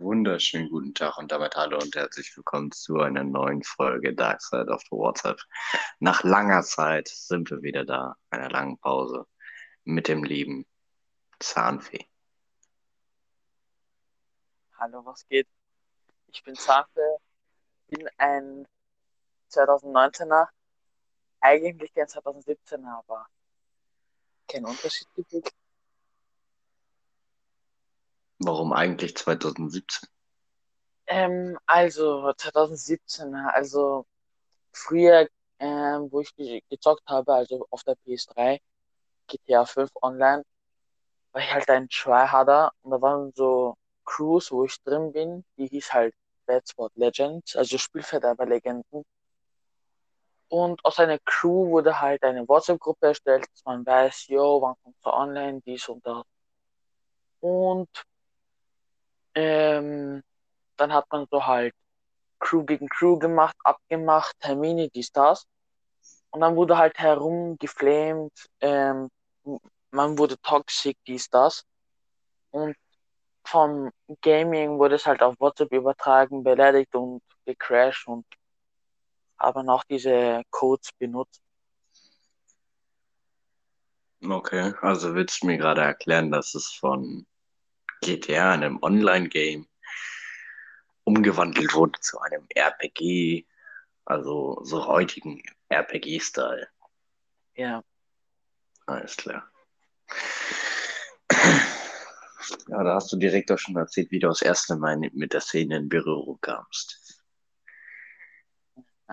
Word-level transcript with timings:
wunderschönen 0.00 0.70
guten 0.70 0.94
Tag 0.94 1.18
und 1.18 1.30
damit 1.30 1.56
hallo 1.56 1.76
und 1.76 1.94
herzlich 1.94 2.34
willkommen 2.34 2.72
zu 2.72 3.00
einer 3.00 3.22
neuen 3.22 3.62
Folge 3.62 4.14
Dark 4.14 4.40
Side 4.40 4.72
of 4.72 4.80
the 4.84 4.92
WhatsApp. 4.92 5.38
Nach 5.98 6.24
langer 6.24 6.62
Zeit 6.62 7.08
sind 7.08 7.50
wir 7.50 7.60
wieder 7.60 7.84
da, 7.84 8.16
einer 8.30 8.48
langen 8.48 8.78
Pause, 8.78 9.26
mit 9.84 10.08
dem 10.08 10.24
lieben 10.24 10.64
Zahnfee. 11.38 12.08
Hallo, 14.78 15.04
was 15.04 15.26
geht? 15.28 15.46
Ich 16.28 16.42
bin 16.44 16.54
Zahnfee, 16.54 17.18
bin 17.88 18.08
ein 18.16 18.66
2019er, 19.50 20.48
eigentlich 21.40 21.92
ein 21.96 22.06
2017er, 22.06 23.00
aber 23.00 23.26
kein 24.48 24.64
Unterschied 24.64 25.08
gefühlt. 25.14 25.52
Warum 28.40 28.72
eigentlich 28.72 29.16
2017? 29.16 30.08
Ähm, 31.06 31.58
also 31.66 32.32
2017, 32.34 33.34
also 33.34 34.06
früher, 34.72 35.28
ähm, 35.60 36.08
wo 36.12 36.20
ich 36.22 36.34
ge- 36.36 36.62
gezockt 36.70 37.08
habe, 37.08 37.34
also 37.34 37.66
auf 37.70 37.84
der 37.84 37.96
PS3, 37.96 38.60
GTA 39.28 39.66
5 39.66 39.90
online, 40.02 40.44
war 41.32 41.42
ich 41.42 41.52
halt 41.54 41.70
ein 41.70 41.88
Tryharder 41.90 42.72
und 42.82 42.92
da 42.92 43.02
waren 43.02 43.32
so 43.36 43.76
Crews, 44.06 44.52
wo 44.52 44.64
ich 44.66 44.80
drin 44.84 45.12
bin, 45.12 45.44
die 45.58 45.68
hieß 45.68 45.92
halt 45.94 46.14
Bad 46.46 46.68
Spot 46.68 46.90
Legends, 46.96 47.56
also 47.56 47.78
Spielverderber-Legenden. 47.78 49.04
Und 50.48 50.84
aus 50.84 50.98
einer 50.98 51.18
Crew 51.20 51.70
wurde 51.70 51.98
halt 52.00 52.22
eine 52.24 52.46
WhatsApp-Gruppe 52.46 53.06
erstellt, 53.06 53.46
dass 53.50 53.64
man 53.64 53.86
weiß, 53.86 54.26
yo, 54.28 54.60
wann 54.60 54.74
kommst 54.82 55.04
du 55.04 55.10
online, 55.10 55.62
dies 55.64 55.88
und 55.88 56.04
das. 56.06 56.24
Und 57.40 57.88
ähm, 59.40 60.22
dann 60.76 60.92
hat 60.92 61.06
man 61.10 61.26
so 61.30 61.46
halt 61.46 61.74
Crew 62.38 62.64
gegen 62.64 62.88
Crew 62.88 63.18
gemacht, 63.18 63.56
abgemacht, 63.64 64.34
Termine, 64.40 64.88
dies, 64.88 65.12
das. 65.12 65.46
Und 66.30 66.40
dann 66.40 66.56
wurde 66.56 66.76
halt 66.78 66.98
herumgeflamed, 66.98 68.32
ähm, 68.60 69.08
man 69.90 70.18
wurde 70.18 70.38
toxic, 70.40 70.96
dies, 71.06 71.28
das. 71.28 71.64
Und 72.50 72.76
vom 73.44 73.90
Gaming 74.22 74.78
wurde 74.78 74.96
es 74.96 75.06
halt 75.06 75.22
auf 75.22 75.34
WhatsApp 75.38 75.72
übertragen, 75.72 76.42
beleidigt 76.44 76.94
und 76.94 77.22
gecrashed 77.44 78.06
und 78.06 78.26
haben 79.38 79.68
auch 79.68 79.84
diese 79.84 80.42
Codes 80.50 80.90
benutzt. 80.98 81.42
Okay, 84.22 84.74
also 84.82 85.14
willst 85.14 85.42
du 85.42 85.46
mir 85.46 85.56
gerade 85.56 85.80
erklären, 85.80 86.30
dass 86.30 86.54
es 86.54 86.70
von 86.72 87.26
GTA, 88.00 88.52
einem 88.52 88.78
Online-Game, 88.82 89.66
umgewandelt 91.04 91.74
wurde 91.74 92.00
zu 92.00 92.20
einem 92.20 92.46
RPG, 92.54 93.46
also 94.04 94.60
so 94.62 94.86
heutigen 94.86 95.42
RPG-Style. 95.68 96.68
Ja, 97.54 97.82
Alles 98.86 99.16
klar. 99.16 99.48
Ja, 102.68 102.82
da 102.82 102.94
hast 102.94 103.12
du 103.12 103.16
direkt 103.16 103.52
auch 103.52 103.58
schon 103.58 103.76
erzählt, 103.76 104.10
wie 104.10 104.18
du 104.18 104.28
das 104.28 104.42
erste 104.42 104.76
Mal 104.76 104.96
mit 104.96 105.32
der 105.32 105.40
Szene 105.40 105.76
in 105.76 105.88
Berührung 105.88 106.38
kamst. 106.40 107.22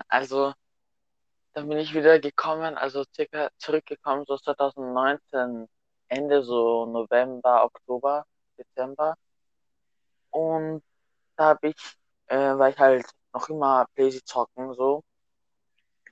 also 0.08 0.52
dann 1.52 1.68
bin 1.68 1.78
ich 1.78 1.94
wieder 1.94 2.18
gekommen, 2.20 2.76
also 2.76 3.04
circa 3.14 3.50
zurückgekommen, 3.58 4.24
so 4.26 4.36
2019, 4.36 5.68
Ende 6.08 6.42
so 6.42 6.86
November, 6.86 7.64
Oktober, 7.64 8.24
Dezember. 8.58 9.14
Und 10.30 10.82
da 11.36 11.44
habe 11.50 11.68
ich, 11.68 11.76
äh, 12.26 12.36
war 12.36 12.68
ich 12.70 12.78
halt 12.78 13.06
noch 13.32 13.48
immer 13.48 13.86
Playsee 13.94 14.22
zocken, 14.24 14.74
so. 14.74 15.02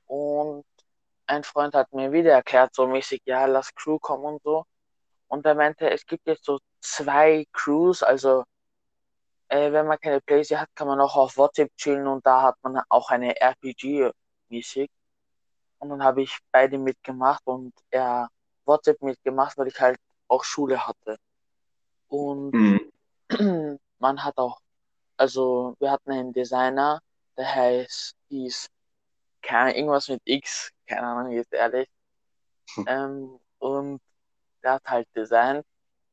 Und 0.06 0.64
ein 1.26 1.44
Freund 1.44 1.74
hat 1.74 1.92
mir 1.92 2.12
wieder 2.12 2.32
erklärt, 2.32 2.74
so 2.74 2.86
mäßig, 2.86 3.22
ja, 3.24 3.46
lass 3.46 3.74
Crew 3.74 3.98
kommen 3.98 4.24
und 4.24 4.42
so. 4.42 4.64
Und 5.28 5.46
er 5.46 5.54
meinte, 5.54 5.90
es 5.90 6.06
gibt 6.06 6.26
jetzt 6.26 6.44
so 6.44 6.60
zwei 6.80 7.46
Crews, 7.52 8.02
also 8.02 8.44
äh, 9.48 9.72
wenn 9.72 9.86
man 9.86 9.98
keine 10.00 10.20
Playsee 10.20 10.56
hat, 10.56 10.68
kann 10.74 10.88
man 10.88 11.00
auch 11.00 11.16
auf 11.16 11.36
WhatsApp 11.36 11.70
chillen 11.76 12.06
und 12.06 12.24
da 12.26 12.42
hat 12.42 12.56
man 12.62 12.80
auch 12.88 13.10
eine 13.10 13.38
RPG 13.40 14.10
mäßig. 14.48 14.90
Und 15.78 15.90
dann 15.90 16.02
habe 16.02 16.22
ich 16.22 16.38
beide 16.52 16.78
mitgemacht 16.78 17.42
und 17.46 17.72
er 17.90 18.28
WhatsApp 18.64 19.02
mitgemacht, 19.02 19.56
weil 19.58 19.68
ich 19.68 19.80
halt 19.80 19.98
auch 20.28 20.44
Schule 20.44 20.86
hatte. 20.86 21.18
Und 22.08 22.52
Mhm. 22.52 22.80
man 23.98 24.24
hat 24.24 24.36
auch, 24.38 24.60
also 25.16 25.74
wir 25.80 25.90
hatten 25.90 26.12
einen 26.12 26.32
Designer, 26.32 27.00
der 27.36 27.54
heißt, 27.54 28.16
hieß, 28.28 28.68
keine 29.42 29.76
irgendwas 29.76 30.08
mit 30.08 30.22
X, 30.24 30.72
keine 30.86 31.06
Ahnung, 31.06 31.32
jetzt 31.32 31.52
ehrlich. 31.52 31.88
Ähm, 32.86 33.38
und 33.58 34.00
der 34.62 34.74
hat 34.74 34.84
halt 34.86 35.08
designt, 35.16 35.64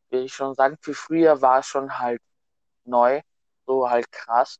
will 0.09 0.25
ich 0.25 0.33
schon 0.33 0.55
sagen, 0.55 0.77
für 0.81 0.93
früher 0.93 1.41
war 1.41 1.59
es 1.59 1.67
schon 1.67 1.99
halt 1.99 2.21
neu, 2.85 3.21
so 3.65 3.89
halt 3.89 4.11
krass. 4.11 4.59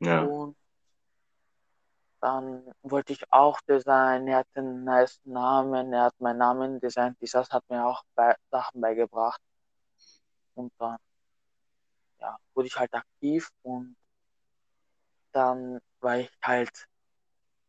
Ja, 0.00 0.22
Und 0.24 0.56
dann 2.20 2.72
wollte 2.82 3.12
ich 3.12 3.22
auch 3.32 3.60
designen, 3.62 4.28
er 4.28 4.38
hat 4.38 4.48
einen 4.54 4.84
nice 4.84 5.20
Namen, 5.24 5.92
er 5.92 6.04
hat 6.04 6.20
meinen 6.20 6.38
Namen 6.38 6.80
designt, 6.80 7.16
dieses 7.20 7.50
hat 7.50 7.64
mir 7.68 7.86
auch 7.86 8.02
bei, 8.14 8.34
Sachen 8.50 8.80
beigebracht. 8.80 9.40
Und 10.56 10.72
dann, 10.78 10.96
ja, 12.18 12.36
wurde 12.54 12.68
ich 12.68 12.76
halt 12.76 12.92
aktiv 12.94 13.50
und 13.62 13.96
dann 15.32 15.80
war 16.00 16.18
ich 16.18 16.30
halt 16.42 16.88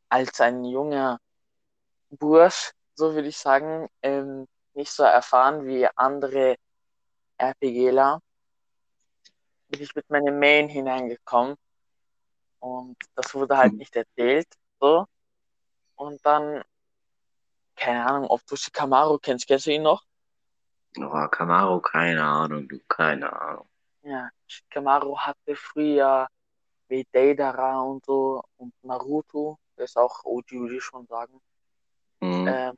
als 0.10 0.40
ein 0.42 0.64
junger 0.64 1.20
Bursch, 2.10 2.72
so 2.96 3.14
würde 3.14 3.28
ich 3.28 3.38
sagen, 3.38 3.90
ähm, 4.02 4.48
nicht 4.74 4.92
so 4.92 5.04
erfahren 5.04 5.66
wie 5.66 5.88
andere 5.96 6.56
RPGler, 7.38 8.22
bin 9.68 9.82
ich 9.82 9.94
mit 9.96 10.10
meinem 10.10 10.40
Main 10.40 10.70
hineingekommen 10.70 11.58
und 12.60 12.98
das 13.16 13.34
wurde 13.36 13.58
halt 13.58 13.74
nicht 13.74 13.96
erzählt, 13.96 14.48
so. 14.80 15.06
Und 15.96 16.26
dann, 16.26 16.64
keine 17.76 18.06
Ahnung, 18.06 18.28
ob 18.30 18.46
du 18.48 18.56
Shikamaru 18.56 19.18
kennst, 19.20 19.48
kennst 19.48 19.66
du 19.66 19.72
ihn 19.72 19.84
noch? 19.84 20.04
Oh, 21.00 21.28
Camaro, 21.30 21.80
keine 21.82 22.24
Ahnung, 22.24 22.68
du, 22.68 22.80
keine 22.88 23.32
Ahnung. 23.32 23.68
Ja, 24.04 24.30
Shikamaru 24.48 25.18
hatte 25.18 25.56
früher 25.56 26.28
wie 26.88 27.06
Deidara 27.12 27.82
und 27.82 28.06
so 28.06 28.44
und 28.58 28.74
Naruto, 28.84 29.58
der 29.78 29.86
ist 29.86 29.98
auch 29.98 30.24
OG, 30.24 30.52
würde 30.52 30.78
ich 30.78 30.84
schon 30.84 31.06
sagen, 31.08 31.42
Mhm. 32.22 32.48
ähm, 32.48 32.78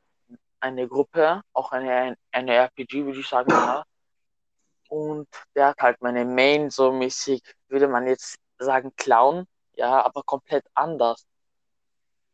eine 0.60 0.88
Gruppe, 0.88 1.42
auch 1.54 1.72
eine, 1.72 2.18
eine 2.32 2.56
RPG, 2.56 3.06
würde 3.06 3.20
ich 3.20 3.28
sagen, 3.28 3.50
ja. 3.52 3.84
Und 4.90 5.28
der 5.56 5.68
hat 5.68 5.80
halt 5.80 6.02
meine 6.02 6.26
Main 6.26 6.72
so 6.72 6.92
mäßig, 6.92 7.44
würde 7.68 7.88
man 7.88 8.08
jetzt 8.08 8.38
sagen, 8.58 8.92
Clown, 8.98 9.46
ja, 9.74 10.04
aber 10.04 10.24
komplett 10.24 10.66
anders. 10.74 11.26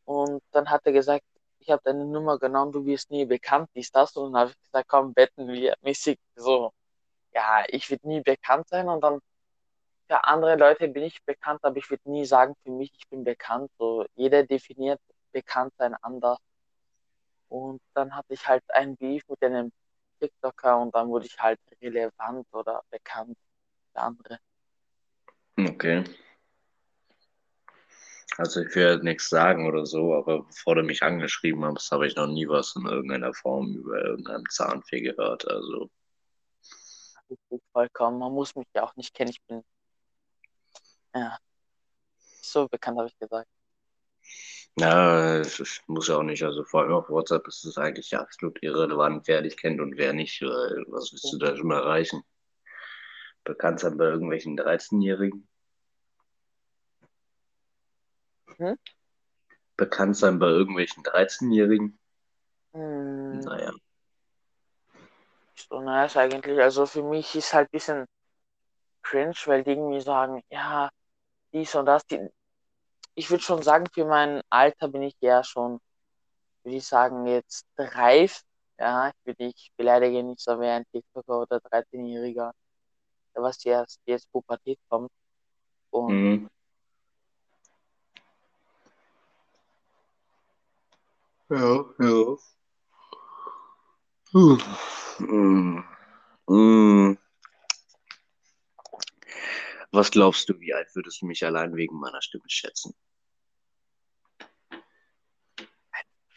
Und 0.06 0.41
dann 0.51 0.69
hat 0.69 0.85
er 0.85 0.94
gesagt, 0.94 1.25
ich 1.65 1.71
habe 1.71 1.81
deine 1.83 2.05
Nummer 2.05 2.37
genommen, 2.37 2.71
du 2.71 2.85
wirst 2.85 3.09
nie 3.09 3.25
bekannt, 3.25 3.69
dies, 3.75 3.91
das. 3.91 4.15
Und 4.15 4.33
dann 4.33 4.41
habe 4.41 4.51
ich 4.51 4.61
gesagt, 4.61 4.87
komm, 4.87 5.13
betten 5.13 5.47
wir 5.47 5.75
mäßig 5.81 6.19
so, 6.35 6.71
ja, 7.33 7.63
ich 7.67 7.89
würde 7.89 8.07
nie 8.07 8.21
bekannt 8.21 8.67
sein. 8.67 8.87
Und 8.87 9.03
dann 9.03 9.19
für 10.07 10.23
andere 10.25 10.55
Leute 10.55 10.87
bin 10.87 11.03
ich 11.03 11.23
bekannt, 11.23 11.63
aber 11.63 11.77
ich 11.77 11.89
würde 11.89 12.09
nie 12.09 12.25
sagen, 12.25 12.55
für 12.63 12.71
mich, 12.71 12.91
ich 12.95 13.07
bin 13.09 13.23
bekannt. 13.23 13.71
So, 13.79 14.05
jeder 14.15 14.43
definiert 14.43 15.01
bekannt 15.31 15.73
sein 15.77 15.95
anders. 16.01 16.37
Und 17.49 17.81
dann 17.93 18.15
hatte 18.15 18.33
ich 18.33 18.47
halt 18.47 18.63
einen 18.69 18.95
Beef 18.97 19.23
mit 19.27 19.41
einem 19.43 19.71
TikToker 20.19 20.79
und 20.79 20.93
dann 20.93 21.07
wurde 21.09 21.25
ich 21.25 21.39
halt 21.39 21.59
relevant 21.81 22.47
oder 22.53 22.83
bekannt 22.91 23.37
für 23.91 24.01
andere. 24.01 24.39
Okay. 25.57 26.03
Also 28.37 28.61
ich 28.61 28.75
will 28.75 28.99
nichts 28.99 29.29
sagen 29.29 29.67
oder 29.67 29.85
so, 29.85 30.13
aber 30.13 30.43
bevor 30.43 30.75
du 30.75 30.83
mich 30.83 31.03
angeschrieben 31.03 31.63
hast, 31.65 31.91
habe 31.91 32.07
ich 32.07 32.15
noch 32.15 32.27
nie 32.27 32.47
was 32.47 32.75
in 32.75 32.85
irgendeiner 32.85 33.33
Form 33.33 33.75
über 33.75 34.03
irgendeinen 34.03 34.45
Zahnfee 34.49 35.01
gehört. 35.01 35.47
Also, 35.49 35.89
vollkommen. 37.71 38.19
Man 38.19 38.33
muss 38.33 38.55
mich 38.55 38.67
ja 38.73 38.83
auch 38.83 38.95
nicht 38.95 39.13
kennen. 39.13 39.31
Ich 39.31 39.41
bin 39.47 39.63
ja 41.15 41.37
so 42.41 42.67
bekannt, 42.67 42.97
habe 42.99 43.09
ich 43.09 43.17
gesagt. 43.19 43.49
ja, 44.77 45.37
es 45.39 45.59
ist- 45.59 45.83
muss 45.87 46.07
ja 46.09 46.17
auch 46.17 46.23
nicht. 46.23 46.43
Also 46.43 46.63
vor 46.65 46.81
allem 46.83 46.93
auf 46.93 47.09
WhatsApp 47.09 47.47
ist 47.47 47.65
es 47.65 47.77
eigentlich 47.77 48.15
absolut 48.17 48.61
irrelevant, 48.63 49.27
wer 49.27 49.41
dich 49.41 49.57
kennt 49.57 49.81
und 49.81 49.97
wer 49.97 50.13
nicht. 50.13 50.41
Weil 50.41 50.85
was 50.89 51.11
willst 51.13 51.33
du 51.33 51.37
da 51.37 51.55
schon 51.55 51.71
erreichen? 51.71 52.23
Bekannt 53.45 53.79
sein 53.79 53.97
bei 53.97 54.05
irgendwelchen 54.05 54.57
13-Jährigen? 54.57 55.47
Hm? 58.60 58.75
Bekannt 59.78 60.18
sein 60.18 60.38
bei 60.38 60.48
irgendwelchen 60.48 61.02
13-Jährigen? 61.04 61.98
Hm, 62.74 63.46
Naja. 63.46 63.72
so 65.69 65.81
nice 65.81 66.18
eigentlich. 66.18 66.60
Also 66.60 66.86
für 66.86 67.04
mich 67.04 67.36
ist 67.36 67.54
halt 67.54 67.68
ein 67.69 67.72
bisschen 67.72 68.06
cringe, 69.04 69.36
weil 69.46 69.63
die 69.63 69.72
irgendwie 69.72 70.02
sagen, 70.02 70.42
ja, 70.50 70.90
dies 71.54 71.75
und 71.75 71.86
das. 71.88 72.06
Die, 72.07 72.19
ich 73.16 73.30
würde 73.30 73.44
schon 73.44 73.63
sagen, 73.63 73.86
für 73.94 74.06
mein 74.06 74.42
Alter 74.50 74.90
bin 74.90 75.04
ich 75.04 75.16
ja 75.22 75.44
schon, 75.44 75.80
würde 76.63 76.78
ich 76.78 76.88
sagen, 76.88 77.28
jetzt 77.28 77.66
reif. 77.78 78.44
Ja, 78.80 79.10
ich 79.10 79.16
würde 79.25 79.46
ich 79.46 79.72
beleidige 79.78 80.24
nicht 80.24 80.42
so 80.42 80.60
wie 80.62 80.68
ein 80.68 80.86
TikToker 80.92 81.42
oder 81.44 81.60
13-Jähriger, 81.62 82.54
was 83.36 83.63
jetzt, 83.66 84.00
jetzt 84.06 84.31
Pubertät 84.31 84.80
kommt. 84.90 85.12
Und 85.92 86.13
Mhm. 86.13 86.48
Ja, 91.50 91.86
ja. 92.00 92.38
Mm. 96.47 97.18
Was 99.92 100.12
glaubst 100.12 100.50
du, 100.50 100.59
wie 100.59 100.74
alt 100.74 100.94
würdest 100.95 101.21
du 101.21 101.25
mich 101.25 101.45
allein 101.45 101.75
wegen 101.75 102.00
meiner 102.00 102.21
Stimme 102.21 102.44
schätzen? 102.47 102.94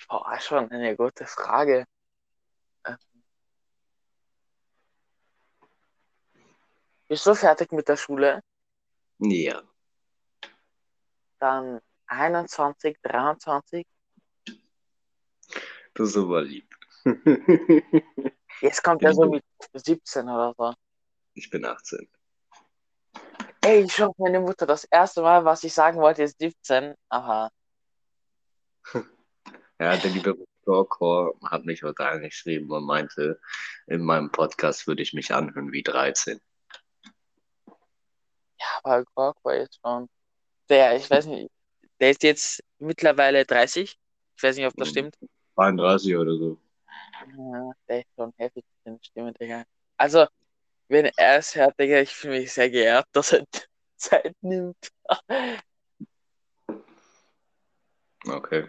boah, 0.08 0.40
schon 0.40 0.70
eine 0.70 0.96
gute 0.96 1.26
Frage. 1.26 1.86
Ähm, 2.86 2.96
Bist 7.08 7.26
du 7.26 7.34
fertig 7.34 7.72
mit 7.72 7.88
der 7.88 7.96
Schule? 7.96 8.42
Ja, 9.18 9.62
Dann 11.38 11.80
21, 12.06 12.98
23. 13.02 13.86
das 15.98 16.10
ist 16.10 16.16
aber 16.16 16.42
lieb. 16.42 16.72
Jetzt 18.60 18.82
kommt 18.82 19.02
er 19.02 19.14
so 19.14 19.24
mit 19.24 19.44
17 19.74 20.24
oder 20.24 20.54
so. 20.56 20.74
Ich 21.34 21.50
bin 21.50 21.64
18. 21.64 22.08
Ey, 23.62 23.82
ich 23.82 24.02
auf 24.02 24.16
meine 24.18 24.40
Mutter, 24.40 24.66
das 24.66 24.84
erste 24.84 25.22
Mal, 25.22 25.44
was 25.44 25.64
ich 25.64 25.74
sagen 25.74 25.98
wollte, 25.98 26.22
ist 26.22 26.38
17. 26.38 26.94
Aber 27.08 27.50
Ja, 29.80 29.96
der 29.96 30.10
liebe 30.10 30.36
Gorkor 30.64 31.38
hat 31.44 31.64
mich 31.64 31.82
heute 31.82 32.04
angeschrieben 32.06 32.70
und 32.70 32.84
meinte, 32.84 33.40
in 33.86 34.02
meinem 34.02 34.30
Podcast 34.30 34.86
würde 34.86 35.02
ich 35.02 35.12
mich 35.12 35.32
anhören 35.32 35.72
wie 35.72 35.82
13. 35.82 36.40
ja, 37.66 38.66
aber 38.82 39.04
Gork 39.14 39.44
war 39.44 39.54
jetzt 39.56 39.80
schon. 39.84 40.08
Der, 40.68 40.96
ich 40.96 41.10
weiß 41.10 41.26
nicht, 41.26 41.50
der 42.00 42.10
ist 42.10 42.22
jetzt 42.22 42.62
mittlerweile 42.78 43.44
30. 43.44 43.98
Ich 44.36 44.42
weiß 44.42 44.56
nicht, 44.56 44.66
ob 44.66 44.74
das 44.76 44.88
stimmt. 44.90 45.16
32 45.58 46.16
oder 46.16 46.36
so. 46.36 46.56
Ja, 47.36 47.72
der 47.88 47.98
ist 48.00 48.14
schon 48.14 48.32
heftig 48.36 48.64
mit 48.84 49.04
Stimme, 49.04 49.32
Digga. 49.32 49.64
Also, 49.96 50.26
wenn 50.86 51.06
er 51.16 51.38
es 51.38 51.56
hört, 51.56 51.78
Digga, 51.80 52.00
ich 52.00 52.14
fühle 52.14 52.40
mich 52.40 52.52
sehr 52.52 52.70
geehrt, 52.70 53.06
dass 53.12 53.32
er 53.32 53.44
Zeit 53.96 54.36
nimmt. 54.40 54.92
Okay. 58.26 58.68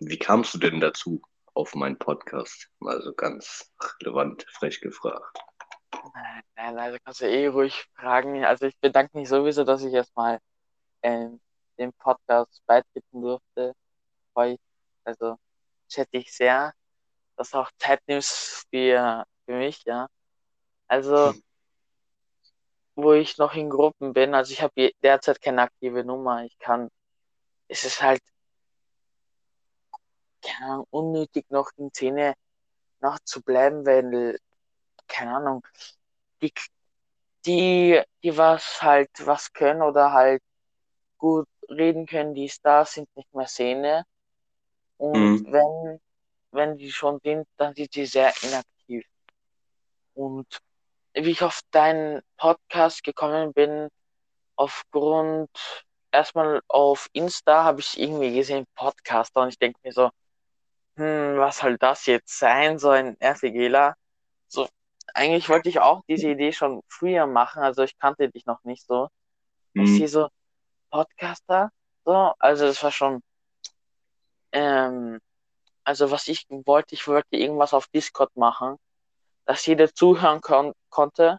Wie 0.00 0.18
kamst 0.18 0.54
du 0.54 0.58
denn 0.58 0.80
dazu 0.80 1.20
auf 1.52 1.74
meinen 1.74 1.98
Podcast? 1.98 2.70
Also 2.80 3.12
ganz 3.14 3.70
relevant, 4.02 4.46
frech 4.50 4.80
gefragt. 4.80 5.38
Nein, 6.14 6.42
nein, 6.56 6.78
also 6.78 6.98
kannst 7.04 7.20
du 7.20 7.26
eh 7.26 7.46
ruhig 7.48 7.86
fragen. 7.94 8.44
Also 8.44 8.66
ich 8.66 8.78
bedanke 8.78 9.16
mich 9.18 9.28
sowieso, 9.28 9.64
dass 9.64 9.82
ich 9.82 9.92
erstmal 9.92 10.40
ähm, 11.02 11.40
den 11.78 11.92
Podcast 11.92 12.62
beitreten 12.66 13.22
durfte. 13.22 13.74
Freu 14.32 14.52
ich, 14.52 14.60
also 15.04 15.38
schätze 15.88 16.16
ich 16.18 16.32
sehr, 16.32 16.72
dass 17.36 17.50
du 17.50 17.58
auch 17.58 17.70
Zeit 17.78 18.00
nimmst 18.06 18.66
für, 18.70 19.24
für 19.44 19.52
mich, 19.52 19.84
ja. 19.84 20.08
Also, 20.88 21.34
wo 22.94 23.12
ich 23.12 23.38
noch 23.38 23.54
in 23.54 23.70
Gruppen 23.70 24.12
bin, 24.12 24.34
also 24.34 24.52
ich 24.52 24.62
habe 24.62 24.92
derzeit 25.02 25.40
keine 25.40 25.62
aktive 25.62 26.04
Nummer. 26.04 26.44
Ich 26.44 26.58
kann, 26.58 26.90
es 27.68 27.84
ist 27.84 28.02
halt, 28.02 28.22
keine 30.42 30.72
Ahnung, 30.72 30.86
unnötig 30.90 31.46
noch 31.50 31.70
in 31.76 31.90
Szene 31.92 32.34
noch 33.00 33.18
zu 33.20 33.42
bleiben, 33.42 33.86
weil, 33.86 34.38
keine 35.08 35.36
Ahnung, 35.36 35.66
die, 36.42 36.52
die, 37.46 38.02
die 38.22 38.36
was 38.36 38.82
halt 38.82 39.10
was 39.26 39.52
können 39.52 39.82
oder 39.82 40.12
halt 40.12 40.42
gut 41.18 41.48
reden 41.70 42.06
können, 42.06 42.34
die 42.34 42.48
Stars 42.48 42.94
sind 42.94 43.08
nicht 43.16 43.32
mehr 43.34 43.46
Szene. 43.48 44.04
Und 44.98 45.32
Mhm. 45.38 45.46
wenn, 45.46 46.00
wenn 46.52 46.76
die 46.78 46.92
schon 46.92 47.20
sind, 47.24 47.46
dann 47.56 47.74
sind 47.74 47.94
die 47.94 48.06
sehr 48.06 48.32
inaktiv. 48.42 49.06
Und 50.14 50.60
wie 51.14 51.30
ich 51.30 51.42
auf 51.42 51.60
deinen 51.70 52.22
Podcast 52.36 53.02
gekommen 53.04 53.52
bin, 53.52 53.88
aufgrund, 54.56 55.50
erstmal 56.12 56.60
auf 56.68 57.08
Insta 57.12 57.64
habe 57.64 57.80
ich 57.80 57.98
irgendwie 57.98 58.34
gesehen, 58.34 58.66
Podcaster, 58.74 59.42
und 59.42 59.48
ich 59.50 59.58
denke 59.58 59.78
mir 59.84 59.92
so, 59.92 60.10
hm, 60.96 61.38
was 61.38 61.58
soll 61.58 61.78
das 61.78 62.06
jetzt 62.06 62.38
sein, 62.38 62.78
so 62.78 62.90
ein 62.90 63.16
RCGler? 63.20 63.94
So, 64.48 64.68
eigentlich 65.14 65.48
wollte 65.48 65.68
ich 65.68 65.80
auch 65.80 66.02
diese 66.08 66.30
Idee 66.30 66.52
schon 66.52 66.82
früher 66.88 67.26
machen, 67.26 67.62
also 67.62 67.82
ich 67.82 67.98
kannte 67.98 68.28
dich 68.30 68.46
noch 68.46 68.62
nicht 68.64 68.84
so. 68.86 69.08
Und 69.74 69.84
ich 69.84 69.90
Mhm. 69.90 69.96
sehe 69.96 70.08
so, 70.08 70.28
Podcaster, 70.90 71.70
so, 72.04 72.32
also 72.38 72.66
das 72.66 72.82
war 72.82 72.92
schon, 72.92 73.22
ähm, 74.52 75.20
also 75.84 76.10
was 76.10 76.28
ich 76.28 76.46
wollte, 76.48 76.94
ich 76.94 77.06
wollte 77.06 77.36
irgendwas 77.36 77.74
auf 77.74 77.86
Discord 77.88 78.34
machen, 78.36 78.76
dass 79.44 79.66
jeder 79.66 79.92
zuhören 79.92 80.40
kon 80.40 80.72
konnte, 80.88 81.38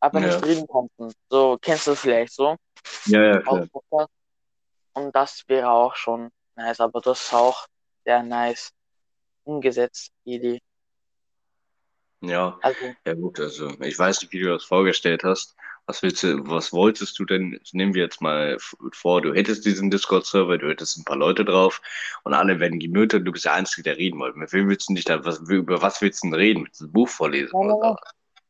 aber 0.00 0.20
Ja. 0.20 0.26
nicht 0.26 0.44
reden 0.44 0.66
konnten. 0.66 1.12
So, 1.28 1.58
kennst 1.60 1.86
du 1.86 1.94
vielleicht 1.94 2.32
so? 2.32 2.56
Ja, 3.06 3.22
ja, 3.22 3.40
klar. 3.40 4.08
Und 4.94 5.14
das 5.14 5.42
wäre 5.46 5.70
auch 5.70 5.94
schon 5.94 6.30
nice, 6.56 6.80
aber 6.80 7.00
das 7.00 7.20
ist 7.20 7.34
auch 7.34 7.66
sehr 8.04 8.22
nice 8.22 8.72
umgesetzt, 9.44 10.10
die 10.24 10.34
Idee. 10.34 10.60
Ja, 12.22 12.60
Also, 12.62 12.96
ja 13.06 13.14
gut, 13.14 13.40
also 13.40 13.68
ich 13.80 13.98
weiß 13.98 14.22
nicht, 14.22 14.32
wie 14.32 14.40
du 14.40 14.48
das 14.48 14.64
vorgestellt 14.64 15.24
hast. 15.24 15.56
Was 15.86 16.02
willst 16.02 16.22
du, 16.22 16.46
was 16.48 16.72
wolltest 16.72 17.18
du 17.18 17.24
denn? 17.24 17.58
Nehmen 17.72 17.94
wir 17.94 18.02
jetzt 18.04 18.20
mal 18.22 18.54
f- 18.54 18.76
vor, 18.92 19.20
du 19.20 19.34
hättest 19.34 19.66
diesen 19.66 19.90
Discord-Server, 19.90 20.56
du 20.58 20.68
hättest 20.68 20.96
ein 20.98 21.04
paar 21.04 21.16
Leute 21.16 21.44
drauf 21.44 21.82
und 22.22 22.34
alle 22.34 22.60
werden 22.60 22.78
gemutet 22.78 23.20
und 23.20 23.24
du 23.26 23.32
bist 23.32 23.44
der 23.44 23.54
Einzige, 23.54 23.82
der 23.82 23.96
reden 23.98 24.20
wollte. 24.20 24.38
Mit 24.38 24.52
wem 24.52 24.68
willst 24.68 24.88
du 24.88 24.92
nicht 24.92 25.08
da, 25.08 25.24
was, 25.24 25.40
über 25.40 25.82
was 25.82 26.00
willst 26.00 26.22
du 26.22 26.28
denn 26.28 26.34
reden? 26.34 26.64
Willst 26.64 26.80
du 26.80 26.84
ein 26.86 26.92
Buch 26.92 27.08
vorlesen 27.08 27.60
Nein, 27.60 27.66
oder 27.66 27.76
nein, 27.80 27.96
so? 27.96 27.96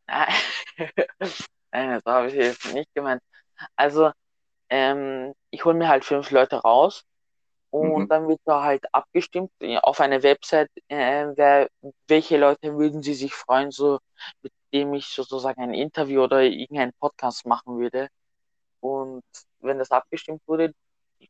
Nein, 1.73 1.91
das 1.91 2.05
habe 2.07 2.29
ich 2.29 2.35
jetzt 2.35 2.73
nicht 2.75 2.93
gemeint. 2.95 3.23
Also, 3.77 4.13
ähm, 4.71 5.35
ich 5.51 5.65
hole 5.65 5.77
mir 5.77 5.89
halt 5.89 6.05
fünf 6.07 6.31
Leute 6.33 6.57
raus 6.59 7.05
und 7.81 8.11
Mhm. 8.11 8.11
dann 8.11 8.29
wird 8.29 8.41
da 8.47 8.65
halt 8.65 8.85
abgestimmt 8.95 9.53
äh, 9.61 9.79
auf 9.79 10.01
einer 10.01 10.23
Website, 10.25 10.71
äh, 10.89 11.27
wer, 11.37 11.69
welche 12.09 12.39
Leute 12.39 12.77
würden 12.79 13.03
sie 13.03 13.15
sich 13.15 13.35
freuen, 13.35 13.73
so 13.73 14.01
mit 14.43 14.53
dem 14.75 14.95
ich 14.95 15.07
sozusagen 15.09 15.63
ein 15.63 15.75
Interview 15.75 16.23
oder 16.25 16.43
irgendeinen 16.43 16.95
Podcast 17.01 17.47
machen 17.47 17.79
würde. 17.81 18.09
Und 18.81 19.23
wenn 19.61 19.79
das 19.79 19.91
abgestimmt 19.93 20.43
wurde, 20.47 20.73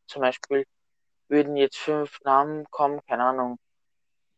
zum 0.06 0.22
Beispiel 0.22 0.64
würden 1.28 1.56
jetzt 1.56 1.78
fünf 1.78 2.20
Namen 2.24 2.66
kommen, 2.70 3.00
keine 3.08 3.24
Ahnung, 3.24 3.58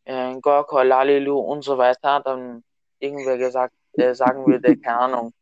äh, 0.05 0.35
Gorko, 0.41 0.81
Lalilu 0.83 1.39
und 1.39 1.63
so 1.63 1.77
weiter, 1.77 2.21
dann 2.21 2.63
irgendwer 2.99 3.37
gesagt, 3.37 3.75
äh, 3.93 4.13
sagen 4.15 4.45
würde, 4.47 4.75
keine 4.77 4.99
Ahnung, 4.99 5.33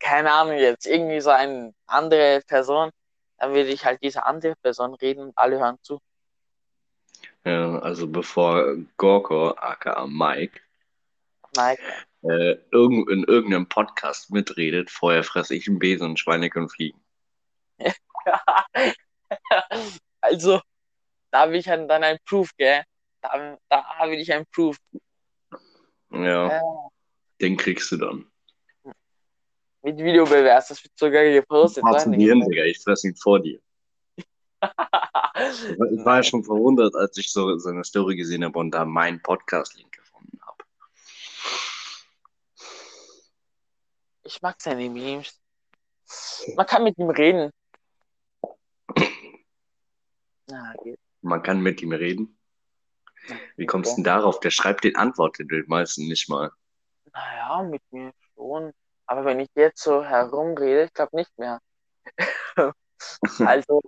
keine 0.00 0.32
Ahnung 0.32 0.56
jetzt, 0.58 0.86
irgendwie 0.86 1.20
so 1.20 1.30
eine 1.30 1.74
andere 1.86 2.42
Person, 2.48 2.90
dann 3.38 3.50
würde 3.54 3.70
ich 3.70 3.84
halt 3.86 4.02
diese 4.02 4.26
andere 4.26 4.56
Person 4.56 4.94
reden 4.96 5.22
und 5.28 5.38
alle 5.38 5.60
hören 5.60 5.78
zu. 5.82 6.00
Ja, 7.46 7.78
also 7.78 8.08
bevor 8.08 8.76
Gorko, 8.96 9.50
aka 9.50 10.04
Mike, 10.08 10.60
Mike, 11.56 11.80
äh, 12.22 12.56
irgend, 12.72 13.08
in 13.08 13.22
irgendeinem 13.22 13.68
Podcast 13.68 14.32
mitredet, 14.32 14.90
vorher 14.90 15.22
fresse 15.22 15.54
ich 15.54 15.68
einen 15.68 15.78
Besen 15.78 16.10
und 16.10 16.18
Schweine 16.18 16.50
können 16.50 16.68
fliegen. 16.68 17.00
also, 20.20 20.60
da 21.30 21.42
habe 21.42 21.56
ich 21.56 21.66
dann 21.66 21.88
ein 21.88 22.18
Proof, 22.24 22.50
gell? 22.56 22.82
Da, 23.20 23.56
da 23.68 23.84
habe 23.94 24.16
ich 24.16 24.32
ein 24.32 24.44
Proof. 24.52 24.76
Ja, 26.10 26.48
Äh, 26.48 26.60
den 27.40 27.56
kriegst 27.56 27.92
du 27.92 27.96
dann. 27.96 28.26
mit 29.82 29.98
Videobeweis, 29.98 30.66
das 30.66 30.82
wird 30.82 30.98
sogar 30.98 31.22
gepostet. 31.22 31.84
Ding. 32.06 32.50
Digga, 32.50 32.64
ich 32.64 32.80
fresse 32.80 33.06
ihn 33.06 33.14
vor 33.14 33.38
dir. 33.38 33.60
Ich 35.38 36.04
war- 36.04 36.16
ja 36.16 36.22
schon 36.22 36.44
verwundert, 36.44 36.94
als 36.94 37.16
ich 37.18 37.30
so 37.32 37.58
seine 37.58 37.84
Story 37.84 38.16
gesehen 38.16 38.44
habe 38.44 38.58
und 38.58 38.70
da 38.70 38.84
meinen 38.84 39.20
Podcast-Link 39.22 39.92
gefunden 39.92 40.38
habe. 40.42 40.64
Ich 44.24 44.40
mag 44.42 44.60
seine 44.60 44.88
Memes. 44.88 45.40
Man 46.54 46.66
kann 46.66 46.84
mit 46.84 46.98
ihm 46.98 47.10
reden. 47.10 47.50
Na, 50.48 50.74
geht. 50.82 50.98
Man 51.22 51.42
kann 51.42 51.60
mit 51.60 51.82
ihm 51.82 51.92
reden. 51.92 52.38
Wie 53.56 53.66
kommst 53.66 53.92
du 53.92 53.96
denn 53.96 54.04
darauf? 54.04 54.38
Der 54.40 54.50
schreibt 54.50 54.84
den 54.84 54.96
Antwort 54.96 55.38
den 55.38 55.64
meisten 55.66 56.06
nicht 56.06 56.28
mal. 56.28 56.52
Naja, 57.12 57.62
mit 57.62 57.82
mir 57.90 58.12
schon. 58.34 58.72
Aber 59.06 59.24
wenn 59.24 59.40
ich 59.40 59.48
jetzt 59.54 59.82
so 59.82 60.04
herumrede, 60.04 60.84
ich 60.84 60.94
glaube 60.94 61.16
nicht 61.16 61.36
mehr. 61.38 61.60
also, 63.38 63.82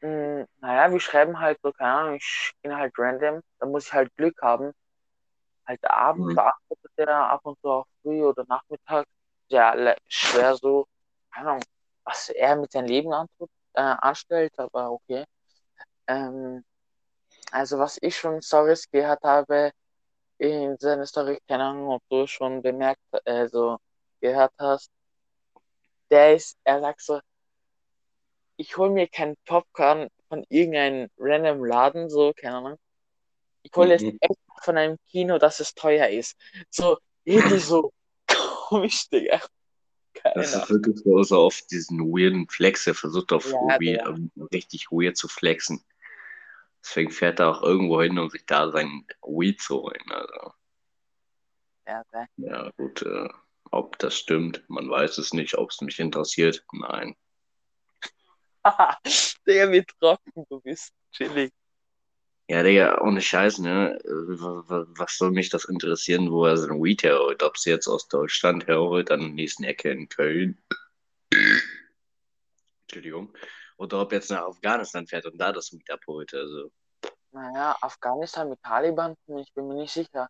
mh, 0.00 0.08
hm, 0.08 0.46
naja, 0.60 0.92
wir 0.92 1.00
schreiben 1.00 1.40
halt 1.40 1.58
so, 1.62 1.72
keine 1.72 1.92
Ahnung, 1.92 2.14
ich 2.16 2.52
bin 2.62 2.76
halt 2.76 2.92
random, 2.98 3.42
da 3.58 3.66
muss 3.66 3.86
ich 3.86 3.92
halt 3.92 4.14
Glück 4.16 4.40
haben. 4.42 4.72
Halt 5.66 5.84
abends 5.84 6.28
mhm. 6.28 6.34
beantwortet 6.36 6.92
er 6.96 7.30
ab 7.30 7.40
und 7.44 7.58
zu 7.60 7.68
auch 7.68 7.86
früh 8.02 8.22
oder 8.22 8.44
Nachmittag. 8.48 9.06
Sehr 9.48 9.96
schwer 10.08 10.56
so, 10.56 10.86
keine 11.32 11.50
Ahnung, 11.50 11.64
was 12.04 12.30
er 12.30 12.56
mit 12.56 12.72
seinem 12.72 12.86
Leben 12.86 13.12
antut, 13.12 13.50
äh, 13.74 13.80
anstellt, 13.80 14.52
aber 14.58 14.90
okay. 14.92 15.24
Ähm, 16.08 16.64
also 17.50 17.78
was 17.78 17.98
ich 18.00 18.16
schon 18.16 18.42
Stories 18.42 18.88
gehört 18.90 19.22
habe, 19.22 19.72
in 20.38 20.76
seiner 20.78 21.06
Story, 21.06 21.38
keine 21.48 21.64
Ahnung, 21.64 21.88
ob 21.90 22.02
du 22.10 22.26
schon 22.26 22.62
bemerkt, 22.62 23.00
also 23.24 23.78
gehört 24.20 24.52
hast, 24.58 24.90
der 26.10 26.34
ist, 26.34 26.58
er 26.64 26.80
sagt 26.80 27.00
so, 27.00 27.20
ich 28.56 28.76
hole 28.76 28.90
mir 28.90 29.06
keinen 29.08 29.36
Popcorn 29.44 30.08
von 30.28 30.44
irgendeinem 30.48 31.08
random 31.18 31.64
Laden, 31.64 32.10
so, 32.10 32.32
keine 32.34 32.56
Ahnung. 32.56 32.78
Ich 33.62 33.72
hole 33.74 33.94
es 33.94 34.02
mhm. 34.02 34.18
echt 34.20 34.40
von 34.62 34.76
einem 34.76 34.96
Kino, 35.08 35.38
dass 35.38 35.60
es 35.60 35.74
teuer 35.74 36.08
ist. 36.08 36.36
So, 36.70 36.98
irgendwie 37.24 37.58
so 37.58 37.92
komisch, 38.26 39.08
Digga. 39.10 39.40
Keine 40.14 40.34
das 40.34 40.54
ist 40.54 40.70
wirklich 40.70 40.98
so, 40.98 41.22
so 41.22 41.40
auf 41.40 41.60
diesen 41.70 42.00
weirden 42.00 42.48
Flex, 42.48 42.86
er 42.86 42.94
versucht 42.94 43.32
auf 43.32 43.46
ja, 43.50 43.78
weird, 43.78 44.18
richtig 44.52 44.90
weird 44.90 45.16
zu 45.16 45.28
flexen. 45.28 45.84
Deswegen 46.82 47.10
fährt 47.10 47.40
er 47.40 47.50
auch 47.50 47.62
irgendwo 47.62 48.00
hin, 48.00 48.18
um 48.18 48.30
sich 48.30 48.46
da 48.46 48.70
sein 48.70 49.06
Weed 49.22 49.60
zu 49.60 49.82
holen. 49.82 50.04
Also. 50.08 50.52
Ja, 51.86 52.04
ja 52.36 52.70
gut, 52.76 53.02
äh, 53.02 53.28
ob 53.70 53.98
das 53.98 54.16
stimmt, 54.16 54.64
man 54.68 54.88
weiß 54.88 55.18
es 55.18 55.32
nicht. 55.32 55.58
Ob 55.58 55.70
es 55.70 55.80
mich 55.80 55.98
interessiert, 55.98 56.64
nein. 56.72 57.16
Digga, 59.46 59.70
wie 59.70 59.84
trocken 59.84 60.46
du 60.48 60.60
bist. 60.60 60.92
Chillig. 61.12 61.52
Ja, 62.48 62.62
Digga, 62.62 63.00
ohne 63.00 63.20
Scheiß, 63.20 63.58
ne? 63.58 63.98
Was 64.04 65.18
soll 65.18 65.32
mich 65.32 65.50
das 65.50 65.64
interessieren, 65.64 66.30
wo 66.30 66.46
er 66.46 66.56
sein 66.56 66.82
Weed 66.82 67.02
herholt? 67.02 67.42
Ob 67.42 67.56
es 67.56 67.64
jetzt 67.64 67.88
aus 67.88 68.08
Deutschland 68.08 68.66
herholt, 68.66 69.10
an 69.10 69.20
der 69.20 69.28
nächsten 69.30 69.64
Ecke 69.64 69.90
in 69.90 70.08
Köln. 70.08 70.58
Entschuldigung 72.82 73.32
oder 73.78 74.00
ob 74.00 74.12
jetzt 74.12 74.30
nach 74.30 74.46
Afghanistan 74.46 75.06
fährt 75.06 75.26
und 75.26 75.38
da 75.38 75.52
das 75.52 75.72
Weed 75.72 75.90
abholt. 75.90 76.32
Also. 76.34 76.70
Naja, 77.32 77.76
Afghanistan 77.80 78.48
mit 78.48 78.62
Taliban, 78.62 79.14
ich 79.38 79.52
bin 79.52 79.68
mir 79.68 79.74
nicht 79.74 79.92
sicher. 79.92 80.28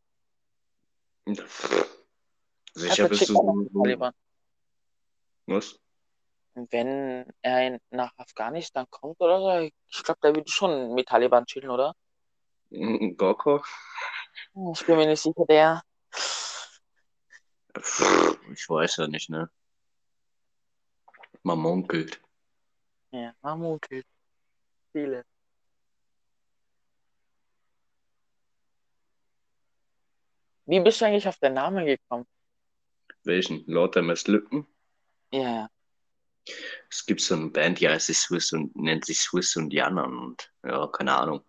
Sicher 2.75 3.09
bist 3.09 3.28
du. 3.28 3.69
Taliban. 3.73 4.12
Was? 5.47 5.78
Wenn 6.56 7.30
er 7.42 7.78
nach 7.90 8.12
Afghanistan 8.16 8.86
kommt 8.88 9.20
oder 9.20 9.40
so, 9.40 9.70
ich 9.88 10.02
glaube, 10.02 10.20
der 10.22 10.34
würde 10.34 10.50
schon 10.50 10.94
mit 10.94 11.06
Taliban 11.06 11.44
chillen, 11.44 11.68
oder? 11.68 11.94
Gorko? 12.70 13.62
Ich 14.72 14.86
bin 14.86 14.96
mir 14.96 15.06
nicht 15.06 15.20
sicher, 15.20 15.44
der. 15.46 15.82
Ich 18.52 18.68
weiß 18.68 18.96
ja 18.96 19.06
nicht, 19.06 19.28
ne? 19.28 19.50
Man 21.42 21.58
munkelt. 21.58 22.20
Ja, 23.10 23.34
Mammut, 23.42 23.86
viele. 24.92 25.25
Wie 30.64 30.80
bist 30.80 31.00
du 31.00 31.04
eigentlich 31.04 31.28
auf 31.28 31.38
den 31.38 31.52
Namen 31.52 31.84
gekommen? 31.84 32.26
Welchen? 33.25 33.62
Lord 33.66 33.96
MS 33.96 34.26
Lücken? 34.26 34.66
Ja, 35.30 35.40
ja. 35.40 35.68
Es 36.90 37.04
gibt 37.06 37.20
so 37.20 37.34
eine 37.34 37.48
Band, 37.48 37.80
die 37.80 37.88
heißt 37.88 38.12
Swiss 38.14 38.52
und 38.52 38.76
nennt 38.76 39.04
sich 39.04 39.20
Swiss 39.20 39.56
und 39.56 39.76
anderen 39.78 40.18
und 40.18 40.52
ja, 40.64 40.86
keine 40.88 41.16
Ahnung. 41.16 41.44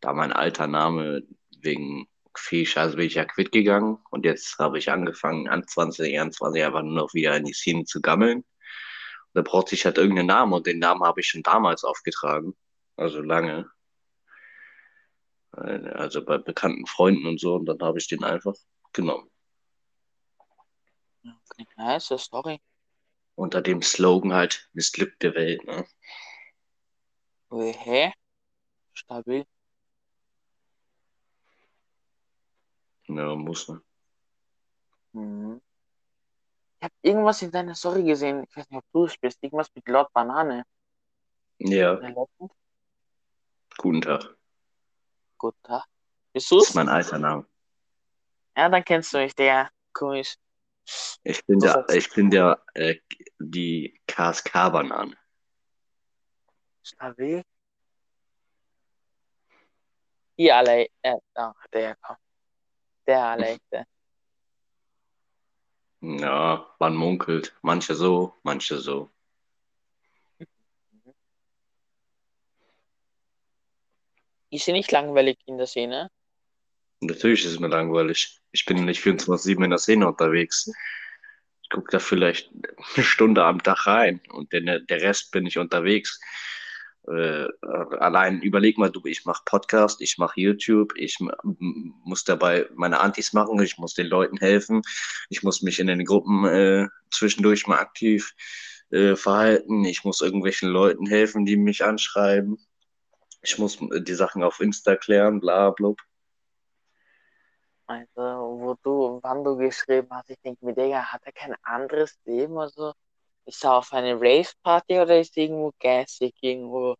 Da 0.00 0.12
mein 0.12 0.32
alter 0.32 0.66
Name 0.66 1.22
wegen 1.58 2.08
viel 2.36 2.66
Scheiße 2.66 2.96
bin 2.96 3.06
ich 3.06 3.14
ja 3.14 3.24
quitt 3.24 3.52
gegangen 3.52 3.98
und 4.10 4.24
jetzt 4.24 4.58
habe 4.58 4.78
ich 4.78 4.90
angefangen, 4.90 5.48
an 5.48 5.66
20, 5.66 6.18
21 6.18 6.64
einfach 6.64 6.82
nur 6.82 6.94
noch 6.94 7.14
wieder 7.14 7.36
in 7.36 7.44
die 7.44 7.52
Szene 7.52 7.84
zu 7.84 8.00
gammeln. 8.00 8.44
Da 9.34 9.42
brauchte 9.42 9.74
ich 9.74 9.84
halt 9.84 9.98
irgendeinen 9.98 10.26
Namen 10.26 10.52
und 10.52 10.66
den 10.66 10.78
Namen 10.78 11.04
habe 11.04 11.20
ich 11.20 11.28
schon 11.28 11.42
damals 11.42 11.84
aufgetragen. 11.84 12.56
Also 12.96 13.20
lange. 13.20 13.70
Also 15.52 16.24
bei 16.24 16.38
bekannten 16.38 16.86
Freunden 16.86 17.26
und 17.26 17.38
so 17.38 17.54
und 17.56 17.66
dann 17.66 17.80
habe 17.80 17.98
ich 17.98 18.08
den 18.08 18.24
einfach 18.24 18.54
genommen. 18.92 19.30
Okay, 21.24 21.66
nice 21.76 22.12
Story. 22.18 22.60
Unter 23.42 23.60
dem 23.60 23.82
Slogan 23.82 24.32
halt 24.32 24.70
missglückte 24.72 25.34
Welt, 25.34 25.64
ne? 25.64 25.84
hä? 27.50 28.12
Stabil. 28.92 29.44
Ja, 33.08 33.34
muss, 33.34 33.68
ne? 33.68 33.82
Mhm. 35.12 35.60
Ich 36.78 36.84
habe 36.84 36.94
irgendwas 37.02 37.42
in 37.42 37.50
deiner 37.50 37.74
Story 37.74 38.04
gesehen. 38.04 38.44
Ich 38.48 38.56
weiß 38.56 38.70
nicht, 38.70 38.78
ob 38.78 38.84
du 38.92 39.06
es 39.06 39.18
bist. 39.18 39.42
Irgendwas 39.42 39.74
mit 39.74 39.88
Lord 39.88 40.12
Banane. 40.12 40.64
Ja. 41.58 41.98
Guten 43.76 44.02
Tag. 44.02 44.36
Guten 45.36 45.62
Tag. 45.64 45.84
Bist 46.32 46.48
du 46.48 46.60
Das 46.60 46.68
ist 46.68 46.74
mein 46.76 46.88
alter 46.88 47.18
Name. 47.18 47.44
Ja, 48.56 48.68
dann 48.68 48.84
kennst 48.84 49.12
du 49.12 49.18
mich, 49.18 49.34
der. 49.34 49.68
Komisch. 49.92 50.36
Ich 51.24 51.44
bin 51.46 51.60
der, 51.60 51.86
ich 51.90 52.12
bin 52.12 52.30
der, 52.30 52.62
äh, 52.74 52.96
die 53.38 54.00
KSK-Banane. 54.06 55.16
Stabil. 56.82 57.42
Die 60.36 60.50
alle, 60.50 60.88
äh, 61.02 61.16
ah, 61.34 61.54
der, 61.72 61.96
komm. 61.96 62.16
Der 63.06 63.24
alle, 63.24 63.58
der. 63.70 63.86
Ja, 66.00 66.74
man 66.80 66.96
munkelt. 66.96 67.54
Manche 67.62 67.94
so, 67.94 68.34
manche 68.42 68.78
so. 68.78 69.10
Ist 74.50 74.64
sie 74.64 74.72
nicht 74.72 74.90
langweilig 74.90 75.38
in 75.46 75.56
der 75.56 75.66
Szene? 75.66 76.10
Natürlich 77.02 77.44
ist 77.44 77.52
es 77.52 77.60
mir 77.60 77.68
langweilig. 77.68 78.40
Ich 78.52 78.64
bin 78.64 78.84
nicht 78.84 79.04
24-7 79.04 79.64
in 79.64 79.70
der 79.70 79.78
Szene 79.78 80.06
unterwegs. 80.06 80.70
Ich 81.62 81.68
gucke 81.68 81.90
da 81.90 81.98
vielleicht 81.98 82.50
eine 82.94 83.04
Stunde 83.04 83.44
am 83.44 83.62
Tag 83.62 83.86
rein 83.86 84.20
und 84.30 84.52
der, 84.52 84.80
der 84.80 85.02
Rest 85.02 85.32
bin 85.32 85.44
ich 85.46 85.58
unterwegs. 85.58 86.20
Äh, 87.08 87.48
allein 87.98 88.40
überleg 88.40 88.78
mal, 88.78 88.90
du, 88.90 89.00
ich 89.04 89.24
mache 89.24 89.42
Podcast, 89.44 90.00
ich 90.00 90.18
mache 90.18 90.40
YouTube, 90.40 90.92
ich 90.94 91.18
muss 92.04 92.22
dabei 92.22 92.68
meine 92.76 93.00
Antis 93.00 93.32
machen, 93.32 93.60
ich 93.60 93.76
muss 93.78 93.94
den 93.94 94.06
Leuten 94.06 94.36
helfen, 94.36 94.82
ich 95.28 95.42
muss 95.42 95.62
mich 95.62 95.80
in 95.80 95.88
den 95.88 96.04
Gruppen 96.04 96.44
äh, 96.44 96.86
zwischendurch 97.10 97.66
mal 97.66 97.80
aktiv 97.80 98.32
äh, 98.90 99.16
verhalten, 99.16 99.84
ich 99.84 100.04
muss 100.04 100.20
irgendwelchen 100.20 100.68
Leuten 100.68 101.06
helfen, 101.06 101.44
die 101.44 101.56
mich 101.56 101.84
anschreiben, 101.84 102.58
ich 103.42 103.58
muss 103.58 103.78
die 103.80 104.14
Sachen 104.14 104.44
auf 104.44 104.60
Insta 104.60 104.94
klären, 104.94 105.40
bla 105.40 105.70
bla. 105.70 105.94
Also, 107.92 108.58
wo 108.58 108.74
du, 108.82 109.20
wann 109.22 109.44
du 109.44 109.56
geschrieben 109.56 110.08
hast, 110.10 110.30
ich 110.30 110.40
denke 110.40 110.64
mir, 110.64 110.72
Digga, 110.72 111.12
hat 111.12 111.20
er 111.24 111.32
kein 111.32 111.54
anderes 111.62 112.18
Leben? 112.24 112.58
Also, 112.58 112.94
ist 113.44 113.62
er 113.64 113.74
auf 113.74 113.92
eine 113.92 114.14
Rave-Party 114.14 114.98
oder 114.98 115.20
ist 115.20 115.36
er 115.36 115.44
irgendwo 115.44 115.72
gassig 115.78 116.34
irgendwo? 116.40 116.96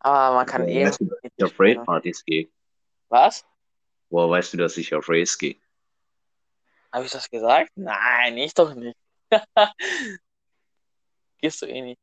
Aber 0.00 0.34
man 0.36 0.46
kann 0.46 0.68
eh. 0.68 0.84
Weißt 0.84 1.00
du, 1.00 1.06
dass 1.06 1.18
ich 1.22 1.44
auf 1.44 1.54
Rave-Partys 1.58 2.24
gehe? 2.24 2.50
Was? 3.08 3.46
Woher 4.10 4.28
weißt 4.30 4.52
du, 4.52 4.58
dass 4.58 4.76
ich 4.76 4.94
auf 4.94 5.08
Raves 5.08 5.38
gehe? 5.38 5.56
Habe 6.92 7.06
ich 7.06 7.10
das 7.10 7.30
gesagt? 7.30 7.70
Nein, 7.74 8.36
ich 8.36 8.52
doch 8.52 8.74
nicht. 8.74 8.98
Gehst 11.38 11.62
du 11.62 11.66
eh 11.66 11.80
nicht. 11.80 12.00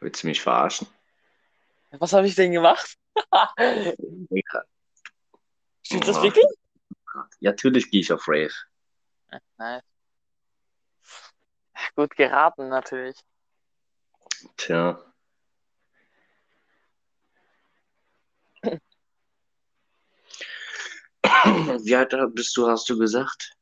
Willst 0.00 0.22
du 0.22 0.26
mich 0.26 0.42
verarschen? 0.42 0.86
Was 1.92 2.12
habe 2.12 2.26
ich 2.26 2.34
denn 2.34 2.52
gemacht? 2.52 2.98
Stimmt 5.84 6.08
das 6.08 6.22
wirklich? 6.22 6.46
Ja, 7.40 7.50
natürlich 7.50 7.90
gehe 7.90 8.00
ich 8.00 8.12
auf 8.12 8.26
Rave. 8.26 8.52
Nice. 9.58 9.82
Gut 11.94 12.16
geraten, 12.16 12.68
natürlich. 12.68 13.16
Tja. 14.56 15.00
Wie 21.22 21.94
alt 21.96 22.14
bist 22.34 22.56
du, 22.56 22.66
hast 22.68 22.88
du 22.88 22.98
gesagt? 22.98 23.52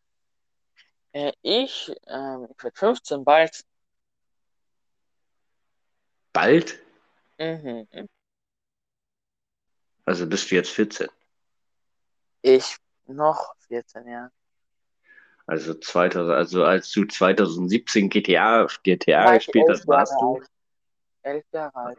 Äh, 1.13 1.33
ich, 1.43 1.93
ähm, 2.07 2.49
ich 2.51 2.63
werde 2.63 2.77
15 2.77 3.25
bald. 3.25 3.65
Bald? 6.33 6.79
Mhm. 7.39 7.87
Also 10.05 10.27
bist 10.27 10.51
du 10.51 10.55
jetzt 10.55 10.71
14? 10.71 11.09
Ich 12.43 12.77
noch 13.07 13.55
14, 13.69 14.07
ja. 14.09 14.31
Also 15.47 15.75
2000, 15.75 16.35
also 16.35 16.65
als 16.65 16.91
du 16.93 17.05
2017 17.05 18.09
GTA, 18.09 18.67
GTA 18.83 19.25
war 19.25 19.35
gespielt 19.35 19.67
hast, 19.69 19.87
warst 19.89 20.13
Jahre 20.13 20.41
du. 20.41 20.43
Elf 21.23 21.45
Jahre 21.53 21.77
alt. 21.77 21.99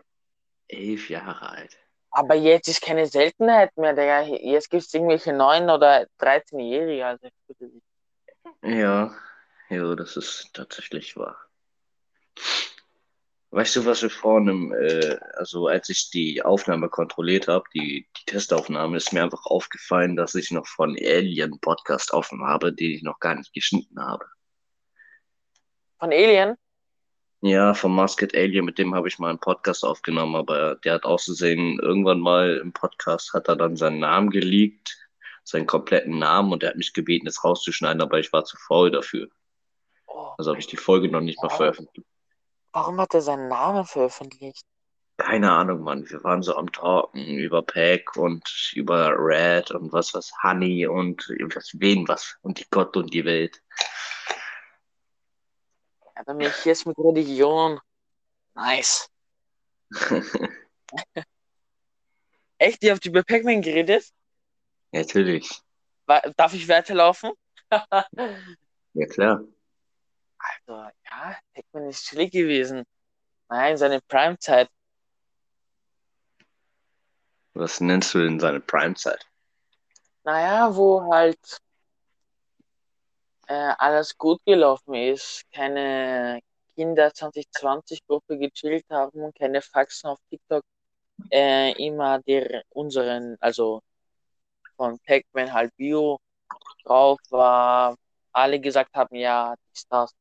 elf 0.68 1.10
Jahre 1.10 1.50
alt. 1.50 1.78
Aber 2.12 2.36
jetzt 2.36 2.68
ist 2.68 2.82
keine 2.82 3.08
Seltenheit 3.08 3.76
mehr, 3.76 3.94
Digga. 3.94 4.22
Jetzt 4.22 4.70
gibt 4.70 4.84
es 4.84 4.94
irgendwelche 4.94 5.32
9- 5.32 5.74
oder 5.74 6.08
13-Jährige. 6.20 7.06
Also. 7.06 7.28
Ja, 8.62 9.16
ja, 9.70 9.96
das 9.96 10.16
ist 10.16 10.52
tatsächlich 10.54 11.18
wahr. 11.18 11.38
Weißt 13.56 13.76
du, 13.76 13.86
was 13.86 14.02
wir 14.02 14.10
vorhin, 14.10 14.74
äh, 14.74 15.20
also 15.36 15.68
als 15.68 15.88
ich 15.90 16.10
die 16.10 16.42
Aufnahme 16.42 16.90
kontrolliert 16.90 17.48
habe, 17.48 17.66
die, 17.76 18.08
die 18.18 18.26
Testaufnahme, 18.26 18.98
ist 18.98 19.14
mir 19.14 19.22
einfach 19.22 19.46
aufgefallen, 19.46 20.16
dass 20.16 20.34
ich 20.34 20.50
noch 20.50 20.66
von 20.66 20.98
Alien 21.00 21.60
Podcast 21.60 22.14
offen 22.14 22.44
habe, 22.44 22.74
den 22.74 22.90
ich 22.90 23.04
noch 23.04 23.20
gar 23.20 23.36
nicht 23.36 23.54
geschnitten 23.54 24.00
habe. 24.00 24.26
Von 26.00 26.12
Alien? 26.12 26.56
Ja, 27.42 27.76
vom 27.76 27.96
Masked 27.96 28.36
Alien, 28.36 28.66
mit 28.66 28.80
dem 28.80 28.96
habe 28.96 29.08
ich 29.08 29.20
mal 29.20 29.30
einen 29.30 29.40
Podcast 29.40 29.86
aufgenommen, 29.86 30.36
aber 30.36 30.78
der 30.78 30.94
hat 30.94 31.06
auszusehen, 31.06 31.78
irgendwann 31.80 32.22
mal 32.22 32.58
im 32.58 32.74
Podcast 32.74 33.34
hat 33.34 33.50
er 33.50 33.56
dann 33.56 33.76
seinen 33.76 34.00
Namen 34.00 34.32
geleakt, 34.32 34.98
seinen 35.44 35.68
kompletten 35.68 36.18
Namen 36.18 36.54
und 36.54 36.64
er 36.64 36.70
hat 36.70 36.78
mich 36.78 36.92
gebeten, 36.92 37.28
es 37.28 37.44
rauszuschneiden, 37.44 38.02
aber 38.02 38.18
ich 38.18 38.34
war 38.34 38.46
zu 38.46 38.58
faul 38.58 38.90
dafür. 38.90 39.28
Oh, 40.08 40.34
Also 40.40 40.50
habe 40.50 40.60
ich 40.60 40.66
die 40.66 40.78
Folge 40.78 41.08
noch 41.10 41.22
nicht 41.22 41.40
mal 41.44 41.50
veröffentlicht. 41.50 42.08
Warum 42.74 43.00
hat 43.00 43.14
er 43.14 43.22
seinen 43.22 43.48
Namen 43.48 43.86
veröffentlicht? 43.86 44.66
Keine 45.18 45.52
Ahnung, 45.52 45.82
Mann. 45.82 46.10
Wir 46.10 46.24
waren 46.24 46.42
so 46.42 46.56
am 46.56 46.72
Talken 46.72 47.38
über 47.38 47.62
Pack 47.62 48.18
und 48.18 48.72
über 48.74 49.14
Red 49.18 49.72
und 49.72 49.94
was, 49.94 50.14
was, 50.14 50.32
Honey 50.42 50.88
und 50.88 51.22
was, 51.56 51.72
wen 51.80 52.08
was 52.08 52.36
und 52.42 52.60
die 52.60 52.66
Gott 52.72 52.98
und 52.98 53.14
die 53.14 53.24
Welt. 53.24 53.62
Ja, 56.16 56.24
dann 56.26 56.38
bin 56.40 56.48
ich 56.50 56.66
jetzt 56.66 56.86
mit 56.86 56.98
Religion. 56.98 57.80
Nice. 58.56 59.08
Echt? 62.58 62.84
Ihr 62.84 62.94
habt 62.94 63.06
über 63.06 63.24
Pac-Man 63.24 63.62
geredet? 63.62 64.12
Natürlich. 64.92 65.62
Wa- 66.06 66.22
Darf 66.36 66.54
ich 66.54 66.68
weiterlaufen? 66.68 67.32
Ja, 68.96 69.08
klar. 69.08 69.44
Also, 70.44 70.90
ja, 71.10 71.38
Pac-Man 71.54 71.90
ist 71.90 72.06
chillig 72.06 72.32
gewesen. 72.32 72.84
Nein, 73.50 73.78
seine 73.78 74.02
Prime-Zeit. 74.02 74.70
Was 77.54 77.80
nennst 77.80 78.14
du 78.14 78.20
denn 78.20 78.40
seine 78.40 78.60
Prime-Zeit? 78.60 79.26
Naja, 80.24 80.76
wo 80.76 81.14
halt 81.14 81.60
äh, 83.48 83.74
alles 83.78 84.18
gut 84.18 84.42
gelaufen 84.46 84.94
ist, 84.96 85.44
keine 85.52 86.40
Kinder 86.76 87.08
2020-Gruppe 87.14 88.38
gechillt 88.38 88.86
haben, 88.90 89.32
keine 89.34 89.62
Faxen 89.62 90.10
auf 90.10 90.20
TikTok, 90.30 90.64
äh, 91.32 91.72
immer 91.86 92.20
der 92.20 92.64
unseren, 92.70 93.38
also 93.40 93.82
von 94.76 95.00
Pac-Man 95.00 95.54
halt 95.54 95.76
Bio 95.78 96.20
drauf 96.84 97.20
war, 97.30 97.96
alle 98.32 98.60
gesagt 98.60 98.94
haben, 98.96 99.16
ja, 99.16 99.56
ist 99.74 99.88
das. 99.92 100.12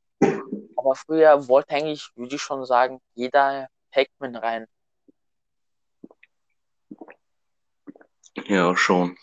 Aber 0.82 0.96
früher 0.96 1.46
wollte 1.46 1.76
eigentlich, 1.76 2.10
würde 2.16 2.34
ich 2.34 2.42
schon 2.42 2.66
sagen, 2.66 3.00
jeder 3.14 3.68
Pac-Man 3.92 4.34
rein. 4.34 4.66
Ja, 8.46 8.76
schon. 8.76 9.16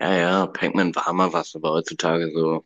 Ja, 0.00 0.12
ja, 0.14 0.46
Pac-Man 0.48 0.96
war 0.96 1.12
mal 1.12 1.32
was, 1.32 1.54
aber 1.54 1.70
heutzutage 1.70 2.32
so, 2.34 2.64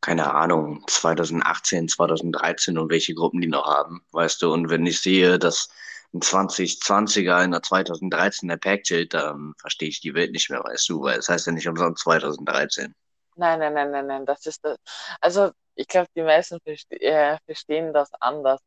keine 0.00 0.34
Ahnung, 0.34 0.82
2018, 0.88 1.88
2013 1.88 2.76
und 2.76 2.90
welche 2.90 3.14
Gruppen 3.14 3.40
die 3.40 3.46
noch 3.46 3.66
haben, 3.66 4.04
weißt 4.10 4.42
du, 4.42 4.52
und 4.52 4.68
wenn 4.68 4.84
ich 4.84 5.00
sehe, 5.00 5.38
dass 5.38 5.68
ein 6.14 6.20
2020er 6.20 7.44
in 7.44 7.50
der 7.50 7.60
2013er 7.60 8.56
Pack 8.56 8.84
chillt, 8.84 9.14
dann 9.14 9.54
verstehe 9.58 9.88
ich 9.88 10.00
die 10.00 10.14
Welt 10.14 10.32
nicht 10.32 10.50
mehr, 10.50 10.62
weißt 10.64 10.88
du, 10.88 11.02
weil 11.02 11.18
es 11.18 11.28
heißt 11.28 11.46
ja 11.46 11.52
nicht 11.52 11.68
umsonst 11.68 12.02
2013. 12.04 12.94
Nein, 13.36 13.58
nein, 13.60 13.74
nein, 13.74 13.90
nein, 13.90 14.06
nein, 14.06 14.26
das 14.26 14.46
ist 14.46 14.64
das. 14.64 14.78
Also, 15.20 15.50
ich 15.74 15.86
glaube, 15.86 16.08
die 16.16 16.22
meisten 16.22 16.58
verste 16.64 17.00
äh, 17.00 17.38
verstehen 17.44 17.92
das 17.92 18.10
anders. 18.20 18.60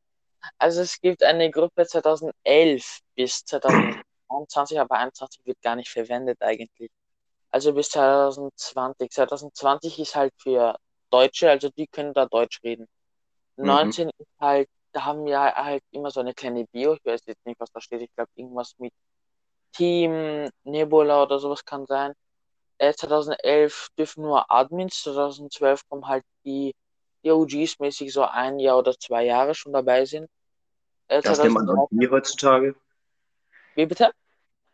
Also, 0.57 0.81
es 0.81 0.99
gibt 1.01 1.23
eine 1.23 1.51
Gruppe 1.51 1.85
2011 1.85 2.99
bis 3.15 3.43
2021, 3.45 4.79
aber 4.79 4.95
21 4.97 5.45
wird 5.45 5.61
gar 5.61 5.75
nicht 5.75 5.89
verwendet 5.89 6.41
eigentlich. 6.41 6.91
Also 7.51 7.73
bis 7.73 7.89
2020. 7.89 9.11
2020 9.11 9.99
ist 9.99 10.15
halt 10.15 10.33
für 10.37 10.77
Deutsche, 11.09 11.49
also 11.49 11.69
die 11.69 11.87
können 11.87 12.13
da 12.13 12.25
Deutsch 12.25 12.61
reden. 12.63 12.87
Mhm. 13.57 13.65
19 13.65 14.09
ist 14.17 14.27
halt, 14.39 14.69
da 14.93 15.05
haben 15.05 15.25
wir 15.25 15.39
halt 15.39 15.83
immer 15.91 16.11
so 16.11 16.19
eine 16.19 16.33
kleine 16.33 16.65
Bio, 16.65 16.93
ich 16.93 17.05
weiß 17.05 17.21
jetzt 17.25 17.45
nicht, 17.45 17.59
was 17.59 17.71
da 17.71 17.81
steht, 17.81 18.01
ich 18.01 18.13
glaube 18.15 18.31
irgendwas 18.35 18.75
mit 18.77 18.93
Team, 19.73 20.49
Nebula 20.63 21.23
oder 21.23 21.39
sowas 21.39 21.63
kann 21.65 21.85
sein. 21.85 22.13
Äh, 22.77 22.93
2011 22.93 23.89
dürfen 23.97 24.23
nur 24.23 24.51
Admins, 24.51 25.03
2012 25.03 25.87
kommen 25.87 26.07
halt 26.07 26.23
die, 26.45 26.73
die 27.23 27.31
OGs 27.31 27.79
mäßig 27.79 28.11
so 28.11 28.23
ein 28.23 28.59
Jahr 28.59 28.77
oder 28.79 28.97
zwei 28.97 29.23
Jahre 29.25 29.55
schon 29.55 29.71
dabei 29.73 30.05
sind. 30.05 30.27
Äh, 31.07 31.21
Das 31.21 31.41
nennt 31.41 31.53
man 31.53 31.65
2013 31.67 32.07
OG 32.07 32.11
heutzutage. 32.11 32.75
wie 33.75 33.85
bitte? 33.85 34.11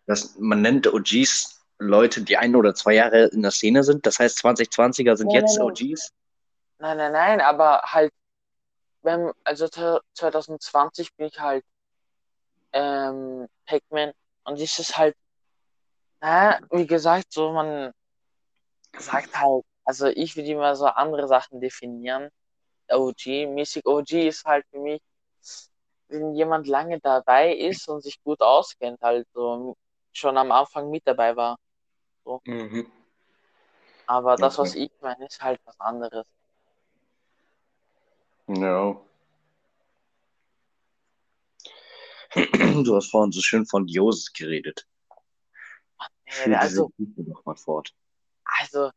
Das, 0.06 0.36
man 0.40 0.62
nennt 0.62 0.88
OGs 0.88 1.66
Leute, 1.80 2.22
die 2.24 2.38
ein 2.38 2.56
oder 2.56 2.74
zwei 2.74 2.96
Jahre 2.96 3.26
in 3.26 3.42
der 3.44 3.52
Szene 3.52 3.84
sind. 3.84 4.06
Das 4.06 4.20
heißt, 4.20 4.40
2020er 4.44 5.16
sind 5.16 5.28
Nein, 5.28 5.36
jetzt 5.42 5.60
nein. 5.60 5.68
OGs. 5.68 6.12
Nein, 6.80 6.98
nein, 6.98 7.12
nein, 7.12 7.42
aber 7.42 7.82
halt, 7.84 8.12
wenn, 9.02 9.32
also 9.44 9.68
te- 9.68 10.02
2020 10.14 11.16
bin 11.16 11.28
ich 11.28 11.40
halt 11.40 11.66
ähm, 12.74 13.48
Pac-Man 13.66 14.14
und 14.46 14.60
es 14.60 14.80
ist 14.80 14.98
halt, 14.98 15.16
na, 16.22 16.60
wie 16.72 16.86
gesagt, 16.88 17.32
so 17.34 17.52
man 17.52 17.92
sagt 18.98 19.34
halt, 19.36 19.64
also 19.86 20.08
ich 20.08 20.36
würde 20.36 20.50
immer 20.52 20.76
so 20.76 20.86
andere 20.88 21.28
Sachen 21.28 21.62
definieren. 21.62 22.30
OG, 22.90 23.48
mäßig 23.48 23.86
OG 23.86 24.28
ist 24.28 24.46
halt 24.46 24.66
für 24.72 24.80
mich, 24.80 25.02
wenn 26.10 26.34
jemand 26.36 26.68
lange 26.68 27.00
dabei 27.00 27.54
ist 27.56 27.88
und 27.88 28.02
sich 28.02 28.22
gut 28.24 28.42
auskennt, 28.42 29.02
halt 29.02 29.28
so 29.34 29.76
schon 30.14 30.38
am 30.38 30.52
Anfang 30.52 30.90
mit 30.90 31.08
dabei 31.08 31.36
war. 31.36 31.58
Mhm. 32.48 32.88
Aber 34.06 34.36
das, 34.38 34.58
was 34.58 34.74
Okay. 34.74 34.86
ich 34.86 34.92
meine, 35.02 35.26
ist 35.28 35.42
halt 35.42 35.60
was 35.66 35.80
anderes. 35.80 36.26
Ja. 38.48 39.00
Du 42.84 42.96
hast 42.96 43.10
vorhin 43.10 43.32
so 43.32 43.42
schön 43.42 43.66
von 43.66 43.88
Dioses 43.88 44.32
geredet. 44.34 44.86
Also, 46.52 46.92
doch 46.98 47.46
mal 47.46 47.56
fort. 47.56 47.94
also, 48.44 48.92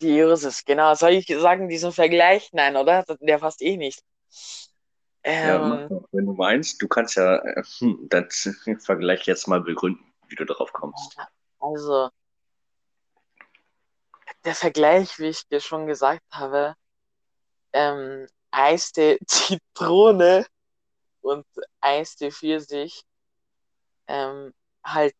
die 0.00 0.20
Ursus, 0.22 0.64
genau. 0.64 0.94
Soll 0.94 1.12
ich 1.12 1.26
sagen, 1.26 1.68
diesen 1.68 1.92
Vergleich? 1.92 2.50
Nein, 2.52 2.76
oder? 2.76 3.04
Der 3.20 3.38
passt 3.38 3.62
eh 3.62 3.76
nicht. 3.76 4.02
Ja, 5.24 5.58
mach 5.58 5.82
Ähm, 5.82 5.88
doch. 5.88 6.08
Wenn 6.12 6.26
du 6.26 6.32
meinst, 6.32 6.82
du 6.82 6.88
kannst 6.88 7.16
ja 7.16 7.36
äh, 7.36 7.62
hm, 7.78 8.08
den 8.08 8.28
Vergleich 8.80 9.26
jetzt 9.26 9.46
mal 9.46 9.60
begründen, 9.60 10.04
wie 10.28 10.34
du 10.34 10.44
darauf 10.44 10.72
kommst. 10.72 11.16
also, 11.60 12.10
der 14.44 14.54
Vergleich, 14.54 15.18
wie 15.18 15.28
ich 15.28 15.46
dir 15.46 15.60
schon 15.60 15.86
gesagt 15.86 16.24
habe, 16.32 16.74
ähm, 17.72 18.26
Eistee 18.52 19.18
Zitrone 19.26 20.46
und 21.22 21.46
Eistee 21.80 22.30
Pfirsich, 22.32 23.04
ähm, 24.06 24.52
halt 24.84 25.14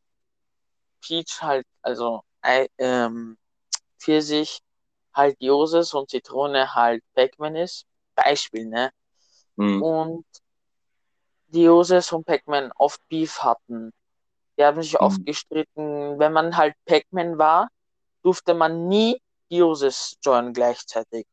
Peach 1.00 1.42
halt, 1.42 1.66
also 1.82 2.22
Ei- 2.42 2.68
ähm, 2.78 3.36
Pfirsich 4.00 4.60
halt 5.14 5.36
Joses 5.40 5.94
und 5.94 6.10
Zitrone 6.10 6.74
halt 6.74 7.02
Pac-Man 7.14 7.56
ist. 7.56 7.86
Beispiel, 8.16 8.66
ne? 8.66 8.92
Hm. 9.58 9.82
Und 9.82 10.26
die 11.48 11.62
Joses 11.64 12.12
und 12.12 12.24
Pac-Man 12.26 12.72
oft 12.76 13.00
Beef 13.08 13.38
hatten. 13.42 13.92
Die 14.58 14.64
haben 14.64 14.82
sich 14.82 15.00
oft 15.00 15.18
Hm. 15.18 15.24
gestritten. 15.24 16.18
Wenn 16.18 16.32
man 16.32 16.56
halt 16.56 16.74
Pac-Man 16.86 17.38
war, 17.38 17.68
durfte 18.22 18.54
man 18.54 18.88
nie 18.88 19.20
Joses 19.50 20.16
joinen 20.24 20.52
gleichzeitig. 20.54 21.26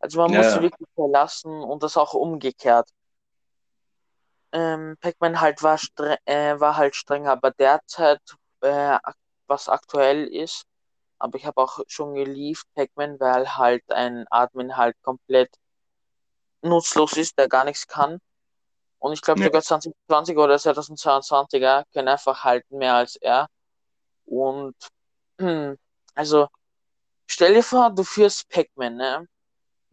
Also 0.00 0.18
man 0.20 0.30
Ja, 0.30 0.36
musste 0.36 0.60
ja. 0.60 0.62
wirklich 0.62 0.88
verlassen 0.94 1.52
und 1.62 1.82
das 1.82 1.96
auch 1.96 2.14
umgekehrt. 2.14 2.90
Ähm, 4.52 4.96
Pac-Man 5.00 5.40
halt 5.40 5.62
war, 5.62 5.78
stre 5.78 6.18
äh, 6.24 6.58
war 6.60 6.76
halt 6.76 6.96
strenger, 6.96 7.32
aber 7.32 7.50
derzeit, 7.52 8.20
äh, 8.60 8.98
was 9.46 9.68
aktuell 9.68 10.26
ist, 10.26 10.64
aber 11.18 11.38
ich 11.38 11.46
habe 11.46 11.60
auch 11.62 11.80
schon 11.88 12.14
gelieft, 12.14 12.66
Pac-Man, 12.74 13.20
weil 13.20 13.56
halt 13.56 13.84
ein 13.92 14.26
Admin 14.30 14.76
halt 14.76 14.96
komplett 15.02 15.50
nutzlos 16.62 17.12
ist, 17.16 17.38
der 17.38 17.48
gar 17.48 17.64
nichts 17.64 17.86
kann. 17.86 18.18
Und 18.98 19.12
ich 19.12 19.22
glaube 19.22 19.40
Ja. 19.40 19.46
sogar 19.46 19.62
2020 19.62 20.36
oder 20.38 20.58
2022er 20.58 21.84
können 21.92 22.08
einfach 22.08 22.44
halten 22.44 22.78
mehr 22.78 22.94
als 22.94 23.16
er. 23.16 23.48
Und 24.26 24.76
also 26.14 26.48
stell 27.28 27.54
dir 27.54 27.62
vor, 27.64 27.90
du 27.90 28.04
führst 28.04 28.48
Pac-Man, 28.50 28.96
ne? 28.96 29.28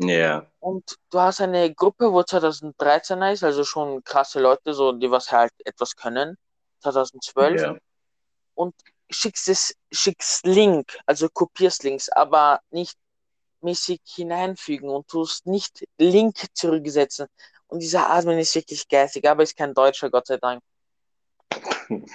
Ja, 0.10 0.46
Und 0.60 0.96
du 1.10 1.20
hast 1.20 1.42
eine 1.42 1.74
Gruppe, 1.74 2.12
wo 2.12 2.20
2013er 2.22 3.32
ist, 3.34 3.44
also 3.44 3.64
schon 3.64 4.04
krasse 4.04 4.40
Leute, 4.40 4.74
so 4.74 4.92
die 4.92 5.10
was 5.12 5.32
halt 5.32 5.52
etwas 5.66 5.96
können. 5.96 6.38
2012 6.82 7.62
ja. 7.62 7.78
und 8.56 8.76
schickst 9.10 9.48
es, 9.50 9.76
schickst 9.92 10.46
Link, 10.46 10.98
also 11.06 11.30
kopierst 11.30 11.84
Links, 11.84 12.10
aber 12.10 12.60
nicht 12.72 12.98
mäßig 13.62 14.02
hineinfügen 14.06 14.90
und 14.90 15.08
tust 15.08 15.46
nicht 15.46 15.86
Link 15.98 16.36
zurücksetzen. 16.54 17.28
Und 17.68 17.80
dieser 17.80 18.10
Admin 18.10 18.38
ist 18.40 18.54
wirklich 18.56 18.88
geistig, 18.88 19.28
aber 19.28 19.44
ist 19.44 19.56
kein 19.56 19.74
Deutscher, 19.74 20.10
Gott 20.10 20.28
sei 20.28 20.38
Dank. 20.38 20.62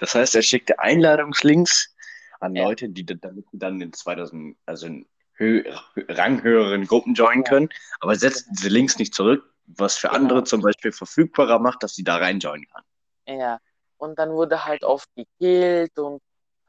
Das 0.00 0.14
heißt, 0.14 0.34
er 0.36 0.42
schickte 0.42 0.78
Einladungslinks 0.78 1.94
an 2.40 2.54
Ja. 2.56 2.64
Leute, 2.64 2.88
die 2.88 3.04
dann- 3.04 3.44
dann 3.52 3.80
in 3.80 3.92
2000, 3.92 4.56
also 4.66 4.86
in 4.86 5.06
ranghöheren 5.38 6.86
Gruppen 6.86 7.14
joinen 7.14 7.44
können, 7.44 7.68
aber 8.00 8.14
setzt 8.16 8.46
diese 8.50 8.68
Links 8.68 8.98
nicht 8.98 9.14
zurück, 9.14 9.44
was 9.66 9.96
für 9.96 10.08
Genau. 10.08 10.18
andere 10.20 10.44
zum 10.44 10.60
Beispiel 10.62 10.92
verfügbarer 10.92 11.58
macht, 11.58 11.82
dass 11.82 11.94
sie 11.94 12.04
da 12.04 12.16
reinjoinen 12.16 12.66
kann. 12.68 12.82
Ja. 13.26 13.58
Und 13.96 14.18
dann 14.18 14.30
wurde 14.30 14.64
halt 14.64 14.84
oft 14.84 15.08
gekillt 15.16 15.98
und 15.98 16.20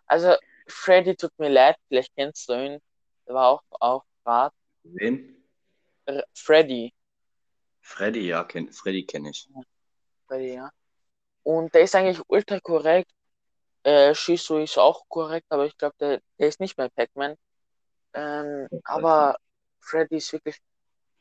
also 0.07 0.35
Freddy 0.67 1.15
tut 1.15 1.31
mir 1.37 1.49
leid, 1.49 1.75
vielleicht 1.87 2.13
kennst 2.15 2.47
du 2.49 2.53
ihn. 2.53 2.79
Der 3.27 3.35
war 3.35 3.47
auch 3.49 3.63
auch 3.79 4.03
Rat. 4.25 4.53
Wen? 4.83 5.43
Freddy. 6.33 6.93
Freddy, 7.81 8.27
ja, 8.27 8.43
kenn, 8.43 8.71
Freddy 8.71 9.05
kenne 9.05 9.29
ich. 9.29 9.47
Freddy, 10.27 10.53
ja. 10.55 10.69
Und 11.43 11.73
der 11.73 11.81
ist 11.81 11.95
eigentlich 11.95 12.21
ultra 12.27 12.59
korrekt. 12.59 13.11
Äh, 13.83 14.15
Shizu 14.15 14.57
ist 14.57 14.79
auch 14.79 15.07
korrekt, 15.07 15.45
aber 15.49 15.65
ich 15.67 15.77
glaube, 15.77 15.95
der, 15.99 16.21
der 16.39 16.47
ist 16.47 16.59
nicht 16.59 16.77
mehr 16.77 16.89
Pac-Man. 16.89 17.35
Ähm, 18.15 18.67
aber 18.85 19.35
Freddy 19.81 20.17
ist 20.17 20.31
wirklich, 20.33 20.57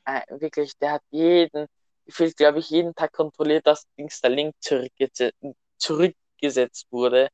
äh, 0.05 0.21
wirklich, 0.31 0.77
der 0.79 0.93
hat 0.93 1.03
jeden, 1.11 1.67
gefühlt, 2.07 2.37
glaube 2.37 2.61
ich, 2.61 2.71
jeden 2.71 2.95
Tag 2.95 3.13
kontrolliert, 3.13 3.67
dass 3.67 3.87
Dings 3.99 4.21
der 4.21 4.31
Link 4.31 4.55
zurückgeze 4.61 5.33
zurückgesetzt 5.77 6.87
wurde. 6.91 7.29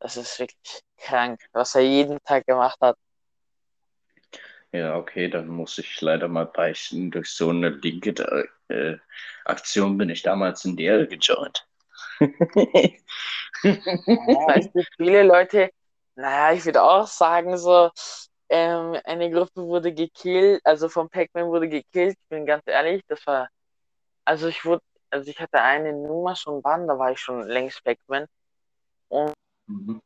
Das 0.00 0.16
ist 0.16 0.38
wirklich 0.38 0.80
krank, 0.96 1.40
was 1.52 1.74
er 1.74 1.82
jeden 1.82 2.18
Tag 2.24 2.46
gemacht 2.46 2.78
hat. 2.80 2.96
Ja, 4.72 4.96
okay, 4.96 5.28
dann 5.28 5.48
muss 5.48 5.78
ich 5.78 6.00
leider 6.00 6.26
mal 6.26 6.46
beichten. 6.46 7.10
Durch 7.10 7.30
so 7.30 7.50
eine 7.50 7.68
linke 7.68 8.48
äh, 8.68 8.96
Aktion 9.44 9.98
bin 9.98 10.10
ich 10.10 10.22
damals 10.22 10.64
in 10.64 10.76
DL 10.76 11.06
gejoint. 11.06 11.66
Ja, 13.62 14.56
es 14.56 14.72
gibt 14.72 14.88
viele 14.96 15.22
Leute, 15.22 15.70
naja, 16.16 16.56
ich 16.56 16.64
würde 16.64 16.82
auch 16.82 17.06
sagen, 17.06 17.56
so, 17.56 17.90
ähm, 18.54 18.96
eine 19.04 19.30
Gruppe 19.30 19.62
wurde 19.62 19.92
gekillt, 19.92 20.60
also 20.64 20.88
von 20.88 21.08
Pac-Man 21.08 21.48
wurde 21.48 21.68
gekillt, 21.68 22.16
ich 22.20 22.28
bin 22.28 22.46
ganz 22.46 22.62
ehrlich, 22.66 23.02
das 23.08 23.26
war, 23.26 23.48
also 24.24 24.48
ich 24.48 24.64
wurde, 24.64 24.82
also 25.10 25.30
ich 25.30 25.40
hatte 25.40 25.60
eine 25.60 25.92
Nummer 25.92 26.36
schon 26.36 26.62
wann, 26.64 26.86
da 26.86 26.98
war 26.98 27.12
ich 27.12 27.20
schon 27.20 27.42
längst 27.48 27.82
Pac-Man, 27.84 28.26
Mhm. 29.66 30.00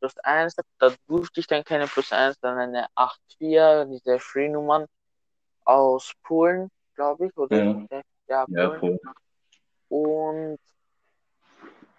plus 0.00 0.18
eins, 0.18 0.54
da 0.78 0.90
durfte 1.06 1.40
ich 1.40 1.46
dann 1.46 1.64
keine 1.64 1.86
plus 1.86 2.12
eins, 2.12 2.38
dann 2.40 2.58
eine 2.58 2.86
8-4, 2.94 3.86
diese 3.86 4.18
Free-Nummern 4.18 4.86
aus 5.64 6.12
Polen, 6.22 6.70
glaube 6.94 7.26
ich, 7.28 7.36
oder? 7.36 7.56
Ja. 7.90 8.02
Ja, 8.28 8.46
Ja, 8.48 8.68
Polen. 8.70 8.80
voll. 8.80 9.00
Und 9.88 10.58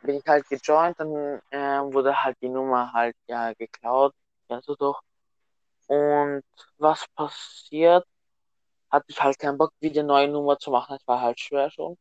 bin 0.02 0.18
ich 0.18 0.26
halt 0.28 0.48
gejoint, 0.50 1.00
dann 1.00 1.42
äh, 1.52 1.94
wurde 1.94 2.24
halt 2.24 2.38
die 2.42 2.50
Nummer 2.50 2.94
halt 2.94 3.16
ja 3.28 3.54
geklaut, 3.54 4.14
kennst 4.48 4.68
du 4.70 4.76
doch. 4.76 5.02
Und 5.88 6.44
was 6.78 7.06
passiert? 7.16 8.06
Hatte 8.92 9.06
ich 9.10 9.22
halt 9.22 9.40
keinen 9.40 9.58
Bock, 9.58 9.74
wieder 9.82 10.02
eine 10.02 10.08
neue 10.10 10.28
Nummer 10.30 10.60
zu 10.60 10.72
machen, 10.72 10.96
das 10.98 11.08
war 11.08 11.22
halt 11.22 11.40
schwer 11.40 11.72
schon. 11.72 11.98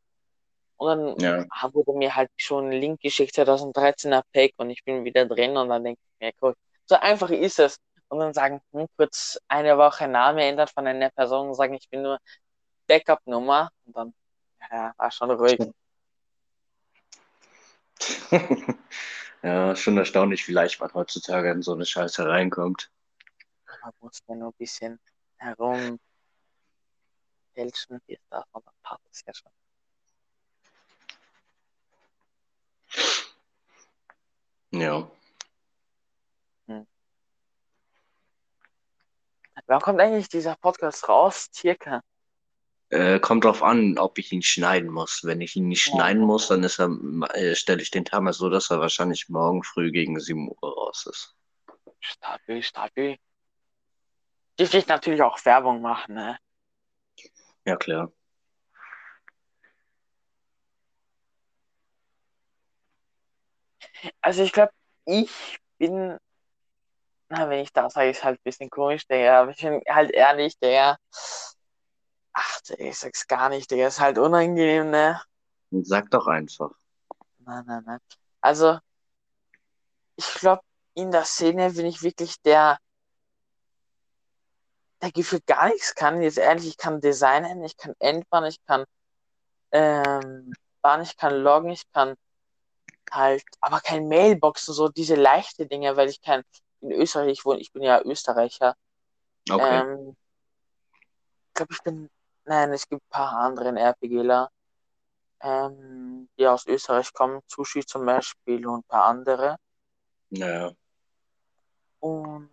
Und 0.77 0.89
dann 0.89 1.21
Ja. 1.21 1.45
wurde 1.75 1.93
mir 1.99 2.15
halt 2.17 2.31
schon 2.37 2.67
ein 2.71 2.73
Link 2.81 3.01
geschickt, 3.01 3.35
2013er 3.35 4.23
Pack 4.33 4.53
und 4.59 4.71
ich 4.71 4.85
bin 4.85 5.05
wieder 5.05 5.27
drin 5.27 5.57
und 5.57 5.71
dann 5.71 5.85
denke 5.85 6.01
ich 6.05 6.21
mir, 6.21 6.33
cool, 6.43 6.55
so 6.87 6.97
einfach 6.97 7.31
ist 7.31 7.59
es. 7.61 7.79
Und 8.09 8.21
dann 8.21 8.35
sagen, 8.35 8.61
hm, 8.73 8.87
kurz 8.97 9.39
eine 9.49 9.79
Woche 9.79 10.09
Name 10.09 10.45
ändert 10.45 10.71
von 10.71 10.87
einer 10.87 11.11
Person 11.11 11.49
und 11.49 11.55
sagen, 11.55 11.75
ich 11.75 11.89
bin 11.91 12.03
nur 12.03 12.19
Backup-Nummer 12.89 13.71
und 13.87 13.97
dann, 13.97 14.15
ja, 14.71 14.93
war 14.99 15.11
schon 15.13 15.31
ruhig. 15.33 15.59
Ja, 19.43 19.77
schon 19.77 19.97
erstaunlich, 19.99 20.49
wie 20.49 20.53
leicht 20.53 20.81
man 20.81 20.93
heutzutage 20.95 21.51
in 21.53 21.63
so 21.63 21.73
eine 21.75 21.87
Scheiße 21.87 22.27
reinkommt. 22.29 22.91
Muss 24.01 24.21
ja 24.27 24.35
nur 24.35 24.49
ein 24.49 24.55
bisschen 24.59 24.99
herum 25.37 25.99
fälschen, 27.55 28.01
wie 28.07 28.15
es 28.15 28.21
darf, 28.29 28.47
dann 28.53 28.63
passt 28.83 29.03
es 29.11 29.25
ja 29.27 29.35
schon. 29.35 29.53
Ja. 34.73 35.11
Wann 39.67 39.81
kommt 39.81 40.01
eigentlich 40.01 40.29
dieser 40.29 40.55
Podcast 40.57 41.09
raus? 41.09 41.49
Circa. 41.53 42.03
Äh, 42.91 43.19
kommt 43.19 43.45
drauf 43.45 43.63
an, 43.63 43.99
ob 43.99 44.19
ich 44.19 44.31
ihn 44.31 44.43
schneiden 44.43 44.91
muss. 44.91 45.23
Wenn 45.25 45.41
ich 45.41 45.57
ihn 45.57 45.69
nicht 45.69 45.87
Ja. 45.87 45.93
schneiden 45.95 46.23
muss, 46.23 46.49
dann 46.49 46.63
ist 46.63 46.79
er, 46.79 46.89
äh, 47.35 47.57
stelle 47.57 47.83
ich 47.83 47.91
den 47.91 48.05
Timer 48.05 48.33
so, 48.33 48.49
dass 48.49 48.71
er 48.71 48.79
wahrscheinlich 48.79 49.29
morgen 49.29 49.65
früh 49.65 49.91
gegen 49.91 50.21
7 50.21 50.49
Uhr 50.49 50.73
raus 50.73 51.07
ist. 51.07 51.35
Stabil, 52.01 52.63
stabil. 52.63 53.19
Dürfte 54.59 54.79
ich 54.79 54.87
natürlich 54.87 55.23
auch 55.23 55.45
Werbung 55.45 55.81
machen, 55.83 56.15
ne? 56.15 56.39
Ja, 57.65 57.77
klar. 57.77 58.11
Also 64.21 64.43
ich 64.43 64.53
glaube, 64.53 64.73
ich 65.05 65.59
bin, 65.79 66.19
na, 67.29 67.49
wenn 67.49 67.61
ich 67.61 67.73
das 67.73 67.95
sage, 67.95 68.11
ist 68.11 68.25
halt 68.25 68.39
ein 68.41 68.43
bisschen 68.45 68.71
komisch, 68.71 69.07
Digga, 69.07 69.43
aber 69.43 69.51
ich 69.51 69.61
bin 69.61 69.81
halt 69.89 70.11
ehrlich, 70.13 70.59
der, 70.59 70.99
ach, 72.33 72.61
Digga, 72.63 72.85
ich 72.85 72.99
sag's 72.99 73.27
gar 73.27 73.49
nicht, 73.49 73.71
der 73.71 73.89
ist 73.89 74.01
halt 74.01 74.19
unangenehm, 74.19 74.91
ne? 74.91 75.21
Sag 75.71 76.11
doch 76.11 76.27
einfach. 76.27 76.71
Nein, 77.39 77.65
nein, 77.67 77.83
nein. 77.87 77.99
Also, 78.41 78.79
ich 80.17 80.35
glaube, 80.35 80.63
in 80.95 81.11
der 81.11 81.25
Szene 81.25 81.71
bin 81.73 81.87
ich 81.87 82.03
wirklich 82.03 82.41
der, 82.43 82.79
der 85.03 85.13
gefühlt 85.13 85.47
gar 85.47 85.69
nichts 85.69 85.95
kann. 85.95 86.23
Jetzt 86.23 86.39
ehrlich, 86.39 86.67
ich 86.69 86.77
kann 86.77 87.01
designen, 87.01 87.63
ich 87.65 87.77
kann 87.77 87.95
endbauen, 87.99 88.45
ich 88.45 88.65
kann 88.65 88.85
ähm, 89.73 90.53
bauen, 90.83 91.03
ich 91.03 91.17
kann 91.17 91.35
loggen, 91.35 91.71
ich 91.71 91.91
kann 91.93 92.17
halt, 93.11 93.45
aber 93.61 93.81
kein 93.81 94.09
Mailboxen, 94.09 94.75
so 94.75 94.89
diese 94.89 95.15
leichte 95.15 95.67
Dinge, 95.67 95.97
weil 95.97 96.09
ich 96.09 96.21
kein, 96.23 96.43
in 96.81 96.93
Österreich 96.93 97.33
ich 97.33 97.45
wohne, 97.45 97.61
ich 97.61 97.73
bin 97.73 97.83
ja 97.83 98.01
Österreicher. 98.03 98.75
Okay. 99.49 99.81
Ähm, 99.81 100.17
ich 101.49 101.55
glaube, 101.55 101.73
ich 101.73 101.83
bin, 101.83 102.11
nein, 102.45 102.73
es 102.73 102.89
gibt 102.89 103.03
ein 103.03 103.11
paar 103.11 103.39
andere 103.39 103.69
RPGler, 103.79 104.51
ähm, 105.41 106.29
die 106.39 106.47
aus 106.47 106.67
Österreich 106.67 107.13
kommen, 107.13 107.41
Sushi 107.47 107.85
zum 107.85 108.05
Beispiel 108.05 108.67
und 108.67 108.81
ein 108.81 108.85
paar 108.85 109.05
andere. 109.05 109.57
Naja. 110.31 110.73
Und 112.01 112.51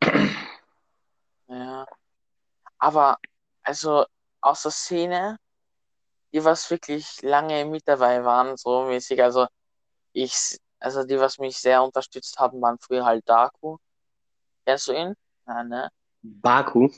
ja, 1.54 1.86
aber 2.78 3.18
also 3.62 4.04
aus 4.40 4.62
der 4.62 4.70
Szene, 4.72 5.38
die 6.32 6.44
was 6.44 6.70
wirklich 6.70 7.22
lange 7.22 7.64
mit 7.64 7.86
dabei 7.86 8.24
waren, 8.24 8.56
so 8.56 8.84
mäßig, 8.84 9.22
also 9.22 9.46
ich, 10.12 10.58
also 10.78 11.04
die 11.04 11.18
was 11.18 11.38
mich 11.38 11.56
sehr 11.56 11.82
unterstützt 11.82 12.38
haben, 12.38 12.60
waren 12.60 12.78
früher 12.78 13.04
halt 13.04 13.28
Daku. 13.28 13.78
Kennst 14.66 14.88
du 14.88 14.92
ihn? 14.92 15.14
Nein, 15.46 15.68
ne? 15.68 15.90
Baku? 16.22 16.90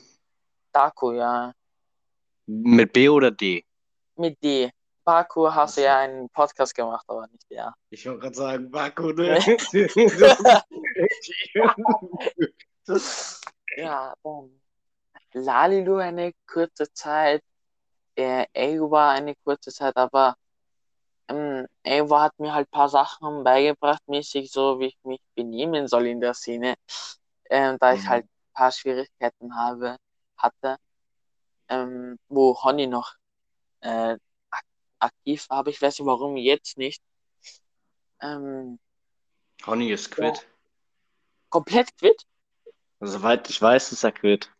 Daku, 0.73 1.12
ja. 1.12 1.53
Mit 2.47 2.92
B 2.92 3.09
oder 3.09 3.31
D? 3.31 3.64
Mit 4.16 4.42
D. 4.42 4.71
Baku 5.05 5.49
hast 5.53 5.77
du 5.77 5.83
ja 5.83 5.99
einen 5.99 6.29
Podcast 6.31 6.75
gemacht, 6.75 7.05
aber 7.09 7.27
nicht 7.29 7.49
der. 7.51 7.75
Ich 7.90 8.07
wollte 8.07 8.21
gerade 8.21 8.35
sagen, 8.37 8.71
Baku, 8.71 9.12
ne? 9.12 9.38
Ja, 13.77 14.15
dann 14.23 14.62
Lalilu 15.35 15.97
eine 15.99 16.33
kurze 16.49 16.93
Zeit, 16.95 17.43
äh, 18.17 18.47
Ewa 18.55 19.12
eine 19.12 19.35
kurze 19.45 19.73
Zeit, 19.73 19.97
aber 19.97 20.37
ähm, 21.29 21.67
Ewa 21.85 22.23
hat 22.25 22.39
mir 22.39 22.55
halt 22.55 22.69
ein 22.69 22.73
paar 22.73 22.89
Sachen 22.89 23.45
beigebracht, 23.45 24.03
mäßig 24.09 24.51
so, 24.53 24.81
wie 24.81 24.87
ich 24.89 24.99
mich 25.05 25.21
benehmen 25.37 25.89
soll 25.89 26.07
in 26.09 26.21
der 26.21 26.35
Szene, 26.35 26.77
ähm, 27.51 27.79
da 27.81 27.95
ich 27.95 28.01
Mhm. 28.03 28.09
halt 28.09 28.25
ein 28.27 28.53
paar 28.55 28.73
Schwierigkeiten 28.73 29.57
habe, 29.57 29.99
hatte, 30.39 30.79
ähm, 31.69 32.19
wo 32.29 32.62
Honey 32.62 32.87
noch 32.89 33.15
äh, 33.83 34.17
aktiv 35.01 35.49
war, 35.51 35.59
aber 35.61 35.71
ich 35.71 35.83
weiß 35.83 36.01
nicht 36.01 36.07
warum 36.07 36.37
jetzt 36.39 36.79
nicht. 36.79 37.03
Ähm, 38.21 38.79
Honey 39.67 39.93
ist 39.93 40.11
quitt. 40.11 40.47
komplett 41.51 41.97
quitt, 41.99 42.23
Soweit 43.00 43.48
ich 43.50 43.61
weiß, 43.61 43.92
ist 43.92 44.04
er 44.04 44.12
quitt. 44.12 44.50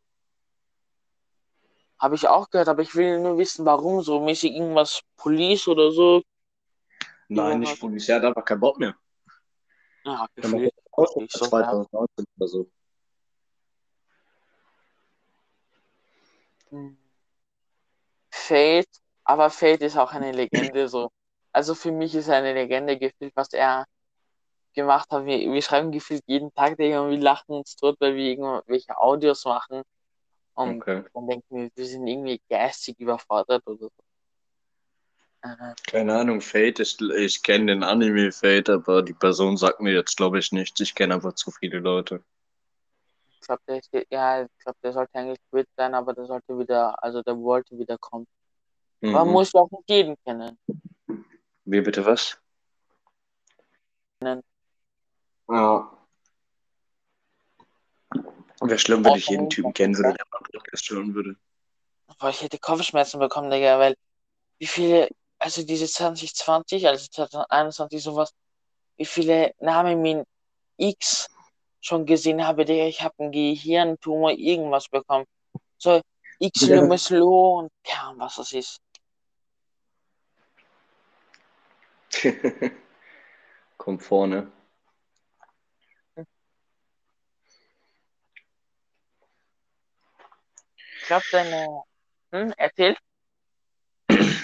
habe 1.99 2.15
ich 2.15 2.29
auch 2.29 2.51
gehört, 2.51 2.69
aber 2.69 2.83
ich 2.83 2.95
will 2.95 3.21
nur 3.21 3.39
wissen, 3.39 3.65
warum 3.65 4.03
so 4.03 4.21
mäßig 4.21 4.53
irgendwas 4.53 5.03
Police 5.17 5.69
oder 5.69 5.91
so. 5.91 6.23
Nein, 7.29 7.61
nicht 7.61 7.81
Police, 7.81 8.09
er 8.09 8.17
hat 8.17 8.25
einfach 8.25 8.45
keinen 8.45 8.61
Bock 8.61 8.79
mehr. 8.79 8.95
Ja, 10.05 10.27
gefühlt. 10.35 10.73
so 10.97 11.27
2019 11.47 12.27
oder 12.37 12.49
so. 12.49 12.71
Hm. 16.71 16.97
Fate, 18.31 19.01
aber 19.25 19.51
Fate 19.51 19.83
ist 19.83 19.97
auch 19.97 20.13
eine 20.13 20.33
Legende 20.33 20.89
so. 20.89 21.11
Also 21.53 21.75
für 21.75 21.91
mich 21.91 22.15
ist 22.15 22.29
er 22.29 22.37
eine 22.37 22.53
Legende 22.53 22.99
gefühlt, 22.99 23.35
was 23.35 23.53
er 23.53 23.87
gemacht 24.77 25.11
hat. 25.11 25.27
Wir, 25.27 25.39
wir 25.53 25.63
schreiben 25.63 25.91
gefühlt 25.91 26.23
jeden 26.27 26.55
Tag, 26.55 26.77
Digga, 26.77 27.09
wir 27.11 27.19
lachen 27.19 27.57
uns 27.57 27.75
tot, 27.75 27.97
weil 27.99 28.15
wir 28.15 28.25
irgendwelche 28.31 28.97
Audios 28.97 29.45
machen. 29.45 29.83
Und 30.55 30.79
Okay. 30.83 31.03
dann 31.13 31.27
denken 31.27 31.57
wir, 31.57 31.71
wir 31.75 31.87
sind 31.87 32.07
irgendwie 32.07 32.41
geistig 32.49 32.99
überfordert 33.01 33.67
oder 33.67 33.79
so. 33.79 33.91
Keine 35.87 36.15
Ahnung, 36.19 36.41
Fate, 36.41 36.81
ich, 36.81 37.01
ich 37.01 37.43
kenne 37.43 37.67
den 37.67 37.83
Anime 37.85 38.33
Fate, 38.33 38.71
aber 38.71 39.03
die 39.03 39.13
Person 39.15 39.57
sagt 39.57 39.81
mir 39.81 39.93
jetzt, 39.93 40.17
glaube 40.17 40.39
ich, 40.39 40.51
nichts. 40.53 40.81
Ich 40.81 40.95
kenne 40.95 41.15
einfach 41.15 41.35
zu 41.35 41.51
viele 41.51 41.79
Leute. 41.79 42.23
ich 43.29 43.41
glaube, 43.47 43.63
der, 43.69 43.77
ist- 43.79 43.91
ja, 44.11 44.43
ich 44.43 44.49
glaub, 44.59 44.77
der 44.83 44.93
sollte 44.93 45.15
eigentlich 45.15 45.39
quit 45.51 45.69
sein, 45.77 45.95
aber 45.95 46.15
der 46.15 46.27
sollte 46.27 46.59
wieder, 46.59 47.01
also 47.03 47.23
der 47.23 47.37
wollte 47.39 47.79
wieder 47.79 47.97
kommen. 47.99 48.27
Aber 49.03 49.19
man 49.19 49.29
Mhm. 49.29 49.33
muss 49.35 49.55
auch 49.55 49.71
nicht 49.71 49.89
jeden 49.89 50.17
kennen. 50.25 50.59
Wie 51.65 51.81
bitte 51.81 52.05
was? 52.05 52.41
Ja. 55.49 55.93
Wäre 58.61 58.79
schlimm, 58.79 59.05
wenn 59.05 59.15
ich 59.15 59.29
jeden 59.29 59.51
Typen 59.51 59.73
kennen 59.75 59.97
würde, 59.97 60.11
ja. 60.11 60.15
der 60.15 60.27
meinen 60.31 60.45
Podcast 60.53 60.91
hören 60.91 61.15
würde. 61.15 61.37
Boah, 62.19 62.31
ich 62.31 62.43
hätte 62.43 62.59
Kopfschmerzen 62.59 63.21
bekommen, 63.21 63.51
Digga, 63.51 63.79
weil 63.79 63.97
wie 64.59 64.67
viele, 64.67 65.09
also 65.39 65.63
diese 65.63 65.87
2020, 65.87 66.89
also 66.89 67.07
2021 67.09 68.03
sowas, 68.03 68.33
wie 68.97 69.05
viele 69.05 69.53
Namen 69.61 70.01
mit 70.01 70.27
X 70.79 71.29
schon 71.81 72.07
gesehen 72.07 72.47
habe, 72.47 72.65
Digga, 72.65 72.85
ich 72.87 73.03
habe 73.03 73.15
einen 73.19 73.33
Gehirntumor, 73.33 74.33
irgendwas 74.33 74.89
bekommen. 74.89 75.27
So, 75.79 76.01
X 76.39 76.63
Ja. 76.63 76.77
Lemeslo 76.77 77.59
und 77.59 77.71
Ahnung, 77.95 78.21
was 78.21 78.37
das 78.37 78.53
ist. 78.53 78.81
Kommt 83.77 84.03
vorne. 84.03 84.51
Glaube, 91.07 91.25
deine, 91.31 91.83
hm, 92.33 92.53
erzähl. 92.57 92.97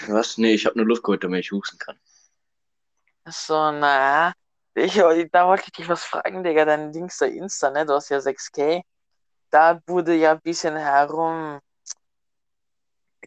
Was? 0.07 0.37
Nee, 0.37 0.53
ich 0.53 0.65
habe 0.65 0.77
nur 0.77 0.87
Luft 0.87 1.03
geholt, 1.03 1.23
damit 1.23 1.45
ich 1.45 1.51
husten 1.51 1.77
kann. 1.77 1.97
So, 3.25 3.71
na, 3.71 4.33
ich, 4.75 4.95
da 5.31 5.47
wollte 5.47 5.63
ich 5.67 5.71
dich 5.71 5.87
was 5.87 6.03
fragen, 6.03 6.43
Digga, 6.43 6.65
dein 6.65 6.91
Dings 6.91 7.17
da 7.17 7.25
Insta, 7.25 7.69
ne, 7.69 7.85
du 7.85 7.93
hast 7.93 8.09
ja 8.09 8.19
6K. 8.19 8.81
Da 9.49 9.79
wurde 9.87 10.15
ja 10.15 10.31
ein 10.33 10.41
bisschen 10.41 10.75
herum, 10.75 11.59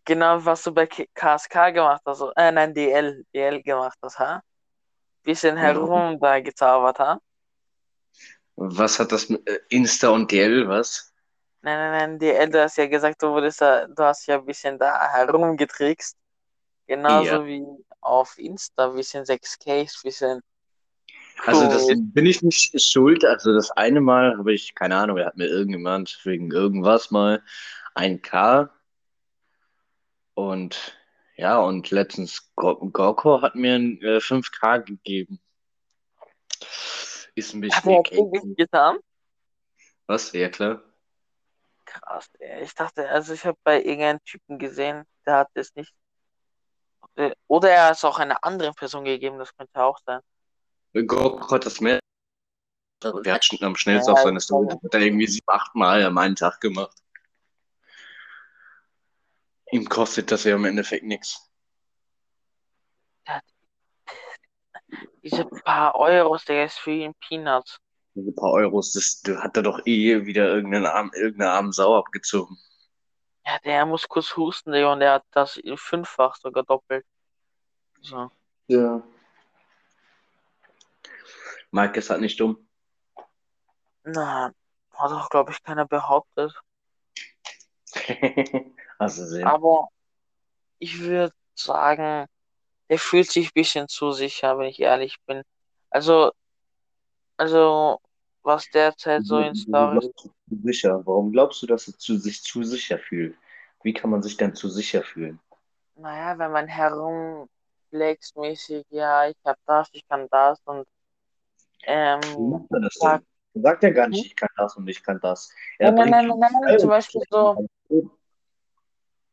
genau, 0.04 0.44
was 0.44 0.62
du 0.64 0.72
bei 0.72 0.86
KSK 0.86 1.70
gemacht 1.72 2.02
hast, 2.04 2.22
äh, 2.36 2.52
nein, 2.52 2.74
DL, 2.74 3.24
DL 3.32 3.62
gemacht 3.62 3.98
hast, 4.02 4.18
ha? 4.18 4.42
Bisschen 5.22 5.56
herum 5.56 6.18
da 6.20 6.40
gezaubert, 6.40 6.98
ha? 6.98 7.18
Was 8.56 8.98
hat 8.98 9.12
das 9.12 9.28
mit 9.28 9.46
äh, 9.48 9.60
Insta 9.68 10.08
und 10.08 10.30
DL, 10.30 10.68
was? 10.68 11.14
Nein, 11.66 11.78
nein, 11.78 12.10
nein, 12.10 12.18
DL, 12.20 12.48
du 12.48 12.62
hast 12.62 12.76
ja 12.76 12.86
gesagt, 12.86 13.20
du 13.20 13.26
wurdest 13.26 13.60
da, 13.60 13.88
du 13.88 14.04
hast 14.04 14.24
ja 14.26 14.38
ein 14.38 14.46
bisschen 14.46 14.78
da 14.78 15.12
herumgetrickst. 15.12 16.16
Genauso 16.86 17.26
Ja. 17.26 17.44
wie 17.44 17.64
auf 18.00 18.38
Insta, 18.38 18.88
ein 18.88 18.94
bisschen 18.94 19.24
6K, 19.24 19.80
ein 19.80 19.88
bisschen 20.04 20.42
Also 21.44 21.64
das 21.64 21.88
bin 21.88 22.24
ich 22.24 22.40
nicht 22.42 22.80
schuld. 22.80 23.24
Also 23.24 23.52
das 23.52 23.72
eine 23.72 24.00
Mal 24.00 24.38
habe 24.38 24.54
ich, 24.54 24.76
keine 24.76 24.94
Ahnung, 24.96 25.16
da 25.16 25.26
hat 25.26 25.36
mir 25.36 25.48
irgendjemand 25.48 26.20
wegen 26.22 26.52
irgendwas 26.52 27.10
mal 27.10 27.42
ein 27.96 28.22
K. 28.22 28.70
Und 30.34 30.96
ja, 31.36 31.58
und 31.58 31.90
letztens 31.90 32.52
Go- 32.54 32.76
Gorko 32.92 33.42
hat 33.42 33.56
mir 33.56 33.74
ein 33.74 34.00
äh, 34.02 34.20
5K 34.20 34.78
gegeben. 34.78 35.40
Ist 37.34 37.54
ein 37.54 37.62
Hat 37.72 37.84
bisschen 37.84 37.90
er 37.90 37.98
okay. 37.98 38.16
wirklich 38.18 38.56
getan? 38.56 38.98
Was? 40.06 40.30
Ja, 40.32 40.48
klar. 40.48 40.80
Krass, 42.00 42.28
ey. 42.38 42.62
Ich 42.62 42.74
dachte, 42.74 43.08
also 43.08 43.32
ich 43.32 43.44
habe 43.46 43.58
bei 43.64 43.82
irgendeinem 43.82 44.22
Typen 44.24 44.58
gesehen, 44.58 45.04
der 45.24 45.38
hat 45.38 45.48
es 45.54 45.74
nicht. 45.74 45.94
Äh, 47.14 47.34
Oder 47.48 47.70
er 47.70 47.86
hat 47.86 47.96
es 47.96 48.04
auch 48.04 48.18
einer 48.18 48.42
anderen 48.44 48.74
Person 48.74 49.04
gegeben, 49.04 49.38
das 49.38 49.54
könnte 49.56 49.82
auch 49.82 49.98
sein. 50.04 50.20
Gorko 50.92 51.50
hat 51.54 51.66
das 51.66 51.80
mehr. 51.80 52.00
Der 53.02 53.34
hat 53.34 53.44
schon 53.44 53.62
am 53.62 53.76
schnellsten 53.76 54.10
Ja, 54.10 54.14
auf 54.14 54.22
seine 54.22 54.40
Story. 54.40 54.68
hat 54.68 54.94
er 54.94 55.00
irgendwie 55.00 55.26
sieben, 55.26 55.44
acht 55.48 55.74
Mal 55.74 56.02
am 56.02 56.16
einen 56.18 56.36
Tag 56.36 56.60
gemacht. 56.60 56.96
Ihm 59.70 59.88
kostet 59.88 60.30
das 60.30 60.44
ja 60.44 60.54
im 60.54 60.64
Endeffekt 60.64 61.04
nichts. 61.04 61.50
Diese 65.22 65.44
paar 65.44 65.94
Euros, 65.96 66.44
der 66.44 66.66
ist 66.66 66.78
für 66.78 66.92
ihn 66.92 67.14
Peanuts. 67.14 67.78
Diese 68.16 68.32
paar 68.32 68.52
Euros, 68.52 68.92
das, 68.92 69.20
das 69.20 69.36
hat 69.42 69.58
er 69.58 69.62
doch 69.62 69.84
eh 69.84 70.24
wieder 70.24 70.48
irgendeinen 70.48 70.86
armen, 70.86 71.12
irgendeine 71.12 71.50
armen 71.50 71.72
Sau 71.72 71.98
abgezogen. 71.98 72.56
Ja, 73.44 73.58
der 73.58 73.84
muss 73.84 74.08
kurz 74.08 74.34
husten, 74.36 74.70
und 74.70 75.00
der 75.00 75.12
hat 75.12 75.24
das 75.32 75.60
fünffach 75.76 76.36
sogar 76.36 76.64
doppelt. 76.64 77.04
So. 78.00 78.30
Ja. 78.68 79.02
Mike 81.70 81.98
ist 81.98 82.08
halt 82.08 82.22
nicht 82.22 82.40
dumm. 82.40 82.66
Na, 84.04 84.50
hat 84.94 85.12
auch, 85.12 85.28
glaube 85.28 85.52
ich, 85.52 85.62
keiner 85.62 85.86
behauptet. 85.86 86.54
Du 88.98 89.08
sehen. 89.08 89.46
Aber 89.46 89.88
ich 90.78 91.00
würde 91.00 91.34
sagen, 91.54 92.26
der 92.88 92.98
fühlt 92.98 93.30
sich 93.30 93.48
ein 93.48 93.54
bisschen 93.54 93.88
zu 93.88 94.12
sicher, 94.12 94.58
wenn 94.58 94.68
ich 94.68 94.80
ehrlich 94.80 95.18
bin. 95.26 95.42
Also, 95.90 96.32
also, 97.36 98.00
was 98.46 98.70
derzeit 98.70 99.24
so 99.26 99.38
in 99.40 99.52
glaubst 99.64 100.12
du 100.24 100.28
zu 100.48 100.62
sicher? 100.62 101.02
Warum 101.04 101.32
glaubst 101.32 101.62
du, 101.62 101.66
dass 101.66 101.88
er 101.88 101.98
zu, 101.98 102.16
sich 102.16 102.42
zu 102.42 102.62
sicher 102.62 102.98
fühlt? 102.98 103.36
Wie 103.82 103.92
kann 103.92 104.10
man 104.10 104.22
sich 104.22 104.36
denn 104.36 104.54
zu 104.54 104.68
sicher 104.68 105.02
fühlen? 105.02 105.38
Naja, 105.96 106.38
wenn 106.38 106.52
man 106.52 106.66
herumflext 106.68 108.36
mäßig, 108.36 108.84
ja, 108.90 109.28
ich 109.28 109.36
hab 109.44 109.58
das, 109.66 109.88
ich 109.92 110.06
kann 110.08 110.28
das 110.30 110.60
und 110.64 110.86
Wie 111.78 111.88
ähm, 111.88 112.20
macht 112.50 112.70
er 112.70 112.80
das 112.80 112.94
sag- 112.94 113.22
denn? 113.54 113.62
Sagt 113.62 113.82
ja 113.82 113.90
gar 113.90 114.08
nicht, 114.08 114.20
Hm? 114.20 114.26
ich 114.26 114.36
kann 114.36 114.48
das 114.56 114.76
und 114.76 114.88
ich 114.88 115.02
kann 115.02 115.18
das. 115.20 115.50
Er 115.78 115.92
nein, 115.92 116.10
nein, 116.10 116.28
nein, 116.28 116.38
nein, 116.38 116.52
nein, 116.62 116.78
zum 116.78 116.90
Beispiel 116.90 117.22
so 117.30 117.66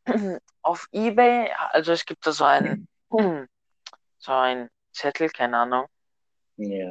auf 0.62 0.88
Ebay, 0.92 1.50
also 1.70 1.92
es 1.92 2.04
gibt 2.04 2.26
da 2.26 2.32
so 2.32 2.44
ein, 2.44 2.88
so 4.18 4.32
ein 4.32 4.70
Zettel, 4.92 5.28
keine 5.28 5.58
Ahnung, 5.58 5.86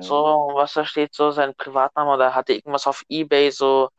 so, 0.02 0.52
was 0.54 0.74
da 0.74 0.86
steht, 0.86 1.14
so 1.14 1.32
sein 1.32 1.56
Privatname 1.56 2.12
oder 2.12 2.36
hatte 2.36 2.54
irgendwas 2.54 2.88
auf 2.88 3.04
Ebay, 3.08 3.52
so 3.52 3.90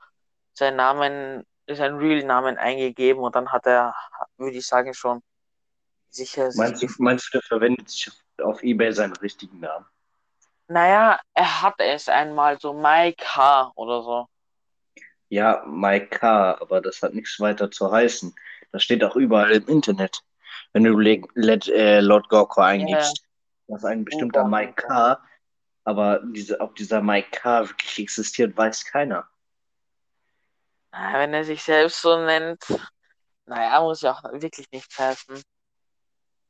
seinen 0.52 0.76
Namen, 0.76 1.44
seinen 1.68 1.98
Real-Namen 1.98 2.58
eingegeben 2.58 3.22
und 3.22 3.34
dann 3.34 3.50
hat 3.50 3.66
er, 3.66 3.94
würde 4.36 4.56
ich 4.56 4.66
sagen, 4.66 4.94
schon 4.94 5.22
sicher 6.10 6.50
sich 6.50 6.58
Meinst 6.58 6.82
du, 6.82 6.86
gefühlt. 6.86 7.00
meinst 7.00 7.26
du, 7.26 7.38
der 7.38 7.42
verwendet 7.42 7.88
sich 7.88 8.10
auf 8.42 8.62
Ebay 8.62 8.92
seinen 8.92 9.16
richtigen 9.16 9.60
Namen? 9.60 9.86
Naja, 10.68 11.20
er 11.34 11.62
hat 11.62 11.74
es 11.78 12.08
einmal 12.08 12.58
so 12.58 12.72
Mike 12.72 13.24
H. 13.24 13.72
oder 13.74 14.02
so. 14.02 14.26
Ja, 15.28 15.62
Mike 15.66 16.18
K., 16.18 16.58
aber 16.60 16.80
das 16.80 17.02
hat 17.02 17.14
nichts 17.14 17.40
weiter 17.40 17.70
zu 17.70 17.90
heißen. 17.90 18.34
Das 18.72 18.82
steht 18.82 19.02
auch 19.04 19.16
überall 19.16 19.52
im 19.52 19.66
Internet. 19.68 20.22
Wenn 20.72 20.84
du 20.84 20.98
Le 20.98 21.22
äh, 21.34 22.00
Lord 22.00 22.28
Gorko 22.28 22.60
eingibst, 22.60 23.24
das 23.68 23.78
ist 23.78 23.84
ein 23.84 24.04
bestimmter. 24.04 24.44
Mike 24.44 24.74
K., 24.74 25.18
aber 25.84 26.20
diese, 26.24 26.60
ob 26.60 26.74
dieser 26.76 27.00
Mike 27.02 27.30
K. 27.30 27.68
wirklich 27.68 27.98
existiert, 27.98 28.56
weiß 28.56 28.84
keiner. 28.86 29.28
Wenn 30.92 31.34
er 31.34 31.44
sich 31.44 31.62
selbst 31.62 32.00
so 32.00 32.16
nennt, 32.24 32.64
naja, 33.46 33.80
muss 33.80 34.00
ja 34.02 34.12
auch 34.12 34.22
wirklich 34.32 34.70
nichts 34.70 34.98
heißen. 34.98 35.42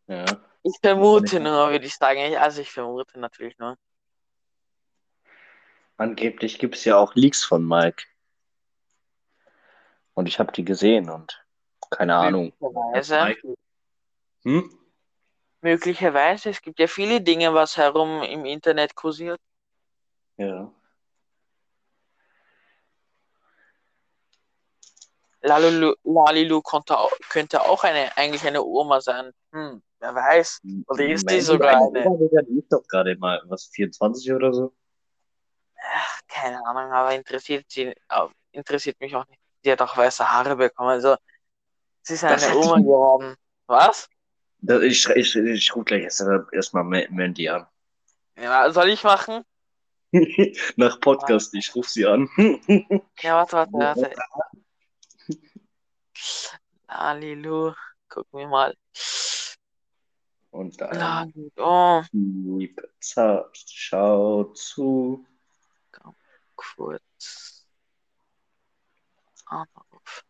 Ja. 0.07 0.25
Ich 0.62 0.77
vermute 0.83 1.40
nur, 1.40 1.70
würde 1.70 1.87
ich 1.87 1.97
sagen. 1.97 2.20
Ich- 2.20 2.38
Also 2.38 2.61
ich 2.61 2.70
vermute 2.70 3.18
natürlich 3.18 3.59
nur. 3.59 3.77
Angeblich 5.97 6.59
gibt 6.59 6.75
es 6.77 6.85
ja 6.85 6.97
auch 6.97 7.14
Leaks 7.14 7.44
von 7.44 7.66
Mike. 7.66 8.05
Und 10.14 10.27
ich 10.27 10.38
habe 10.38 10.53
die 10.53 10.64
gesehen 10.64 11.11
und 11.11 11.44
keine 11.90 12.14
Ahnung. 12.16 12.53
Möglicherweise. 12.61 13.25
Mike, 13.25 13.55
hm? 14.44 14.79
Möglicherweise, 15.64 16.50
es 16.50 16.61
gibt 16.61 16.79
ja 16.79 16.87
viele 16.87 17.22
Dinge, 17.22 17.55
was 17.55 17.79
herum 17.79 18.22
im 18.22 18.44
Internet 18.44 18.94
kursiert. 18.94 19.40
Ja. 20.37 20.70
Lalilu, 25.40 25.94
Lalilu 26.05 26.61
konnte 26.61 26.94
könnte 27.31 27.62
auch 27.62 27.83
eine, 27.83 28.14
eigentlich 28.14 28.46
eine 28.46 28.62
Oma 28.62 29.00
sein. 29.00 29.33
Hm, 29.53 29.83
wer 30.00 30.14
weiß. 30.14 30.61
Oder 30.87 31.07
ist 31.07 31.31
die 31.31 31.40
sogar 31.40 31.81
eine 31.81 32.44
Die 32.46 32.59
ist 32.59 32.70
doch 32.70 32.87
gerade 32.87 33.16
mal, 33.16 33.40
was, 33.46 33.64
24 33.68 34.33
oder 34.33 34.53
so? 34.53 34.74
Ach, 35.83 36.20
keine 36.29 36.59
Ahnung, 36.66 36.92
aber 36.92 37.14
interessiert 37.14 37.64
sie, 37.70 37.94
interessiert 38.53 39.00
mich 39.00 39.16
auch 39.16 39.27
nicht. 39.29 39.40
Sie 39.62 39.72
hat 39.72 39.81
auch 39.81 39.96
weiße 39.96 40.31
Haare 40.31 40.57
bekommen, 40.57 40.90
also 40.90 41.16
sie 42.03 42.14
ist 42.14 42.24
eine 42.24 42.55
Oma 42.55 42.77
die- 42.77 42.83
geworden. 42.83 43.35
Was? 43.66 44.11
Ich 44.66 45.07
ich, 45.09 45.37
ich 45.37 45.77
rufe 45.77 45.85
gleich 45.85 46.05
erstmal 46.05 46.46
erst 46.53 46.72
mal 46.72 46.85
Mandy 46.85 47.48
an. 47.48 47.66
Ja, 48.37 48.70
soll 48.70 48.88
ich 48.88 49.05
machen? 49.05 49.44
Nach 50.77 51.00
Podcast, 51.00 51.55
ich 51.55 51.74
rufe 51.74 51.90
sie 51.90 52.07
an. 52.07 52.29
Ja, 53.20 53.37
warte, 53.37 53.57
warte, 53.72 54.00
warte. 54.03 54.14
Lalilu, 56.88 57.72
gucken 58.09 58.40
wir 58.40 58.48
mal. 58.48 58.74
Und 60.50 60.81
dann 60.81 60.98
Lalilu, 60.98 61.50
oh, 61.57 62.03
lieb, 62.12 62.81
zart, 63.00 63.57
schau 63.66 64.44
zu. 64.55 65.27
kurz. 66.55 67.66
Anruf. 69.46 70.24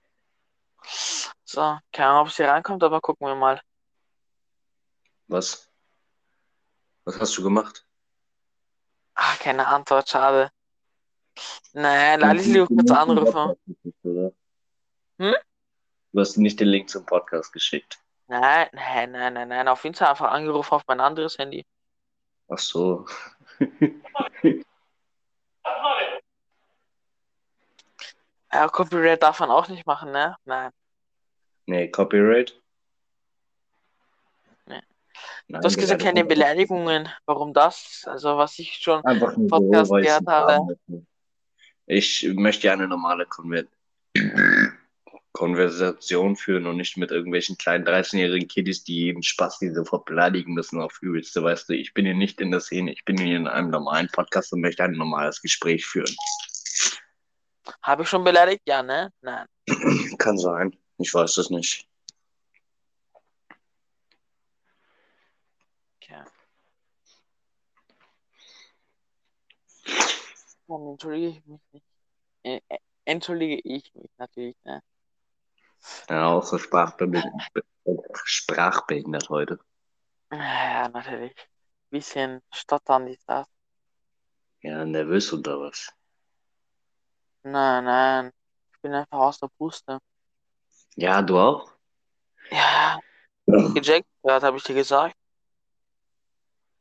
So, 1.45 1.79
keine 1.93 2.09
Ahnung, 2.09 2.23
ob 2.23 2.31
sie 2.31 2.43
reinkommt, 2.43 2.83
aber 2.83 3.01
gucken 3.01 3.27
wir 3.27 3.35
mal. 3.35 3.61
Was? 5.29 5.71
Was 7.05 7.21
hast 7.21 7.37
du 7.37 7.43
gemacht? 7.43 7.87
Ah, 9.15 9.35
keine 9.39 9.67
Antwort, 9.67 10.09
schade. 10.09 10.51
Nein, 11.73 12.21
Lalilu, 12.21 12.67
kurz 12.67 12.91
anrufen. 12.91 13.55
Hm? 15.19 15.35
Du 16.13 16.21
hast 16.21 16.37
nicht 16.37 16.61
den 16.61 16.69
Link 16.69 16.89
zum 16.89 17.05
Podcast 17.07 17.53
geschickt. 17.53 17.99
Nein, 18.27 18.69
nein, 18.73 19.13
nein, 19.13 19.35
nein, 19.35 19.49
nein, 19.49 19.69
auf 19.69 19.85
Insta 19.85 20.11
einfach 20.11 20.31
angerufen 20.31 20.75
auf 20.75 20.85
mein 20.87 21.01
anderes 21.01 21.39
Handy. 21.39 21.65
Ach 22.49 22.59
so. 22.59 23.07
Ja, 28.55 28.69
Copyright 28.69 29.21
darf 29.21 29.41
man 29.41 29.51
auch 29.51 29.67
nicht 29.67 29.85
machen, 29.85 30.13
ne? 30.13 30.37
Nein. 30.45 30.71
Nee, 31.67 31.91
Copyright? 31.91 32.63
Nein, 35.49 35.61
Du 35.61 35.67
hast 35.67 35.77
gesagt, 35.77 36.03
keine 36.03 36.21
das- 36.21 36.29
Beleidigungen. 36.29 37.09
Warum 37.27 37.53
das? 37.53 38.03
Also, 38.07 38.37
was 38.37 38.59
ich 38.59 38.75
schon 38.77 39.05
Einfach 39.05 39.37
nur 39.37 39.49
Podcast 39.49 39.89
so, 39.91 39.97
gehört 39.97 40.27
habe. 40.27 40.77
Ich 41.87 42.27
möchte 42.35 42.67
ja 42.67 42.73
eine 42.73 42.89
normale 42.89 43.27
Konver 43.27 43.65
Konversation 45.33 46.37
führen 46.37 46.67
und 46.67 46.77
nicht 46.77 46.97
mit 46.97 47.11
irgendwelchen 47.11 47.59
kleinen 47.59 47.85
13-jährigen 47.85 48.47
Kiddies, 48.47 48.85
die 48.85 48.95
jeden 49.07 49.23
Spaß, 49.25 49.59
die 49.59 49.71
sofort 49.71 50.05
beleidigen 50.05 50.55
müssen 50.55 50.81
auf 50.81 51.03
übelste. 51.03 51.43
Weißt 51.43 51.69
du, 51.69 51.73
ich 51.75 51.93
bin 51.93 52.05
hier 52.05 52.15
nicht 52.15 52.41
in 52.41 52.53
der 52.53 52.61
Szene, 52.61 52.93
ich 52.93 53.05
bin 53.05 53.19
hier 53.19 53.37
in 53.37 53.49
einem 53.49 53.71
normalen 53.71 54.09
Podcast 54.13 54.53
und 54.53 54.61
möchte 54.61 54.85
ein 54.85 54.93
normales 54.93 55.43
Gespräch 55.43 55.85
führen. 55.87 56.15
Habe 57.83 58.05
ich 58.05 58.09
schon 58.09 58.23
beleidigt? 58.23 58.63
Ja, 58.67 58.83
ne? 58.85 59.11
Nein. 59.23 59.47
Kann 60.19 60.39
sein, 60.39 60.77
ich 60.99 61.13
weiß 61.13 61.37
es 61.39 61.51
nicht. 61.51 61.85
Okay. 66.01 66.23
Dann 70.75 70.89
entschuldige 70.89 71.29
ich 71.29 71.47
mich 71.47 71.61
nicht. 71.71 71.87
Äh, 72.43 72.61
äh, 72.69 72.79
entschuldige 73.05 73.61
ich 73.63 73.95
mich 73.95 74.11
natürlich, 74.19 74.57
ne? 74.65 74.83
Ja, 76.09 76.29
auch 76.29 76.43
so 76.43 76.59
sprachbehindert, 76.59 77.25
sprachbehindert 78.25 79.29
heute. 79.29 79.61
Ja, 80.33 80.89
natürlich. 80.89 81.35
Bisschen 81.91 82.43
stottern 82.51 83.07
ist 83.07 83.23
das. 83.29 83.47
Ja, 84.63 84.85
nervös 84.85 85.33
oder 85.33 85.61
was? 85.61 85.93
Nein, 87.45 87.85
nein. 87.85 88.33
Ich 88.73 88.81
bin 88.81 88.95
einfach 88.95 89.19
aus 89.19 89.39
der 89.39 89.49
Puste. 89.57 90.01
Ja, 90.97 91.23
du 91.23 91.39
auch? 91.39 91.71
Ja, 92.51 92.99
gejackt 93.47 94.09
habe 94.25 94.57
ich 94.57 94.65
dir 94.65 94.75
gesagt. 94.75 95.15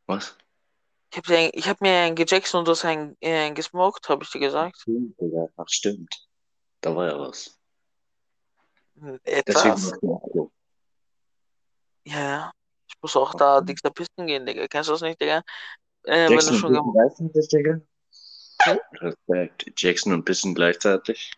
Was? 0.07 0.35
Ich 1.15 1.29
ich 1.29 1.69
hab 1.69 1.79
mir 1.79 1.91
einen 1.91 2.15
gejackt 2.15 2.53
und 2.55 2.67
du 2.67 2.71
hast 2.71 2.85
einen 2.85 3.15
äh, 3.21 3.51
gesmoked, 3.51 4.09
habe 4.09 4.23
ich 4.23 4.31
dir 4.31 4.39
gesagt. 4.39 4.83
Ach, 5.57 5.67
stimmt. 5.67 6.27
Da 6.81 6.95
war 6.95 7.07
ja 7.07 7.19
was. 7.19 7.57
Deswegen 8.95 9.19
Etwas. 9.23 9.93
Ja, 12.03 12.19
ja. 12.19 12.51
Ich 12.87 12.95
muss 13.01 13.15
auch 13.15 13.33
da 13.35 13.61
dickster 13.61 13.91
Pisten 13.91 14.27
gehen, 14.27 14.45
Digga. 14.45 14.67
Kennst 14.67 14.89
du 14.89 14.93
das 14.93 15.01
nicht, 15.01 15.21
Digga? 15.21 15.43
Äh, 16.03 16.29
wenn 16.29 16.37
du 16.37 16.53
schon 16.53 16.75
und 16.75 16.93
Bissen 16.93 17.31
gleichzeitig, 17.31 17.47
Digga? 17.49 17.81
Hm? 18.63 18.79
Respekt. 18.93 19.71
Jackson 19.77 20.13
und 20.13 20.25
Bissen 20.25 20.55
gleichzeitig? 20.55 21.33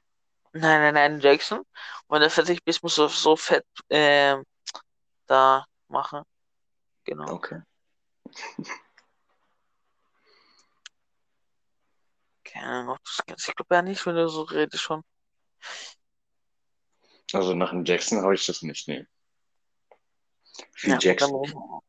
Nein, 0.54 0.82
nein, 0.82 0.94
nein, 0.94 1.20
Jackson. 1.20 1.60
Und 1.60 1.66
wenn 2.08 2.22
du 2.22 2.30
fertig 2.30 2.64
bist, 2.64 2.82
musst 2.82 2.98
du 2.98 3.08
so 3.08 3.36
fett 3.36 3.66
ähm, 3.90 4.46
da 5.26 5.66
machen. 5.90 6.24
Genau. 7.04 7.34
Okay. 7.34 7.62
Keine 12.56 12.68
Ahnung, 12.68 12.98
das. 13.28 13.48
Ich 13.50 13.56
glaube 13.56 13.76
ja 13.76 13.82
nicht, 13.82 14.06
wenn 14.06 14.15
du 14.15 14.28
so 14.30 14.44
redest 14.44 14.82
schon. 14.82 15.04
Also 17.34 17.54
nach 17.54 17.72
dem 17.72 17.84
Jackson 17.84 18.22
habe 18.22 18.36
ich 18.36 18.46
das 18.46 18.62
nicht, 18.62 18.88
nee. 18.88 19.06
Viel 20.74 20.91
Ja, 20.91 21.00
Jackson 21.00 21.41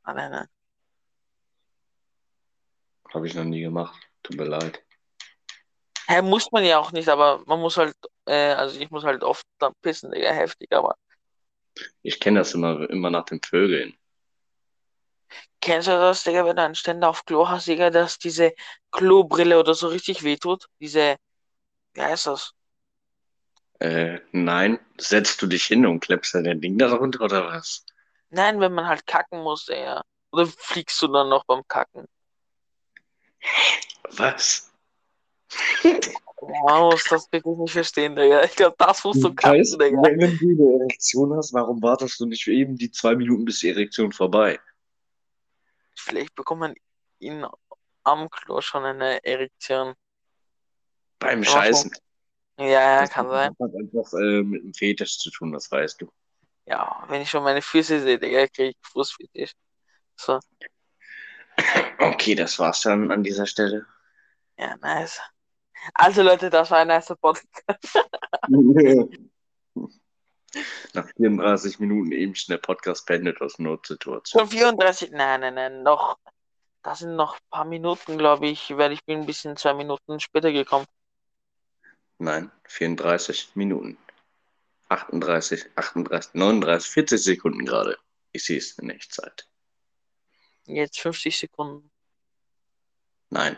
nein. 0.04 0.48
habe 3.14 3.26
ich 3.26 3.34
noch 3.34 3.44
nie 3.44 3.60
gemacht. 3.60 4.08
Tut 4.24 4.36
mir 4.36 4.44
leid. 4.44 4.82
Hä, 6.08 6.22
muss 6.22 6.50
man 6.50 6.64
ja 6.64 6.78
auch 6.78 6.90
nicht, 6.92 7.08
aber 7.08 7.42
man 7.46 7.60
muss 7.60 7.76
halt, 7.76 7.96
äh, 8.26 8.54
also 8.54 8.80
ich 8.80 8.90
muss 8.90 9.04
halt 9.04 9.22
oft 9.22 9.46
dann 9.58 9.72
pissen, 9.82 10.10
Digga, 10.10 10.32
heftig, 10.32 10.72
aber 10.72 10.96
Ich 12.02 12.18
kenne 12.18 12.40
das 12.40 12.54
immer, 12.54 12.88
immer 12.90 13.10
nach 13.10 13.24
den 13.26 13.40
Vögeln. 13.40 13.96
Kennst 15.66 15.88
du 15.88 15.92
das, 15.92 16.22
Digga, 16.22 16.46
wenn 16.46 16.54
du 16.54 16.62
einen 16.62 16.76
Ständer 16.76 17.08
auf 17.08 17.24
Klo 17.24 17.48
hast, 17.48 17.66
Digga, 17.66 17.90
dass 17.90 18.18
diese 18.18 18.52
Klobrille 18.92 19.58
oder 19.58 19.74
so 19.74 19.88
richtig 19.88 20.22
wehtut? 20.22 20.66
Diese, 20.78 21.16
wie 21.94 22.00
heißt 22.00 22.28
das? 22.28 22.52
Äh, 23.80 24.20
nein, 24.30 24.78
setzt 24.96 25.42
du 25.42 25.48
dich 25.48 25.64
hin 25.64 25.84
und 25.84 26.00
klemmst 26.00 26.34
dann 26.34 26.44
dein 26.44 26.60
Ding 26.60 26.78
darunter 26.78 27.20
oder 27.22 27.46
was? 27.46 27.84
Nein, 28.30 28.60
wenn 28.60 28.72
man 28.72 28.86
halt 28.86 29.06
kacken 29.06 29.42
muss, 29.42 29.66
Digga. 29.66 30.02
Oder 30.30 30.46
fliegst 30.46 31.02
du 31.02 31.08
dann 31.08 31.28
noch 31.28 31.44
beim 31.44 31.66
Kacken? 31.66 32.06
Was? 34.12 34.72
Man 36.64 36.82
muss 36.82 37.04
das 37.04 37.26
wirklich 37.32 37.56
nicht 37.56 37.72
verstehen, 37.72 38.14
Digga. 38.14 38.44
Ich 38.44 38.54
glaube, 38.54 38.76
das 38.78 39.02
musst 39.02 39.24
du 39.24 39.34
kacken, 39.34 39.62
Digga. 39.62 40.02
wenn 40.02 40.20
wenn 40.20 40.38
du 40.38 40.64
eine 40.64 40.80
Erektion 40.80 41.34
hast, 41.34 41.52
warum 41.52 41.82
wartest 41.82 42.20
du 42.20 42.26
nicht 42.26 42.46
eben 42.46 42.76
die 42.76 42.90
zwei 42.90 43.16
Minuten, 43.16 43.44
bis 43.46 43.60
die 43.60 43.70
Erektion 43.70 44.12
vorbei? 44.12 44.60
Vielleicht 46.06 46.34
bekommt 46.36 46.60
man 46.60 46.74
ihn 47.18 47.44
am 48.04 48.30
Klo 48.30 48.60
schon 48.60 48.84
eine 48.84 49.24
Erektion. 49.24 49.94
Beim 51.18 51.42
Scheißen. 51.42 51.90
Ja, 52.58 53.00
ja, 53.00 53.06
kann 53.08 53.28
sein. 53.28 53.54
Das 53.58 53.68
hat 53.68 53.76
einfach 53.76 54.12
äh, 54.18 54.42
mit 54.42 54.62
dem 54.62 54.72
Fetisch 54.72 55.18
zu 55.18 55.30
tun, 55.30 55.52
das 55.52 55.70
weißt 55.70 56.00
du. 56.00 56.10
Ja, 56.66 57.04
wenn 57.08 57.22
ich 57.22 57.30
schon 57.30 57.42
meine 57.42 57.60
Füße 57.60 58.00
sehe, 58.00 58.18
Digga, 58.18 58.46
krieg 58.46 58.76
ich 58.76 58.88
Fußfetisch. 58.88 59.52
So, 60.14 60.40
Okay, 61.98 62.34
das 62.34 62.58
war's 62.58 62.82
dann 62.82 63.10
an 63.10 63.22
dieser 63.22 63.46
Stelle. 63.46 63.86
ja, 64.58 64.76
nice. 64.76 65.20
Also 65.94 66.22
Leute, 66.22 66.50
das 66.50 66.70
war 66.70 66.78
ein 66.78 66.88
nicer 66.88 67.16
Podcast. 67.16 67.48
Nach 70.94 71.08
34 71.16 71.78
Minuten 71.80 72.12
eben 72.12 72.34
schnell 72.34 72.58
Podcast 72.58 73.06
beendet 73.06 73.40
aus 73.40 73.58
Notsituation. 73.58 74.40
Schon 74.40 74.50
34, 74.50 75.10
nein, 75.10 75.40
nein, 75.40 75.54
nein, 75.54 75.82
noch, 75.82 76.18
das 76.82 77.00
sind 77.00 77.16
noch 77.16 77.34
ein 77.34 77.50
paar 77.50 77.64
Minuten, 77.64 78.18
glaube 78.18 78.46
ich, 78.46 78.76
weil 78.76 78.92
ich 78.92 79.04
bin 79.04 79.20
ein 79.20 79.26
bisschen 79.26 79.56
zwei 79.56 79.74
Minuten 79.74 80.20
später 80.20 80.52
gekommen. 80.52 80.86
Nein, 82.18 82.50
34 82.68 83.50
Minuten. 83.54 83.98
38, 84.88 85.66
38, 85.74 86.34
39, 86.34 86.90
40 86.90 87.22
Sekunden 87.22 87.64
gerade. 87.64 87.98
Ich 88.32 88.44
sehe 88.44 88.58
es 88.58 88.78
in 88.78 88.90
Echtzeit. 88.90 89.48
Jetzt 90.66 91.00
50 91.00 91.36
Sekunden. 91.36 91.90
Nein, 93.30 93.56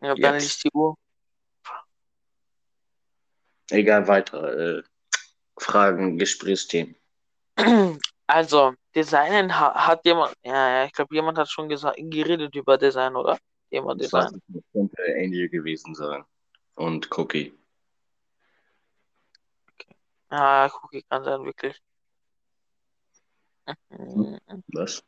Ja, 0.00 0.14
dann 0.14 0.34
liest 0.34 0.64
die 0.64 0.70
Uhr. 0.72 0.96
egal, 3.70 4.08
weitere 4.08 4.78
äh, 4.78 4.82
Fragen, 5.58 6.18
Gesprächsthemen. 6.18 6.96
Also, 8.26 8.74
Designen 8.94 9.58
ha 9.58 9.86
hat 9.86 10.04
jemand, 10.04 10.34
ja, 10.42 10.78
ja, 10.80 10.84
ich 10.84 10.92
glaube, 10.92 11.14
jemand 11.14 11.38
hat 11.38 11.48
schon 11.48 11.68
gesagt, 11.68 11.96
geredet 11.98 12.54
über 12.54 12.76
Design, 12.76 13.14
oder? 13.16 13.38
Thema 13.70 13.94
Design. 13.94 14.40
das 14.48 14.62
könnte 14.72 15.02
Angel 15.16 15.48
gewesen 15.48 15.94
sein. 15.94 16.24
Und 16.74 17.08
Cookie. 17.16 17.56
Ah, 20.28 20.68
Cookie 20.82 21.02
kann 21.08 21.24
sein, 21.24 21.44
wirklich. 21.44 21.80
Mhm. 23.90 24.38
Was? 24.68 25.02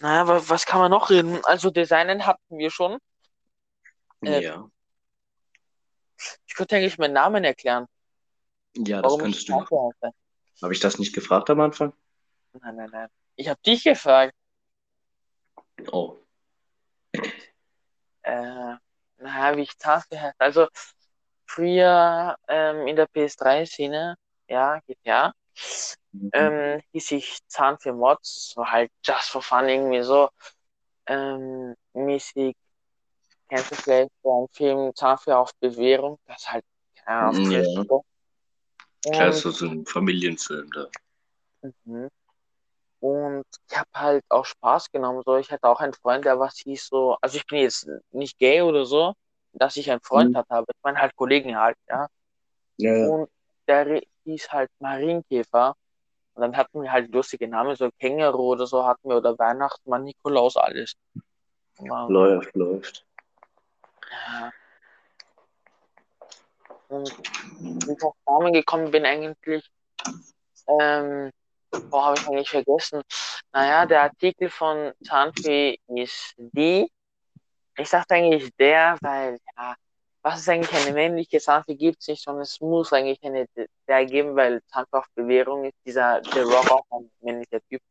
Naja, 0.00 0.26
wa- 0.28 0.42
was 0.46 0.66
kann 0.66 0.80
man 0.80 0.90
noch 0.90 1.08
reden? 1.10 1.40
Also 1.44 1.70
Designen 1.70 2.26
hatten 2.26 2.58
wir 2.58 2.70
schon. 2.70 2.98
Äh, 4.22 4.40
Ja. 4.42 4.68
Ich 6.46 6.54
könnte 6.54 6.76
eigentlich 6.76 6.98
meinen 6.98 7.12
Namen 7.14 7.44
erklären, 7.44 7.86
Ja, 8.76 9.02
das 9.02 9.12
warum 9.12 9.20
könntest 9.22 9.48
du. 9.48 9.54
Habe 10.62 10.72
ich 10.72 10.80
das 10.80 10.98
nicht 10.98 11.14
gefragt 11.14 11.50
am 11.50 11.60
Anfang? 11.60 11.92
Nein, 12.62 12.76
nein, 12.76 12.90
nein. 12.90 13.08
Ich 13.36 13.48
habe 13.48 13.60
dich 13.64 13.84
gefragt. 13.84 14.34
Oh. 15.92 16.18
Äh, 18.22 18.74
naja, 19.18 19.56
wie 19.56 19.62
ich 19.62 19.78
Zahnfee 19.78 20.18
heiße. 20.18 20.34
Also 20.38 20.68
früher 21.46 22.36
ähm, 22.48 22.86
in 22.86 22.96
der 22.96 23.06
PS3-Szene, 23.06 24.16
ja, 24.48 24.80
GTA, 24.86 25.32
Mhm. 26.12 26.30
ähm, 26.32 26.82
hieß 26.92 27.12
ich 27.12 27.38
Zahnfee 27.46 27.92
Mods. 27.92 28.48
Das 28.48 28.56
war 28.56 28.72
halt 28.72 28.90
just 29.04 29.28
for 29.28 29.42
fun 29.42 29.68
irgendwie 29.68 30.02
so 30.02 30.28
ähm, 31.06 31.74
mäßig. 31.92 32.56
Kennst 33.48 33.70
du 33.70 33.74
vielleicht 33.76 34.10
so 34.22 34.38
einen 34.38 34.48
Film 34.52 34.94
Zahnfee 34.94 35.32
auf 35.32 35.54
Bewährung? 35.60 36.18
Das 36.26 36.50
halt 36.50 36.64
keine 37.04 37.18
Ahnung, 37.18 37.46
auf 37.46 37.52
Ja. 37.52 37.84
Klar, 39.12 39.28
ist 39.28 39.40
so 39.40 39.50
so 39.50 39.68
ein 39.68 39.86
Familienfilm 39.86 40.70
da. 40.72 40.88
Mhm. 41.84 42.08
Und 43.00 43.44
ich 43.68 43.76
habe 43.76 43.88
halt 43.94 44.24
auch 44.28 44.44
Spaß 44.44 44.90
genommen. 44.90 45.22
So, 45.24 45.36
ich 45.36 45.50
hatte 45.50 45.68
auch 45.68 45.80
einen 45.80 45.92
Freund, 45.92 46.24
der 46.24 46.38
was 46.38 46.56
hieß 46.58 46.88
so, 46.88 47.16
also 47.20 47.36
ich 47.36 47.46
bin 47.46 47.60
jetzt 47.60 47.88
nicht 48.10 48.38
gay 48.38 48.62
oder 48.62 48.84
so, 48.84 49.14
dass 49.52 49.76
ich 49.76 49.90
einen 49.90 50.00
Freund 50.00 50.32
Mhm. 50.32 50.36
hatte, 50.38 50.50
aber 50.50 50.66
ich 50.68 50.82
meine 50.82 50.98
halt 50.98 51.14
Kollegen 51.14 51.56
halt, 51.56 51.76
ja. 51.88 52.06
Ja. 52.78 53.06
Und 53.06 53.30
der 53.68 54.02
hieß 54.24 54.50
halt 54.50 54.70
Marienkäfer. 54.80 55.74
Und 56.34 56.42
dann 56.42 56.56
hatten 56.56 56.82
wir 56.82 56.92
halt 56.92 57.12
lustige 57.14 57.48
Namen, 57.48 57.76
so 57.76 57.88
Känguru 57.98 58.52
oder 58.52 58.66
so 58.66 58.84
hatten 58.84 59.08
wir 59.08 59.16
oder 59.16 59.38
Weihnachtsmann, 59.38 60.04
Nikolaus, 60.04 60.56
alles. 60.56 60.94
Läuft, 61.78 62.54
läuft. 62.54 63.06
ja. 64.10 64.52
Und 66.88 67.10
wie 67.60 67.92
ich 67.92 68.02
auf 68.02 68.14
Namen 68.26 68.52
gekommen 68.52 68.90
bin 68.90 69.04
eigentlich, 69.04 69.68
ähm, 70.68 71.30
Boah, 71.90 72.06
habe 72.06 72.18
ich 72.18 72.26
eigentlich 72.26 72.50
vergessen. 72.50 73.02
Naja, 73.52 73.86
der 73.86 74.02
Artikel 74.02 74.50
von 74.50 74.92
Zahnfee 75.04 75.78
ist 75.88 76.34
die. 76.36 76.90
Ich 77.76 77.90
dachte 77.90 78.14
eigentlich 78.14 78.50
der, 78.58 78.96
weil, 79.00 79.38
ja, 79.56 79.74
was 80.22 80.40
ist 80.40 80.48
eigentlich 80.48 80.74
eine 80.74 80.92
männliche 80.92 81.38
Zahnfee 81.38 81.74
gibt 81.74 82.00
es 82.00 82.08
nicht, 82.08 82.22
sondern 82.22 82.42
es 82.42 82.60
muss 82.60 82.92
eigentlich 82.92 83.22
eine 83.22 83.46
der 83.86 84.06
geben, 84.06 84.34
weil 84.36 84.62
Zahnfee 84.64 84.96
auf 84.96 85.06
Bewährung 85.14 85.64
ist. 85.64 85.76
Dieser 85.84 86.22
The 86.32 86.40
Rock 86.40 86.70
auch 86.70 86.84
ein 86.90 87.10
männlicher 87.20 87.60
Typ. 87.68 87.82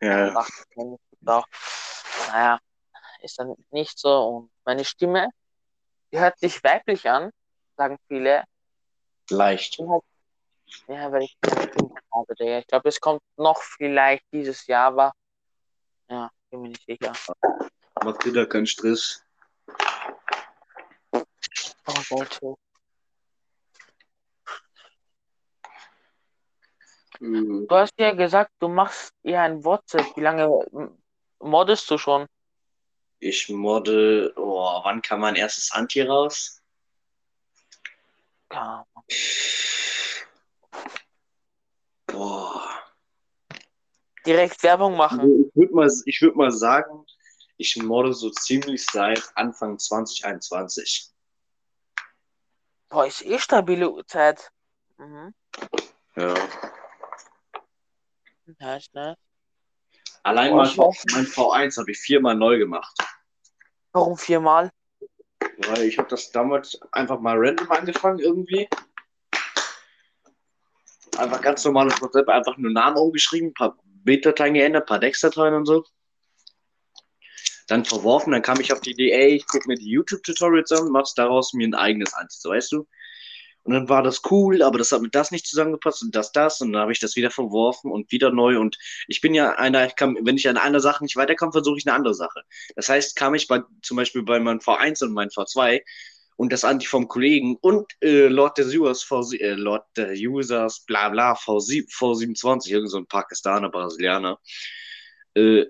Ja, 0.00 0.30
dachte, 0.30 0.98
auch. 1.26 1.46
Naja, 2.28 2.58
ist 3.22 3.38
dann 3.38 3.54
nicht 3.70 3.98
so. 3.98 4.28
Und 4.28 4.50
meine 4.64 4.84
Stimme, 4.84 5.28
die 6.12 6.18
hört 6.18 6.38
sich 6.38 6.62
weiblich 6.64 7.08
an, 7.10 7.30
sagen 7.80 7.96
viele. 8.08 8.44
leicht. 9.30 9.78
Ja, 10.86 11.10
weil 11.10 11.22
ich 11.22 11.36
habe, 12.12 12.34
Digga. 12.34 12.58
Ich 12.58 12.66
glaube, 12.66 12.90
es 12.90 13.00
kommt 13.00 13.22
noch 13.38 13.62
vielleicht 13.62 14.24
dieses 14.32 14.66
Jahr, 14.66 14.88
aber 14.88 15.12
ja, 16.10 16.30
bin 16.50 16.60
mir 16.60 16.68
nicht 16.68 16.84
sicher. 16.84 17.12
Mach 18.04 18.18
dir 18.18 18.34
da 18.34 18.44
keinen 18.44 18.66
Stress. 18.66 19.24
Oh, 21.12 22.02
wollte. 22.10 22.54
Mhm. 27.20 27.66
Du 27.66 27.74
hast 27.74 27.94
ja 27.98 28.12
gesagt, 28.12 28.52
du 28.58 28.68
machst 28.68 29.14
eher 29.22 29.40
ein 29.40 29.64
WhatsApp. 29.64 30.14
Wie 30.16 30.20
lange 30.20 30.92
moddest 31.38 31.90
du 31.90 31.96
schon? 31.96 32.26
Ich 33.20 33.48
modde, 33.48 34.34
oh, 34.36 34.84
wann 34.84 35.00
kam 35.00 35.20
mein 35.20 35.36
erstes 35.36 35.72
Anti 35.72 36.02
raus? 36.02 36.59
Ja, 38.52 38.84
Boah. 42.06 42.68
direkt 44.26 44.62
Werbung 44.62 44.96
machen. 44.96 45.20
Ich 45.20 45.56
würde 45.56 45.74
mal, 45.74 45.90
ich 46.04 46.20
würd 46.22 46.36
mal 46.36 46.50
sagen, 46.50 47.06
ich 47.56 47.76
modde 47.76 48.12
so 48.12 48.30
ziemlich 48.30 48.84
seit 48.86 49.22
Anfang 49.36 49.78
2021. 49.78 51.10
Boah, 52.88 53.06
ist 53.06 53.24
eh 53.24 53.38
stabile 53.38 54.04
Zeit. 54.06 54.50
Mhm. 54.98 55.32
Ja. 56.16 56.34
Nice, 58.58 58.88
nice. 58.92 59.16
Allein 60.22 60.50
Boah, 60.50 60.64
mal 60.76 60.92
mein 61.12 61.26
V1 61.26 61.78
habe 61.78 61.90
ich 61.92 61.98
viermal 61.98 62.34
neu 62.34 62.58
gemacht. 62.58 62.94
Warum 63.92 64.16
viermal? 64.16 64.70
Weil 65.68 65.82
ich 65.84 65.98
habe 65.98 66.08
das 66.08 66.30
damals 66.30 66.80
einfach 66.92 67.20
mal 67.20 67.36
random 67.38 67.70
angefangen 67.70 68.18
irgendwie. 68.18 68.68
Einfach 71.16 71.40
ganz 71.42 71.64
normales 71.64 72.00
WhatsApp, 72.00 72.28
einfach 72.28 72.56
nur 72.56 72.72
Namen 72.72 72.96
umgeschrieben, 72.96 73.48
ein 73.48 73.54
paar 73.54 73.76
Bilddateien 73.84 74.54
geändert, 74.54 74.84
ein 74.84 74.86
paar 74.86 75.00
Textdateien 75.00 75.54
und 75.54 75.66
so. 75.66 75.84
Dann 77.68 77.84
verworfen, 77.84 78.32
dann 78.32 78.42
kam 78.42 78.60
ich 78.60 78.72
auf 78.72 78.80
die 78.80 78.92
Idee, 78.92 79.12
ey, 79.12 79.34
ich 79.36 79.46
gucke 79.46 79.68
mir 79.68 79.76
die 79.76 79.90
YouTube-Tutorials 79.90 80.72
an 80.72 80.90
mach's 80.90 81.14
daraus 81.14 81.52
mir 81.52 81.68
ein 81.68 81.74
eigenes 81.74 82.14
Anti, 82.14 82.36
so 82.38 82.50
weißt 82.50 82.72
du? 82.72 82.88
Und 83.62 83.74
dann 83.74 83.88
war 83.88 84.02
das 84.02 84.22
cool, 84.30 84.62
aber 84.62 84.78
das 84.78 84.90
hat 84.90 85.02
mit 85.02 85.14
das 85.14 85.30
nicht 85.30 85.46
zusammengepasst 85.46 86.02
und 86.02 86.14
das, 86.14 86.32
das. 86.32 86.60
Und 86.60 86.72
dann 86.72 86.82
habe 86.82 86.92
ich 86.92 87.00
das 87.00 87.16
wieder 87.16 87.30
verworfen 87.30 87.90
und 87.90 88.10
wieder 88.10 88.30
neu. 88.30 88.58
Und 88.58 88.78
ich 89.06 89.20
bin 89.20 89.34
ja 89.34 89.52
einer, 89.52 89.86
ich 89.86 89.96
kann, 89.96 90.16
wenn 90.22 90.36
ich 90.36 90.48
an 90.48 90.56
einer 90.56 90.80
Sache 90.80 91.04
nicht 91.04 91.16
weiterkomme, 91.16 91.52
versuche 91.52 91.78
ich 91.78 91.86
eine 91.86 91.94
andere 91.94 92.14
Sache. 92.14 92.42
Das 92.74 92.88
heißt, 92.88 93.16
kam 93.16 93.34
ich 93.34 93.48
bei, 93.48 93.62
zum 93.82 93.96
Beispiel 93.96 94.22
bei 94.22 94.40
meinem 94.40 94.60
V1 94.60 95.04
und 95.04 95.12
meinem 95.12 95.28
V2 95.28 95.82
und 96.36 96.54
das 96.54 96.64
Anti 96.64 96.86
vom 96.86 97.06
Kollegen 97.06 97.56
und 97.60 97.92
äh, 98.00 98.28
Lord 98.28 98.56
des 98.56 98.74
Users, 98.74 99.02
v, 99.02 99.30
äh, 99.32 99.52
Lord 99.52 99.84
der 99.94 100.12
Users, 100.14 100.80
bla 100.86 101.10
bla, 101.10 101.34
V7, 101.34 101.86
V27, 101.90 102.70
irgend 102.70 102.90
so 102.90 102.96
ein 102.96 103.06
Pakistaner, 103.06 103.68
Brasilianer, 103.68 104.40
äh, 105.34 105.66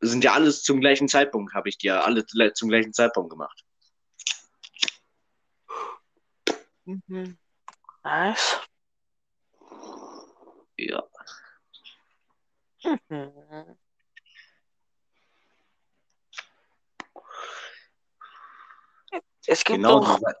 sind 0.00 0.24
ja 0.24 0.32
alles 0.32 0.62
zum 0.62 0.80
gleichen 0.80 1.08
Zeitpunkt, 1.08 1.52
habe 1.52 1.68
ich 1.68 1.76
die 1.76 1.88
ja 1.88 2.00
alle 2.00 2.24
zum 2.54 2.70
gleichen 2.70 2.94
Zeitpunkt 2.94 3.28
gemacht. 3.28 3.65
Mhm. 6.86 7.36
Nice. 8.04 8.60
Ja. 10.78 11.02
Mhm. 13.08 13.76
Es 19.46 19.62
gibt 19.64 19.76
Genau. 19.78 20.00
doch. 20.00 20.16
diese- 20.18 20.36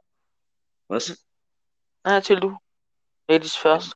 Was? 0.88 1.24
Ah, 2.02 2.14
erzähl 2.14 2.38
du. 2.40 2.56
Ladies 3.28 3.54
first. 3.56 3.92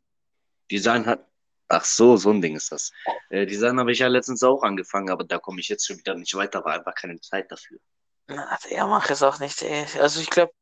Design 0.71 1.07
hat. 1.07 1.27
Ach 1.69 1.85
so, 1.85 2.17
so 2.17 2.31
ein 2.31 2.41
Ding 2.43 2.57
ist 2.57 2.73
das. 2.73 2.91
Äh, 3.29 3.47
Design 3.47 3.79
habe 3.79 3.93
ich 3.93 4.01
ja 4.01 4.09
letztens 4.09 4.43
auch 4.43 4.63
angefangen, 4.65 5.09
aber 5.11 5.23
da 5.23 5.39
komme 5.39 5.61
ich 5.61 5.69
jetzt 5.69 5.87
schon 5.87 5.99
wieder 5.99 6.15
nicht 6.15 6.35
weiter, 6.35 6.65
war 6.65 6.75
einfach 6.75 6.95
keine 6.97 7.21
Zeit 7.21 7.51
dafür. 7.53 7.79
Na, 8.27 8.47
Also 8.49 8.69
er 8.71 8.87
macht 8.89 9.09
es 9.11 9.23
auch 9.23 9.39
nicht. 9.39 9.63
ey. 9.63 9.87
Also 10.01 10.21
ich 10.21 10.31
glaube, 10.31 10.53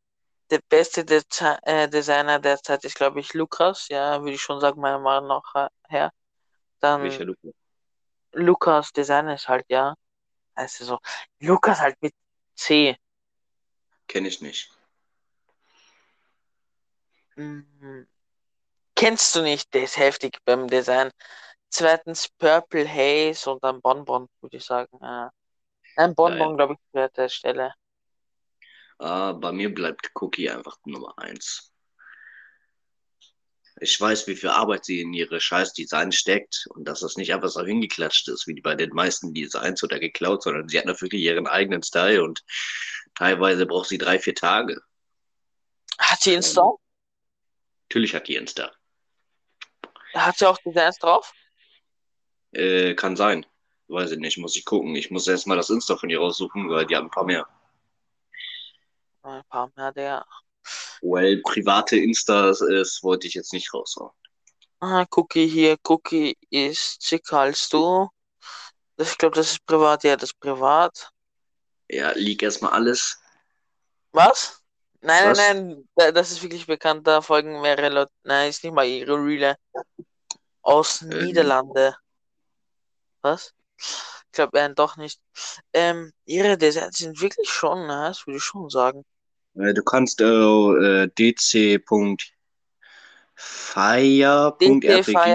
der 0.51 0.61
beste 0.68 1.05
Dezi 1.05 1.44
äh, 1.62 1.88
Designer 1.88 2.38
derzeit 2.38 2.84
ist, 2.84 2.96
glaube 2.96 3.20
ich, 3.20 3.34
Lukas. 3.34 3.88
Ja, 3.88 4.20
würde 4.20 4.32
ich 4.32 4.42
schon 4.42 4.61
sagen, 4.61 4.80
meiner 4.80 4.99
Meinung 4.99 5.28
nach 5.28 5.55
äh, 5.55 5.68
her. 5.88 6.12
Dann 6.80 7.03
Welcher 7.03 7.24
Lukas? 7.24 7.55
Lukas 8.32 8.92
Designer 8.92 9.34
ist 9.34 9.49
halt, 9.49 9.66
ja. 9.68 9.94
Also 10.55 10.84
so. 10.84 10.99
Lukas 11.40 11.80
halt 11.80 12.01
mit 12.01 12.14
C. 12.55 12.96
Kenne 14.07 14.28
ich 14.28 14.40
nicht. 14.40 14.70
Mhm. 17.36 18.09
Kennst 18.94 19.36
du 19.36 19.42
nicht, 19.42 19.72
der 19.74 19.84
ist 19.84 19.96
heftig 19.96 20.38
beim 20.44 20.66
Design. 20.66 21.12
Zweitens 21.70 22.28
Purple 22.30 22.88
Haze 22.88 23.51
und 23.51 23.62
dann 23.62 23.80
Bonbon, 23.80 24.28
würde 24.40 24.57
ich 24.57 24.64
sagen. 24.64 24.99
Ja. 25.01 25.30
Nein, 25.96 26.14
Bonbon, 26.14 26.57
glaube 26.57 26.74
ich, 26.74 26.78
wäre 26.92 27.11
der 27.11 27.28
Stelle. 27.28 27.74
Ah, 28.99 29.32
bei 29.32 29.53
mir 29.53 29.72
bleibt 29.72 30.11
Cookie 30.14 30.51
einfach 30.51 30.76
Nummer 30.84 31.16
eins. 31.18 31.72
Ich 33.80 34.01
weiß, 34.01 34.26
wie 34.26 34.34
viel 34.34 34.49
Arbeit 34.49 34.84
sie 34.84 35.01
in 35.01 35.14
ihre 35.14 35.40
scheiß 35.40 35.72
Design 35.72 36.11
steckt 36.11 36.66
und 36.70 36.84
dass 36.86 37.01
das 37.01 37.16
nicht 37.16 37.32
einfach 37.32 37.49
so 37.49 37.64
hingeklatscht 37.64 38.28
ist, 38.28 38.49
wie 38.49 38.61
bei 38.61 38.74
den 38.74 38.90
meisten 38.90 39.32
Designs 39.32 39.84
oder 39.84 40.01
geklaut, 40.01 40.42
sondern 40.42 40.68
sie 40.68 40.78
hat 40.78 40.86
da 40.86 41.01
wirklich 41.01 41.22
ihren 41.22 41.46
eigenen 41.46 41.84
Style 41.84 42.24
und 42.24 42.42
teilweise 43.14 43.66
braucht 43.66 43.88
sie 43.88 43.99
drei, 43.99 44.18
vier 44.18 44.34
Tage. 44.34 44.80
Hat 45.99 46.20
sie 46.20 46.34
Insta? 46.34 46.72
Natürlich 47.88 48.14
hat 48.14 48.26
die 48.26 48.34
ihren 48.34 48.49
Style. 48.49 48.74
Hat 50.14 50.36
sie 50.38 50.49
auch 50.49 50.59
Designs 50.59 50.99
drauf? 50.99 51.32
Äh, 52.51 52.94
kann 52.94 53.14
sein. 53.14 53.46
Weiß 53.86 54.11
ich 54.11 54.18
nicht, 54.18 54.38
muss 54.38 54.57
ich 54.57 54.64
gucken. 54.64 54.96
Ich 54.96 55.11
muss 55.11 55.28
erstmal 55.28 55.57
das 55.57 55.70
Insta 55.70 55.96
von 55.96 56.11
ihr 56.11 56.18
raussuchen, 56.18 56.68
weil 56.68 56.86
die 56.86 56.96
haben 56.96 57.07
ein 57.07 57.11
paar 57.11 57.24
mehr. 57.24 57.46
Ein 59.28 59.42
paar 59.48 59.70
mehr, 59.76 59.92
der. 59.92 60.26
Well, 61.02 61.40
private 61.42 61.96
Instas 61.96 62.60
ist, 62.60 63.02
wollte 63.02 63.26
ich 63.26 63.34
jetzt 63.34 63.52
nicht 63.52 63.72
raushauen. 63.72 64.10
Ah, 64.80 65.04
Cookie 65.14 65.46
hier. 65.46 65.76
Cookie 65.86 66.36
ist 66.50 67.04
schicker 67.04 67.40
als 67.40 67.68
du. 67.68 68.08
Das, 68.96 69.12
ich 69.12 69.18
glaube, 69.18 69.36
das 69.36 69.52
ist 69.52 69.66
privat. 69.66 70.04
Ja, 70.04 70.16
das 70.16 70.30
ist 70.30 70.40
privat. 70.40 71.10
Ja, 71.88 72.12
lieg 72.12 72.42
erstmal 72.42 72.72
alles. 72.72 73.18
Was? 74.12 74.62
Nein, 75.00 75.30
Was? 75.30 75.38
nein, 75.38 75.68
nein. 75.68 75.88
da- 75.94 76.12
Das 76.12 76.30
ist 76.32 76.42
wirklich 76.42 76.66
bekannt. 76.66 77.06
Da 77.06 77.20
folgen 77.20 77.60
mehrere 77.60 77.88
Leute. 77.88 78.12
Nein, 78.24 78.50
ist 78.50 78.64
nicht 78.64 78.72
mal 78.72 78.86
ihre 78.86 79.14
Reale. 79.16 79.56
Aus 80.62 81.02
Ähm. 81.02 81.08
Niederlande. 81.08 81.96
Was? 83.22 83.54
Ich 83.78 84.32
glaube, 84.32 84.58
äh, 84.60 84.74
doch 84.74 84.96
nicht. 84.96 85.20
Ähm, 85.72 86.12
ihre 86.24 86.58
Designs 86.58 86.98
sind 86.98 87.20
wirklich 87.20 87.48
schon 87.50 87.86
nice, 87.86 88.26
würde 88.26 88.38
ich 88.38 88.44
schon 88.44 88.68
sagen. 88.68 89.04
Äh, 89.59 89.74
du 89.74 89.82
kannst 89.82 90.20
äh, 90.20 90.24
äh, 90.24 91.09
dc.fire.rpg, 91.09 91.78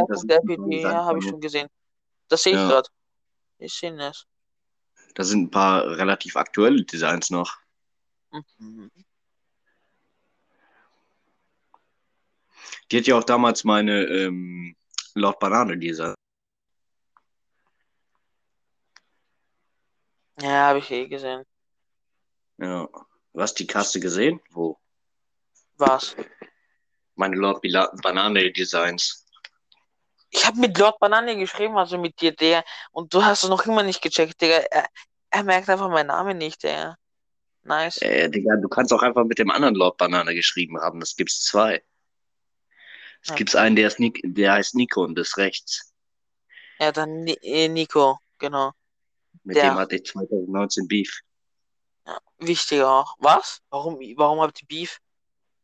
das 0.07 0.23
ist 0.23 0.29
dtfire.rpg, 0.29 0.81
ja, 0.81 1.05
habe 1.05 1.19
ich 1.19 1.25
schon 1.25 1.41
gesehen. 1.41 1.67
Das 2.29 2.43
sehe 2.43 2.53
ich 2.53 2.59
Ja. 2.59 2.67
gerade. 2.69 2.89
Ich 3.57 3.73
sehe 3.73 3.93
es. 3.99 4.25
Da 5.15 5.23
sind 5.23 5.43
ein 5.43 5.51
paar 5.51 5.85
relativ 5.97 6.35
aktuelle 6.37 6.83
Designs 6.83 7.29
noch. 7.29 7.57
Mhm. 8.31 8.89
Die 12.91 12.97
hat 12.97 13.07
ja 13.07 13.17
auch 13.17 13.23
damals 13.23 13.63
meine 13.63 14.03
ähm, 14.05 14.75
Lord 15.15 15.39
Banane 15.39 15.77
Design. 15.77 16.15
Ja, 20.41 20.67
habe 20.67 20.79
ich 20.79 20.89
eh 20.91 21.07
gesehen. 21.07 21.43
Ja. 22.57 22.87
Was 23.33 23.53
die 23.53 23.67
Kaste 23.67 23.99
gesehen? 23.99 24.39
Wo? 24.51 24.77
Was? 25.77 26.15
Meine 27.15 27.35
Lord 27.35 27.61
Bila 27.61 27.91
Banane 28.01 28.51
Designs. 28.51 29.25
Ich 30.29 30.45
habe 30.45 30.59
mit 30.59 30.77
Lord 30.77 30.99
Banane 30.99 31.37
geschrieben, 31.37 31.77
also 31.77 31.97
mit 31.97 32.19
dir, 32.21 32.31
der, 32.35 32.63
und 32.91 33.13
du 33.13 33.23
hast 33.23 33.43
es 33.43 33.49
noch 33.49 33.65
immer 33.65 33.83
nicht 33.83 34.01
gecheckt, 34.01 34.41
Digga. 34.41 34.57
Er, 34.71 34.87
er 35.29 35.43
merkt 35.43 35.69
einfach 35.69 35.89
meinen 35.89 36.07
Namen 36.07 36.37
nicht, 36.37 36.63
der. 36.63 36.97
Nice. 37.63 37.97
Äh, 38.01 38.29
Digga, 38.29 38.55
du 38.57 38.67
kannst 38.67 38.91
auch 38.93 39.03
einfach 39.03 39.23
mit 39.25 39.37
dem 39.39 39.51
anderen 39.51 39.75
Lord 39.75 39.97
Banane 39.97 40.33
geschrieben 40.33 40.79
haben. 40.81 40.99
Das 40.99 41.15
gibt's 41.15 41.43
zwei. 41.43 41.83
Es 43.21 43.29
Ja. 43.29 43.35
gibt 43.35 43.55
einen, 43.55 43.75
der, 43.75 43.87
ist 43.87 43.99
Nik 43.99 44.19
der 44.23 44.53
heißt 44.53 44.75
Nico 44.75 45.03
und 45.03 45.17
ist 45.17 45.37
rechts. 45.37 45.93
Ja, 46.79 46.91
dann 46.91 47.21
Ni 47.23 47.37
äh, 47.41 47.67
Nico, 47.69 48.19
genau. 48.39 48.71
Mit 49.43 49.55
Der. 49.55 49.69
dem 49.71 49.75
hatte 49.77 49.95
ich 49.95 50.05
2019 50.05 50.87
Beef, 50.87 51.21
Ja, 52.43 52.47
wichtig 52.47 52.81
auch. 52.81 53.15
Was? 53.19 53.61
Warum, 53.69 53.99
warum 54.15 54.41
habt 54.41 54.61
ihr 54.61 54.67
Beef? 54.67 54.99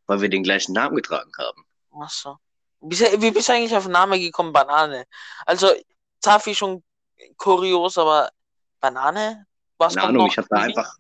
weil 0.10 0.22
wir 0.22 0.30
den 0.30 0.42
gleichen 0.42 0.74
Namen 0.74 0.96
getragen 0.96 1.32
haben. 1.38 1.64
Achso. 1.92 2.40
Wie 2.82 3.32
bist 3.32 3.48
du 3.48 3.54
eigentlich 3.54 3.76
auf 3.76 3.84
den 3.84 3.92
Namen 3.92 4.20
gekommen, 4.20 4.52
Banane? 4.52 5.06
Also, 5.46 5.72
Zafi 6.20 6.56
schon 6.56 6.84
kurios, 7.38 7.96
aber 7.98 8.32
Banane? 8.80 9.46
Was 9.78 9.94
Keine 9.94 10.08
Ahnung, 10.08 10.28
ich 10.28 10.38
habe 10.38 10.48
da 10.50 10.62
einfach, 10.62 10.96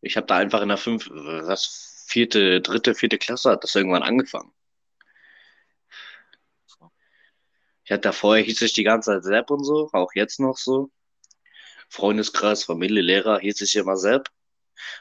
ich 0.00 0.16
habe 0.16 0.26
da 0.26 0.36
einfach 0.36 0.62
in 0.62 0.68
der 0.68 0.78
fünf, 0.78 1.06
was, 1.10 2.06
vierte, 2.06 2.62
dritte, 2.62 2.94
vierte 2.94 3.18
Klasse 3.18 3.50
hat 3.50 3.62
das 3.62 3.74
irgendwann 3.74 4.02
angefangen. 4.02 4.52
Ich 7.84 7.92
hatte 7.92 8.00
da 8.00 8.12
vorher, 8.12 8.42
hieß 8.42 8.62
ich 8.62 8.72
die 8.72 8.84
ganze 8.84 9.10
Zeit 9.10 9.24
Sepp 9.24 9.50
und 9.50 9.64
so, 9.64 9.90
auch 9.92 10.14
jetzt 10.14 10.40
noch 10.40 10.56
so. 10.56 10.90
Freundeskreis, 11.90 12.64
Familie, 12.64 13.02
Lehrer, 13.02 13.38
hieß 13.40 13.60
ich 13.60 13.76
immer 13.76 13.98
Sepp, 13.98 14.30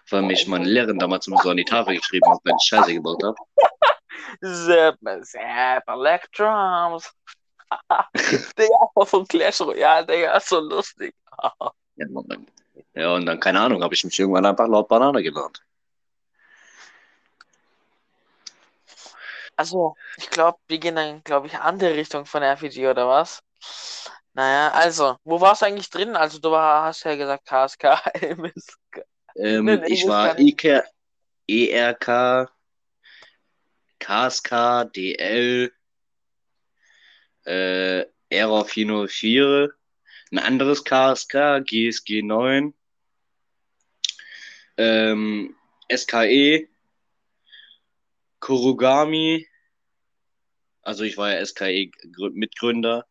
weil 0.09 0.21
mich 0.21 0.47
meine 0.47 0.65
Lehrerin 0.65 0.99
damals 0.99 1.27
immer 1.27 1.41
so 1.41 1.49
an 1.49 1.57
die 1.57 1.65
Tafel 1.65 1.95
geschrieben 1.95 2.29
hat, 2.29 2.39
wenn 2.43 2.55
ich 2.55 2.67
Scheiße 2.67 2.93
gebaut 2.93 3.23
habe. 3.23 3.35
Sepp, 4.41 4.97
Sepp, 5.21 5.87
Electrums. 5.87 7.13
Digga, 8.57 9.05
von 9.05 9.27
Clash 9.27 9.61
Royale, 9.61 10.05
Digga, 10.05 10.37
ist 10.37 10.49
so 10.49 10.59
lustig. 10.59 11.15
Ja, 11.95 12.07
und 12.07 12.27
dann, 12.27 12.47
ja, 12.95 13.13
und 13.13 13.27
dann, 13.27 13.39
keine 13.39 13.59
Ahnung, 13.59 13.83
habe 13.83 13.93
ich 13.93 14.03
mich 14.03 14.17
irgendwann 14.19 14.47
einfach 14.47 14.67
laut 14.67 14.87
Banane 14.87 15.21
genannt. 15.21 15.61
Also, 19.55 19.95
ich 20.17 20.29
glaube, 20.29 20.57
wir 20.67 20.79
gehen 20.79 20.95
dann, 20.95 21.23
glaube 21.23 21.47
ich, 21.47 21.55
andere 21.59 21.95
Richtung 21.95 22.25
von 22.25 22.41
RPG 22.41 22.87
oder 22.87 23.07
was? 23.07 23.43
Naja, 24.33 24.71
also, 24.71 25.17
wo 25.23 25.39
warst 25.41 25.61
du 25.61 25.67
eigentlich 25.67 25.89
drin? 25.89 26.15
Also, 26.15 26.39
du 26.39 26.51
war, 26.51 26.85
hast 26.85 27.03
ja 27.03 27.15
gesagt 27.15 27.45
KSK, 27.45 27.83
MSK. 28.21 29.05
Ähm, 29.35 29.83
ich 29.87 30.07
war. 30.07 30.37
IK, 30.39 30.83
ERK, 31.47 32.51
KSK, 33.99 34.85
DL, 34.95 35.71
äh, 37.45 38.05
Error 38.29 38.65
404, 38.65 39.73
ein 40.31 40.39
anderes 40.39 40.83
KSK, 40.83 41.61
GSG 41.61 42.21
9, 42.21 42.73
ähm, 44.77 45.55
SKE, 45.93 46.67
Kurugami, 48.39 49.47
also 50.81 51.03
ich 51.03 51.17
war 51.17 51.33
ja 51.33 51.45
SKE 51.45 51.91
Grü- 52.15 52.33
Mitgründer, 52.33 53.05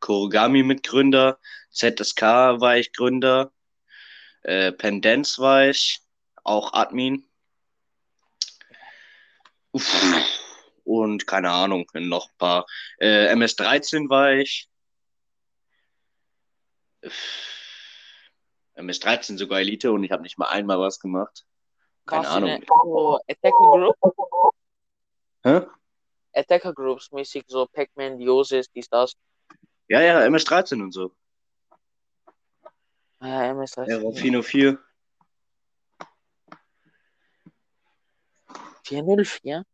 Kurugami 0.00 0.62
Mitgründer, 0.62 1.38
ZSK 1.70 2.22
war 2.60 2.76
ich 2.78 2.92
Gründer, 2.92 3.52
äh, 4.44 4.72
Pendenz 4.72 5.38
war 5.38 5.68
ich, 5.68 6.00
auch 6.44 6.72
Admin. 6.72 7.26
Uff. 9.72 9.92
Und 10.84 11.26
keine 11.26 11.50
Ahnung, 11.50 11.86
noch 11.94 12.28
ein 12.28 12.36
paar. 12.38 12.66
Äh, 12.98 13.32
MS13 13.34 14.08
war 14.08 14.32
ich. 14.32 14.68
MS13 18.76 19.38
sogar 19.38 19.60
Elite 19.60 19.92
und 19.92 20.04
ich 20.04 20.12
habe 20.12 20.22
nicht 20.22 20.38
mal 20.38 20.48
einmal 20.48 20.78
was 20.78 21.00
gemacht. 21.00 21.44
Keine 22.06 22.24
Warst 22.24 22.36
Ahnung. 22.36 22.64
so 22.84 23.18
Attacker 23.26 23.70
Group? 23.72 23.96
Hä? 25.42 25.60
Attacker 26.34 26.72
Groups 26.74 27.10
mäßig, 27.12 27.44
so 27.46 27.66
Pac-Man, 27.66 28.18
Diosis, 28.18 28.70
dies, 28.70 28.88
das. 28.88 29.14
Ja, 29.88 30.00
ja, 30.02 30.20
MS13 30.20 30.82
und 30.82 30.92
so. 30.92 31.12
Ah 33.24 33.28
Ja, 33.28 33.50
MS-13. 33.52 33.88
Error 33.88 34.14
404. 34.14 34.78
404? 38.84 39.64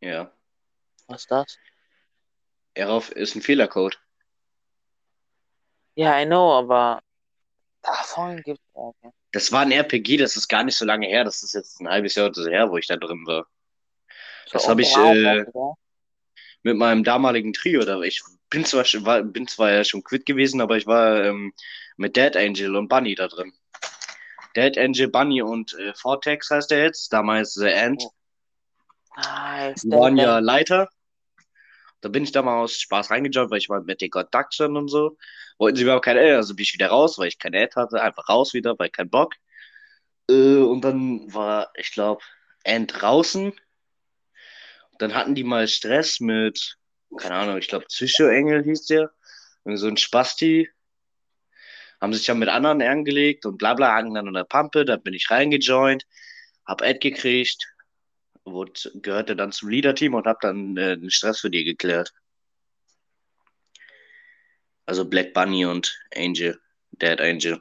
Ja. 0.00 0.32
Was 1.06 1.20
ist 1.20 1.30
das? 1.30 1.58
Error 2.72 3.02
ist 3.14 3.36
ein 3.36 3.42
Fehlercode. 3.42 4.00
Ja, 5.94 6.18
I 6.18 6.24
know, 6.24 6.54
aber 6.54 7.02
davon 7.82 8.40
gibt 8.40 8.60
es 8.60 8.70
okay. 8.72 9.10
Das 9.32 9.52
war 9.52 9.60
ein 9.60 9.70
RPG, 9.70 10.16
das 10.16 10.36
ist 10.36 10.48
gar 10.48 10.64
nicht 10.64 10.78
so 10.78 10.86
lange 10.86 11.06
her. 11.06 11.24
Das 11.24 11.42
ist 11.42 11.52
jetzt 11.52 11.80
ein 11.80 11.88
halbes 11.88 12.14
Jahr 12.14 12.28
oder 12.28 12.42
so 12.42 12.48
her, 12.48 12.70
wo 12.70 12.78
ich 12.78 12.86
da 12.86 12.96
drin 12.96 13.26
war. 13.26 13.46
So 14.46 14.52
Das 14.54 14.68
habe 14.68 14.80
ich, 14.80 14.96
äh, 14.96 15.44
mit 16.62 16.78
meinem 16.78 17.04
damaligen 17.04 17.52
Trio. 17.52 17.84
Da 17.84 18.00
ich 18.00 18.22
bin 18.54 18.64
zwar, 18.64 18.84
war, 19.04 19.22
bin 19.22 19.46
zwar 19.46 19.72
ja 19.72 19.84
schon 19.84 20.02
quitt 20.02 20.26
gewesen, 20.26 20.60
aber 20.60 20.76
ich 20.76 20.86
war 20.86 21.24
ähm, 21.24 21.52
mit 21.96 22.16
Dead 22.16 22.36
Angel 22.36 22.76
und 22.76 22.88
Bunny 22.88 23.14
da 23.14 23.28
drin. 23.28 23.52
Dead 24.56 24.76
Angel, 24.78 25.08
Bunny 25.08 25.42
und 25.42 25.74
äh, 25.74 25.92
Vortex 25.94 26.50
heißt 26.50 26.70
er 26.72 26.84
jetzt. 26.84 27.12
Damals 27.12 27.54
The 27.54 27.66
End. 27.68 28.04
Nice. 29.16 29.82
Die 29.82 29.90
der- 29.90 29.98
waren 30.00 30.16
der- 30.16 30.24
ja 30.24 30.38
Leiter. 30.38 30.88
Da 32.00 32.08
bin 32.10 32.22
ich 32.24 32.32
da 32.32 32.42
mal 32.42 32.60
aus 32.60 32.78
Spaß 32.80 33.10
reingejumpt, 33.10 33.50
weil 33.50 33.58
ich 33.58 33.68
war 33.70 33.80
mit 33.82 34.00
den 34.02 34.10
Conduction 34.10 34.76
und 34.76 34.88
so. 34.88 35.16
Wollten 35.58 35.76
sie 35.76 35.84
überhaupt 35.84 36.04
kein 36.04 36.18
Ad, 36.18 36.32
also 36.34 36.54
bin 36.54 36.64
ich 36.64 36.74
wieder 36.74 36.88
raus, 36.88 37.16
weil 37.18 37.28
ich 37.28 37.38
kein 37.38 37.54
Ad 37.54 37.72
hatte. 37.76 38.02
Einfach 38.02 38.28
raus 38.28 38.52
wieder, 38.52 38.78
weil 38.78 38.90
kein 38.90 39.08
Bock. 39.08 39.34
Äh, 40.28 40.56
und 40.58 40.82
dann 40.82 41.32
war, 41.32 41.70
ich 41.76 41.92
glaube, 41.92 42.22
End 42.62 42.92
draußen. 43.00 43.52
Dann 44.98 45.14
hatten 45.14 45.34
die 45.34 45.44
mal 45.44 45.66
Stress 45.66 46.20
mit, 46.20 46.76
keine 47.16 47.34
Ahnung, 47.34 47.58
ich 47.58 47.68
glaube, 47.68 47.86
Psycho-Engel 47.86 48.64
hieß 48.64 48.86
der. 48.86 49.12
Irgend 49.64 49.80
so 49.80 49.88
ein 49.88 49.96
Spasti. 49.96 50.70
Haben 52.00 52.12
sich 52.12 52.26
dann 52.26 52.38
mit 52.38 52.48
anderen 52.48 52.82
angelegt 52.82 53.46
und 53.46 53.58
bla 53.58 53.74
bla, 53.74 53.94
hangen 53.94 54.14
dann 54.14 54.28
an 54.28 54.34
der 54.34 54.44
Pampe. 54.44 54.84
Da 54.84 54.96
bin 54.96 55.14
ich 55.14 55.30
reingejoint, 55.30 56.06
hab 56.66 56.82
Ad 56.82 56.98
gekriegt, 56.98 57.66
wurde, 58.44 58.72
gehörte 58.94 59.36
dann 59.36 59.52
zum 59.52 59.70
Leader-Team 59.70 60.14
und 60.14 60.26
hab 60.26 60.40
dann 60.40 60.76
äh, 60.76 60.98
den 60.98 61.10
Stress 61.10 61.40
für 61.40 61.50
die 61.50 61.64
geklärt. 61.64 62.12
Also 64.86 65.08
Black 65.08 65.32
Bunny 65.32 65.64
und 65.64 65.98
Angel, 66.14 66.60
Dead 66.92 67.20
Angel. 67.20 67.58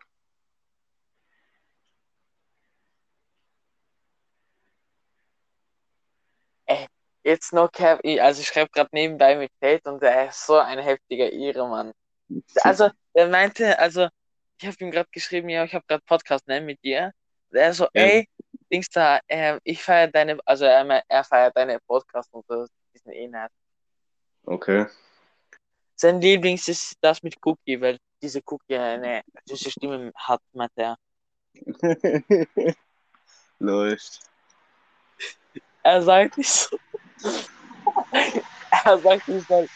Jetzt 7.23 7.53
noch 7.53 7.71
Cap, 7.71 8.01
also 8.19 8.41
ich 8.41 8.47
schreibe 8.47 8.69
gerade 8.71 8.89
nebenbei 8.91 9.35
mit 9.35 9.51
Tate 9.61 9.89
und 9.89 10.01
der 10.03 10.29
ist 10.29 10.45
so 10.45 10.57
ein 10.57 10.79
heftiger 10.79 11.31
Ehre, 11.31 11.67
Mann. 11.67 11.93
Also, 12.61 12.89
er 13.13 13.27
meinte, 13.29 13.77
also, 13.79 14.07
ich 14.59 14.67
habe 14.67 14.75
ihm 14.79 14.91
gerade 14.91 15.09
geschrieben, 15.11 15.49
ja, 15.49 15.63
ich 15.63 15.73
habe 15.73 15.85
gerade 15.87 16.03
Podcast 16.05 16.47
ne, 16.47 16.59
mit 16.61 16.83
dir. 16.83 17.11
Und 17.49 17.57
er 17.57 17.73
so, 17.73 17.85
Ja. 17.93 18.03
ey, 18.03 18.29
Dings 18.71 18.89
da, 18.89 19.19
äh, 19.27 19.59
ich 19.63 19.81
feiere 19.81 20.07
deine, 20.07 20.37
also 20.45 20.65
er, 20.65 21.03
er 21.07 21.23
feiert 21.23 21.55
deine 21.55 21.79
Podcast 21.79 22.33
und 22.33 22.45
so, 22.47 22.65
die 22.93 22.97
sind 22.97 23.13
eh 23.13 23.27
nett. 23.27 23.51
Okay. 24.45 24.87
Sein 25.95 26.19
Lieblings 26.19 26.67
ist 26.67 26.95
das 27.01 27.21
mit 27.23 27.37
Cookie, 27.45 27.79
weil 27.79 27.97
diese 28.21 28.41
Cookie 28.45 28.75
eine 28.77 29.21
süße 29.45 29.71
Stimme 29.71 30.11
hat, 30.15 30.41
meinte 30.51 30.81
er. 30.81 30.97
Läuft. 33.59 34.19
Er 35.83 36.01
sagt 36.01 36.37
nicht 36.37 36.49
so. 36.49 36.77
er 38.85 38.99
sagt, 38.99 39.27
ich 39.27 39.43
soll 39.47 39.69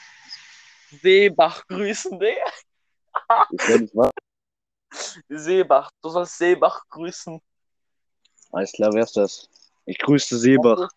Seebach 1.02 1.66
grüßen, 1.68 2.20
Digga. 2.20 2.52
Ich 3.52 3.68
weiß 3.68 3.80
nicht, 3.82 3.96
was. 3.96 4.12
Seebach, 5.30 5.92
du 6.02 6.10
sollst 6.10 6.38
Seebach 6.38 6.88
grüßen. 6.90 7.42
Alles 8.52 8.72
klar, 8.72 8.94
wer 8.94 9.04
ist 9.04 9.18
das? 9.18 9.50
Ich 9.86 9.98
grüße 10.00 10.38
Seebach. 10.38 10.90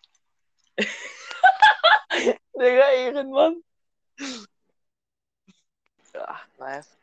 Digga, 2.53 2.89
Ehrenmann. 2.91 3.63
Ja, 6.13 6.41
nice. 6.57 6.97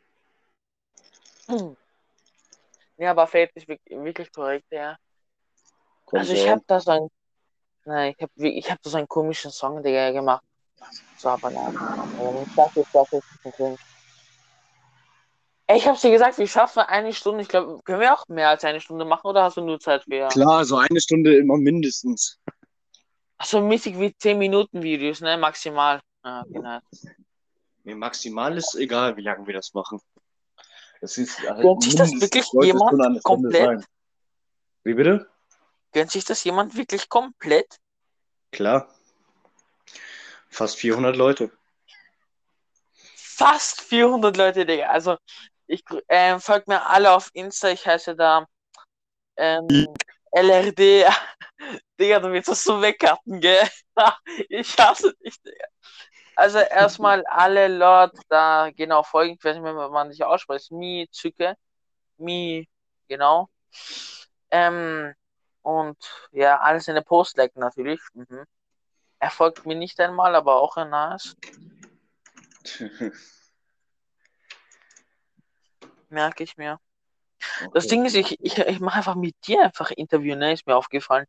Hm. 1.47 1.77
Ja, 2.99 3.11
aber 3.13 3.27
Fate 3.27 3.53
ist 3.55 3.69
wirklich, 3.69 4.33
korrekt, 4.33 4.67
ja. 4.71 4.99
Kommt 6.05 6.21
Also 6.21 6.33
ich 6.33 6.49
habe 6.49 6.63
da 6.67 6.81
so 6.81 6.91
ein, 6.91 7.09
nein, 7.89 8.15
ich 8.17 8.23
habe 8.23 8.49
ich 8.49 8.71
hab 8.71 8.79
so 8.83 8.97
einen 8.97 9.09
komischen 9.09 9.51
Song, 9.51 9.83
Digga, 9.83 10.13
gemacht. 10.13 10.45
So, 11.17 11.31
aber 11.31 11.51
nein. 11.51 11.77
Ich 12.47 12.55
dachte, 12.55 13.21
ich 15.71 15.87
hab's 15.87 16.01
dir 16.01 16.11
gesagt, 16.11 16.39
wir 16.39 16.47
schaffen 16.47 16.81
eine 16.81 17.13
Stunde. 17.13 17.43
Ich 17.43 17.49
glaube, 17.49 17.81
können 17.85 18.01
wir 18.01 18.15
auch 18.15 18.27
mehr 18.29 18.51
als 18.51 18.65
eine 18.65 18.81
Stunde 18.81 19.05
machen 19.05 19.27
oder 19.27 19.43
hast 19.43 19.57
du 19.57 19.61
nur 19.61 19.81
Zeit 19.81 20.05
für? 20.05 20.29
Klar, 20.29 20.65
so 20.65 20.77
eine 20.77 21.01
Stunde 21.01 21.37
immer 21.37 21.57
mindestens. 21.57 22.39
Achso, 23.37 23.61
mäßig 23.61 23.99
wie 23.99 24.17
10 24.17 24.39
Minuten 24.39 24.83
Videos, 24.83 25.21
ne? 25.21 25.37
Maximal. 25.37 26.01
Ja, 26.25 26.45
genau. 26.49 26.79
Nee, 27.85 27.95
maximal 27.95 28.57
ist 28.57 28.75
egal, 28.75 29.17
wie 29.17 29.23
lange 29.23 29.47
wir 29.47 29.55
das 29.55 29.73
machen. 29.75 30.01
Das 31.01 31.17
ist 31.17 31.39
halt 31.41 31.63
Gönnt 31.63 31.83
sich 31.83 31.95
das 31.95 32.13
wirklich 32.21 32.47
jemand 32.63 33.23
komplett? 33.23 33.63
sein. 33.63 33.85
Wie 34.85 34.95
bitte? 34.95 35.29
Gönnt 35.93 36.11
sich 36.11 36.25
das 36.25 36.45
jemand 36.45 36.77
wirklich 36.77 37.09
komplett? 37.09 37.79
Klar. 38.53 38.89
Fast 40.49 40.77
400 40.79 41.17
Leute. 41.17 41.51
Fast 43.15 43.83
400 43.83 44.37
Leute, 44.37 44.67
Digga. 44.67 44.89
Also, 44.89 45.17
ich 45.67 45.85
ähm, 46.09 46.41
folgt 46.41 46.67
mir 46.67 46.85
alle 46.87 47.13
auf 47.13 47.31
Insta. 47.35 47.69
Ich 47.69 47.87
heiße 47.87 48.17
da 48.17 48.47
ähm, 49.37 49.69
LRD. 50.33 51.07
Digga, 52.01 52.21
du 52.21 52.33
willst 52.33 52.49
das 52.49 52.65
so 52.65 52.81
wegcutten, 52.81 53.41
gell? 53.41 53.69
ich 54.49 54.77
hasse 54.79 55.15
dich, 55.25 55.41
Digga. 55.43 55.67
Also, 56.35 56.59
erstmal 56.59 57.25
alle 57.27 57.69
Leute 57.69 58.21
da 58.29 58.71
genau 58.75 59.03
folgen. 59.03 59.35
Ich 59.35 59.45
weiß 59.45 59.57
nicht 59.57 59.65
wie 59.65 59.91
man 59.91 60.11
sich 60.11 60.25
ausspricht. 60.25 60.71
Mi 60.71 61.09
Zücke. 61.11 61.57
Mi, 62.17 62.69
genau. 63.09 63.49
Ähm, 64.51 65.15
und 65.69 65.99
ja, 66.33 66.59
alles 66.61 66.89
in 66.89 66.95
der 66.95 67.03
Post 67.03 67.37
liken 67.37 67.61
natürlich. 67.61 68.01
Mhm. 68.15 68.45
Er 69.19 69.31
folgt 69.31 69.67
mir 69.67 69.75
nicht 69.75 70.01
einmal, 70.01 70.35
aber 70.35 70.57
auch 70.63 70.77
ein 70.79 70.89
nice. 70.91 71.37
Merke 76.09 76.43
ich 76.45 76.57
mir. 76.57 76.79
Das 77.73 77.85
Okay. 77.85 77.89
Ding 77.89 78.05
ist, 78.07 78.15
ich, 78.15 78.39
ich, 78.41 78.57
ich 78.59 78.81
mache 78.81 78.97
einfach 78.99 79.15
mit 79.15 79.35
dir 79.47 79.63
einfach 79.63 79.91
Interview, 79.91 80.35
ne? 80.37 80.53
Ist 80.55 80.67
mir 80.67 80.75
aufgefallen. 80.77 81.27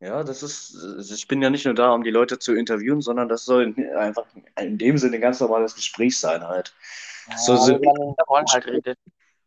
Ja, 0.00 0.22
das 0.22 0.42
ist, 0.42 0.74
ich 1.10 1.26
bin 1.28 1.40
ja 1.40 1.48
nicht 1.48 1.64
nur 1.64 1.74
da, 1.74 1.92
um 1.92 2.04
die 2.04 2.10
Leute 2.10 2.38
zu 2.38 2.52
interviewen, 2.54 3.00
sondern 3.00 3.28
das 3.28 3.46
soll 3.46 3.74
einfach 3.96 4.26
in 4.60 4.76
dem 4.76 4.98
Sinne 4.98 5.16
ein 5.16 5.22
ganz 5.22 5.40
normales 5.40 5.74
Gespräch 5.74 6.18
sein 6.18 6.46
halt. 6.46 6.74
So 7.38 7.54
Ja, 7.54 7.58
sind- 7.60 7.80
wenn 7.80 8.14
man 8.28 8.46
halt 8.46 8.66
redet. 8.66 8.98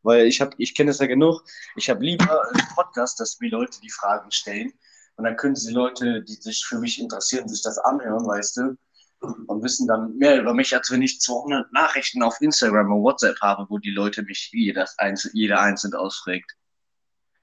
Weil 0.04 0.28
ich 0.28 0.42
habe, 0.42 0.52
ich 0.58 0.76
kenne 0.76 0.92
es 0.92 1.00
ja 1.00 1.08
genug. 1.08 1.44
Ich 1.76 1.90
habe 1.90 2.04
lieber 2.04 2.48
einen 2.50 2.68
Podcast, 2.76 3.20
dass 3.20 3.40
mir 3.40 3.50
Leute 3.50 3.80
die 3.82 3.90
Fragen 3.90 4.32
stellen. 4.32 4.72
Und 5.16 5.26
dann 5.26 5.36
können 5.36 5.56
die 5.56 5.74
Leute, 5.74 6.24
die 6.24 6.36
sich 6.36 6.66
für 6.66 6.80
mich 6.80 7.02
interessieren, 7.02 7.48
sich 7.48 7.64
das 7.64 7.78
anhören, 7.80 8.26
weißt 8.28 8.58
du, 8.58 8.78
und 9.20 9.64
wissen 9.64 9.88
dann 9.88 10.16
mehr 10.18 10.40
über 10.40 10.54
mich, 10.54 10.76
als 10.76 10.92
wenn 10.92 11.02
ich 11.02 11.20
200 11.20 11.72
Nachrichten 11.74 12.22
auf 12.22 12.40
Instagram 12.40 12.92
und 12.94 13.04
WhatsApp 13.04 13.40
habe, 13.42 13.66
wo 13.70 13.80
die 13.80 13.92
Leute 13.92 14.22
mich 14.24 14.50
jedes 14.54 14.98
einzeln, 15.00 15.32
jeder 15.34 15.60
einzeln 15.60 15.96
ausfragt. 15.96 16.54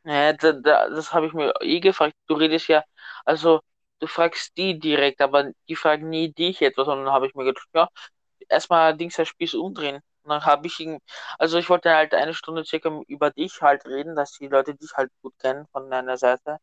Ja, 0.04 0.32
da, 0.34 0.52
da, 0.52 0.88
das 0.90 1.12
habe 1.12 1.26
ich 1.26 1.32
mir 1.32 1.52
eh 1.60 1.80
gefragt. 1.80 2.14
Du 2.28 2.34
redest 2.34 2.68
ja, 2.68 2.84
also 3.24 3.60
du 4.00 4.06
fragst 4.06 4.56
die 4.56 4.78
direkt, 4.78 5.20
aber 5.20 5.50
die 5.68 5.76
fragen 5.76 6.10
nie 6.10 6.32
dich 6.32 6.62
etwas. 6.62 6.88
Und 6.88 7.04
dann 7.04 7.12
habe 7.12 7.26
ich 7.26 7.34
mir 7.34 7.44
gedacht, 7.44 7.68
ja, 7.74 7.88
erstmal 8.48 8.96
Dings 8.96 9.16
der 9.16 9.24
Spieß 9.24 9.54
umdrehen. 9.54 10.00
Und 10.24 10.30
dann 10.30 10.44
habe 10.44 10.66
ich 10.66 10.80
ihn, 10.80 10.98
also 11.38 11.58
ich 11.58 11.68
wollte 11.68 11.94
halt 11.94 12.14
eine 12.14 12.34
Stunde 12.34 12.64
circa 12.64 12.90
über 13.08 13.30
dich 13.30 13.60
halt 13.62 13.86
reden, 13.86 14.16
dass 14.16 14.32
die 14.32 14.48
Leute 14.48 14.74
dich 14.74 14.92
halt 14.94 15.10
gut 15.22 15.38
kennen 15.38 15.66
von 15.72 15.90
deiner 15.90 16.16
Seite 16.16 16.58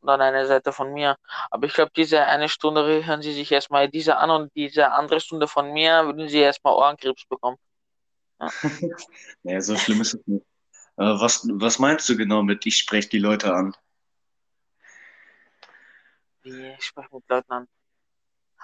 und 0.00 0.08
dann 0.08 0.20
eine 0.20 0.46
Seite 0.46 0.72
von 0.72 0.92
mir. 0.92 1.16
Aber 1.50 1.66
ich 1.66 1.74
glaube, 1.74 1.92
diese 1.96 2.24
eine 2.24 2.48
Stunde 2.48 3.04
hören 3.04 3.22
sie 3.22 3.32
sich 3.32 3.50
erstmal 3.52 3.88
diese 3.88 4.16
an 4.16 4.30
und 4.30 4.54
diese 4.54 4.90
andere 4.92 5.20
Stunde 5.20 5.48
von 5.48 5.72
mir 5.72 6.04
würden 6.06 6.28
sie 6.28 6.38
erstmal 6.38 6.74
Ohrenkrebs 6.74 7.24
bekommen. 7.26 7.58
Naja, 9.42 9.60
so 9.60 9.76
schlimm 9.76 10.00
ist 10.00 10.14
es 10.14 10.26
nicht. 10.26 10.44
Äh, 10.96 11.04
was, 11.04 11.46
was 11.52 11.78
meinst 11.78 12.08
du 12.08 12.16
genau 12.16 12.42
mit, 12.42 12.64
ich 12.66 12.76
spreche 12.76 13.08
die 13.08 13.18
Leute 13.18 13.52
an? 13.52 13.74
Wie 16.42 16.74
ich 16.78 16.84
spreche 16.84 17.08
mit 17.12 17.24
Leuten 17.28 17.52
an. 17.52 17.68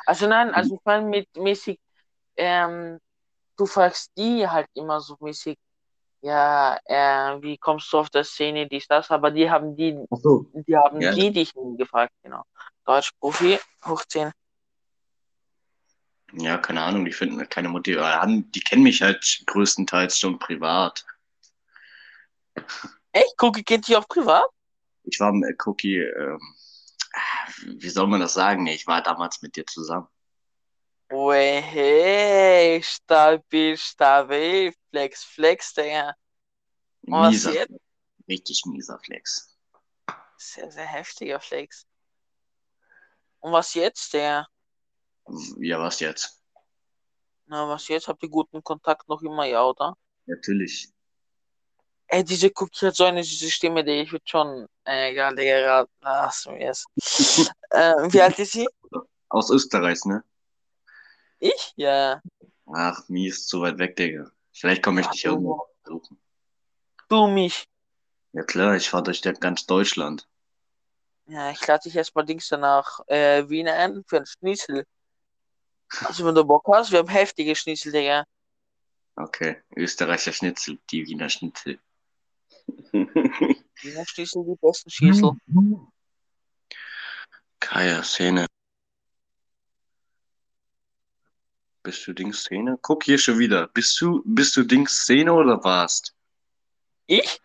Also 0.06 0.26
nein, 0.26 0.54
also 0.54 0.76
ich 0.76 0.80
meine 0.84 1.06
mit 1.06 1.36
mäßig, 1.36 1.78
ähm, 2.36 3.00
du 3.60 3.66
fragst 3.66 4.10
die 4.16 4.48
halt 4.48 4.68
immer 4.74 5.00
so 5.00 5.16
mäßig, 5.20 5.58
ja, 6.22 6.78
äh, 6.84 7.42
wie 7.42 7.58
kommst 7.58 7.92
du 7.92 7.98
auf 7.98 8.10
der 8.10 8.24
Szene, 8.24 8.66
dies, 8.66 8.86
das, 8.88 9.10
aber 9.10 9.30
die 9.30 9.50
haben 9.50 9.76
die, 9.76 9.98
so. 10.10 10.46
die 10.54 10.76
haben 10.76 11.00
Ja. 11.00 11.12
die 11.12 11.30
dich 11.30 11.54
nie 11.54 11.76
gefragt, 11.76 12.12
genau. 12.22 12.42
Deutsch-Profi, 12.84 13.58
hoch 13.86 14.04
10. 14.06 14.32
Ja, 16.32 16.58
keine 16.58 16.82
Ahnung, 16.82 17.04
die 17.04 17.12
finden 17.12 17.46
keine 17.48 17.68
Motivation. 17.68 18.50
Die 18.52 18.60
kennen 18.60 18.84
mich 18.84 19.02
halt 19.02 19.42
größtenteils 19.46 20.18
schon 20.18 20.38
privat. 20.38 21.04
Echt? 23.12 23.34
Cookie 23.42 23.64
kennt 23.64 23.88
dich 23.88 23.96
auch 23.96 24.06
privat? 24.08 24.44
Ich 25.02 25.18
war 25.18 25.32
mit 25.32 25.56
Cookie, 25.66 25.98
ähm, 25.98 26.40
wie 27.66 27.88
soll 27.88 28.06
man 28.06 28.20
das 28.20 28.34
sagen? 28.34 28.66
Ich 28.68 28.86
war 28.86 29.02
damals 29.02 29.42
mit 29.42 29.56
dir 29.56 29.66
zusammen. 29.66 30.06
Hey, 31.12 32.80
stabil, 32.82 33.76
stabil, 33.76 34.72
flex, 34.90 35.24
flex, 35.24 35.74
Digga. 35.74 36.14
Und 37.02 37.12
was 37.12 37.30
Mieser, 37.32 37.52
jetzt? 37.52 37.72
richtig 38.28 38.64
mieser 38.66 38.98
Flex. 39.00 39.58
Sehr, 40.36 40.70
sehr 40.70 40.86
heftiger 40.86 41.40
Flex. 41.40 41.84
Und 43.40 43.52
was 43.52 43.74
jetzt, 43.74 44.12
der? 44.14 44.46
Ja, 45.58 45.80
was 45.80 45.98
jetzt? 45.98 46.40
Na, 47.46 47.68
was 47.68 47.88
jetzt? 47.88 48.06
Habt 48.06 48.22
ihr 48.22 48.28
guten 48.28 48.62
Kontakt 48.62 49.08
noch 49.08 49.22
immer, 49.22 49.46
ja, 49.46 49.64
oder? 49.64 49.96
Natürlich. 50.26 50.90
Ey, 52.06 52.22
diese 52.22 52.52
Cookie 52.54 52.86
hat 52.86 52.94
so 52.94 53.04
eine 53.04 53.24
süße 53.24 53.50
Stimme, 53.50 53.82
die 53.82 54.02
ich 54.02 54.12
würde 54.12 54.24
schon, 54.28 54.66
äh, 54.84 55.10
egal, 55.10 55.34
Digga, 55.34 55.86
lass 56.02 56.46
mir 56.46 56.70
es. 56.70 56.84
äh, 57.70 57.94
wie 58.12 58.20
alt 58.20 58.38
ist 58.38 58.52
sie? 58.52 58.68
Aus 59.28 59.50
Österreich, 59.50 60.04
ne? 60.04 60.22
Ich? 61.40 61.72
Ja. 61.76 62.22
Ach, 62.66 63.08
mies, 63.08 63.46
zu 63.46 63.62
weit 63.62 63.78
weg, 63.78 63.96
Digga. 63.96 64.30
Vielleicht 64.52 64.82
komme 64.82 65.00
ich 65.00 65.06
Ach, 65.06 65.12
dich 65.12 65.22
du. 65.22 65.30
irgendwo 65.30 65.66
besuchen. 65.82 66.18
Du 67.08 67.26
mich. 67.26 67.66
Ja 68.32 68.44
klar, 68.44 68.76
ich 68.76 68.88
fahre 68.88 69.04
durch 69.04 69.22
ganz 69.40 69.66
Deutschland. 69.66 70.28
Ja, 71.26 71.50
ich 71.50 71.66
lade 71.66 71.82
dich 71.84 71.96
erstmal 71.96 72.24
Dings 72.24 72.50
nach 72.50 73.00
äh, 73.06 73.48
Wien 73.48 73.68
ein 73.68 74.04
für 74.06 74.18
ein 74.18 74.26
Schnitzel. 74.26 74.84
Also, 76.04 76.24
wenn 76.24 76.34
du 76.34 76.44
Bock 76.44 76.64
hast, 76.72 76.92
wir 76.92 77.00
haben 77.00 77.08
heftige 77.08 77.56
Schnitzel, 77.56 77.90
Digga. 77.90 78.24
Okay, 79.16 79.62
Österreicher 79.76 80.32
Schnitzel, 80.32 80.78
die 80.90 81.06
Wiener 81.06 81.28
Schnitzel. 81.28 81.78
Wiener 82.92 84.06
Schnitzel, 84.06 84.44
die 84.44 84.56
besten 84.60 84.90
Schießel. 84.90 85.32
Kaya, 87.58 88.02
Szene. 88.02 88.46
Bist 91.82 92.06
du 92.06 92.12
Dings 92.12 92.40
Szene? 92.42 92.78
Guck 92.82 93.04
hier 93.04 93.18
schon 93.18 93.38
wieder. 93.38 93.68
Bist 93.68 94.00
du, 94.00 94.22
bist 94.24 94.56
du 94.56 94.64
Dings 94.64 95.02
Szene 95.02 95.32
oder 95.32 95.62
warst? 95.64 96.14
Ich? 97.06 97.40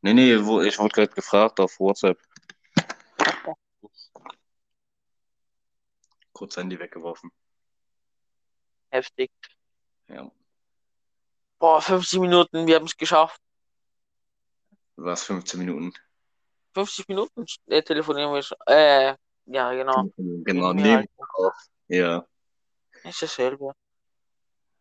Nee, 0.00 0.14
nee, 0.14 0.44
wo, 0.44 0.60
ich 0.60 0.78
wurde 0.78 0.94
gerade 0.94 1.12
gefragt 1.14 1.60
auf 1.60 1.78
WhatsApp. 1.78 2.18
Kurz 6.32 6.56
Handy 6.56 6.78
weggeworfen. 6.78 7.30
Heftig. 8.90 9.30
Ja. 10.08 10.30
Boah, 11.58 11.80
50 11.80 12.18
Minuten, 12.18 12.66
wir 12.66 12.74
haben 12.74 12.86
es 12.86 12.96
geschafft. 12.96 13.40
Was, 14.96 15.22
15 15.22 15.60
Minuten? 15.60 15.92
50 16.74 17.06
Minuten 17.06 17.46
äh, 17.66 17.82
telefonieren 17.82 18.34
wir 18.34 18.42
schon. 18.42 18.58
Äh, 18.66 19.14
ja, 19.46 19.72
genau. 19.72 20.08
Genau, 20.16 20.72
nehmen 20.72 21.06
wir 21.16 21.26
auf. 21.34 21.54
Ja. 21.86 22.26
Ist 23.04 23.22
dasselbe. 23.22 23.72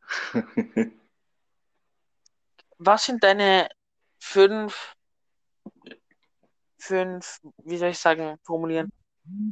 Was 2.78 3.06
sind 3.06 3.24
deine 3.24 3.70
fünf, 4.20 4.96
fünf, 6.80 7.40
wie 7.64 7.78
soll 7.78 7.90
ich 7.90 8.00
sagen, 8.00 8.38
formulieren? 8.44 8.92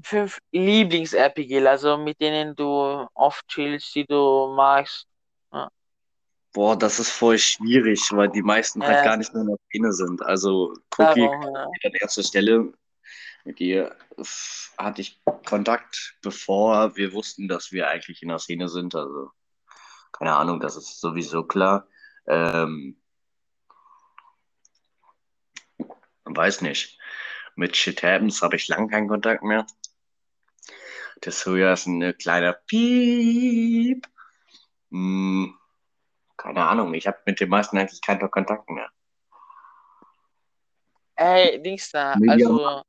Fünf 0.04 0.40
Lieblings-RPG, 0.52 1.66
also 1.68 1.96
mit 1.98 2.20
denen 2.20 2.56
du 2.56 3.08
oft 3.14 3.48
chillst, 3.48 3.94
die 3.94 4.06
du 4.06 4.52
magst. 4.56 5.06
Boah, 6.52 6.76
das 6.76 7.00
ist 7.00 7.12
voll 7.12 7.38
schwierig, 7.38 8.02
weil 8.12 8.30
die 8.30 8.42
meisten 8.42 8.82
halt 8.84 9.02
Äh. 9.02 9.04
gar 9.04 9.18
nicht 9.18 9.32
mehr 9.34 9.44
in 9.44 9.50
der 9.50 9.58
Szene 9.68 9.94
sind. 9.94 10.24
Also 10.24 10.74
Cookie 10.98 11.22
Darum, 11.22 11.44
ja. 11.44 11.64
an 11.64 11.94
erster 12.02 12.24
Stelle. 12.24 12.74
Mit 13.46 13.60
ihr 13.60 13.96
hatte 14.78 15.02
ich 15.02 15.22
Kontakt, 15.46 16.18
bevor 16.22 16.96
wir 16.96 17.14
wussten, 17.14 17.48
dass 17.48 17.72
wir 17.72 17.88
eigentlich 17.88 18.22
in 18.22 18.30
der 18.30 18.40
Szene 18.40 18.68
sind. 18.68 18.96
Also, 18.96 19.32
keine 20.12 20.36
Ahnung, 20.36 20.60
das 20.60 20.76
ist 20.76 21.00
sowieso 21.00 21.44
klar. 21.44 21.88
Ähm, 22.28 23.02
weiß 26.26 26.62
nicht. 26.62 27.00
Mit 27.56 27.76
Shit 27.76 28.04
Happens 28.04 28.42
habe 28.42 28.56
ich 28.56 28.68
lang 28.68 28.90
keinen 28.90 29.08
Kontakt 29.08 29.44
mehr. 29.44 29.66
Das 31.22 31.42
Soja 31.42 31.74
ist 31.74 31.88
ein 31.88 32.18
kleiner 32.18 32.54
Piep. 32.54 34.08
Hm, 34.92 35.58
keine 36.38 36.68
Ahnung, 36.68 36.94
ich 36.94 37.06
habe 37.08 37.20
mit 37.26 37.40
den 37.40 37.50
meisten 37.50 37.78
eigentlich 37.78 38.02
keinen 38.02 38.32
Kontakt 38.32 38.70
mehr. 38.70 38.90
Ey, 41.16 41.62
Dings 41.62 41.92
da, 41.92 42.16
also, 42.28 42.82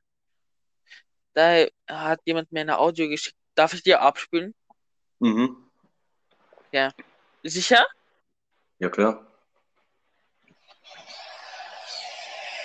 da 1.40 1.66
hat 1.88 2.20
jemand 2.26 2.52
mir 2.52 2.60
ein 2.60 2.70
Audio 2.70 3.08
geschickt. 3.08 3.36
Darf 3.54 3.72
ich 3.72 3.82
dir 3.82 4.00
abspielen? 4.00 4.54
Mhm. 5.18 5.70
Sicher? 7.42 7.86
Ja, 8.78 8.88
klar. 8.90 9.26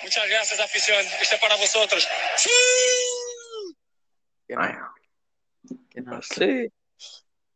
Muchas 0.04 0.28
gracias, 0.30 0.60
afición. 0.60 1.00
Este 1.22 1.36
es 1.36 1.42
para 1.42 1.56
vosotros. 1.56 2.08
Genau. 4.48 4.62
Ah, 4.62 4.70
ja. 4.70 4.94
Genau. 5.90 6.20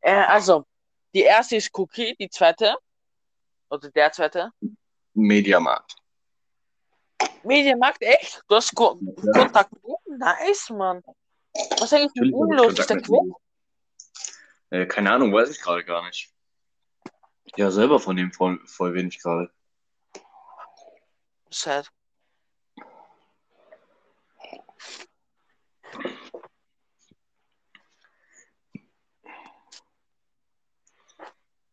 Äh, 0.01 0.11
also, 0.11 0.65
die 1.13 1.21
erste 1.21 1.57
ist 1.57 1.69
Cookie, 1.77 2.15
die 2.15 2.29
zweite, 2.29 2.75
oder 3.69 3.91
der 3.91 4.11
zweite. 4.11 4.51
Mediamarkt. 5.13 5.95
Mediamarkt, 7.43 8.01
echt? 8.01 8.41
Du 8.47 8.55
hast 8.55 8.73
Ko 8.73 8.97
Ja, 9.23 9.31
Kontakt 9.33 9.71
mit 9.73 9.83
ihm? 9.83 9.98
Nice, 10.19 10.69
Mann. 10.71 11.01
Was 11.53 11.83
ist 11.83 11.93
eigentlich 11.93 12.11
mit 12.15 12.33
ihm 12.33 12.51
los? 12.51 12.77
Ist 12.77 12.89
der 12.89 12.97
ihm. 12.97 13.33
Äh, 14.69 14.85
keine 14.85 15.13
Ahnung, 15.13 15.33
weiß 15.33 15.49
ich 15.49 15.61
gerade 15.61 15.85
gar 15.85 16.05
nicht. 16.05 16.29
Ja, 17.55 17.71
selber 17.71 17.99
von 17.99 18.17
dem 18.17 18.31
voll, 18.33 18.59
voll 18.67 18.93
wenig 18.93 19.19
gerade. 19.19 19.49
Sad. 21.49 21.89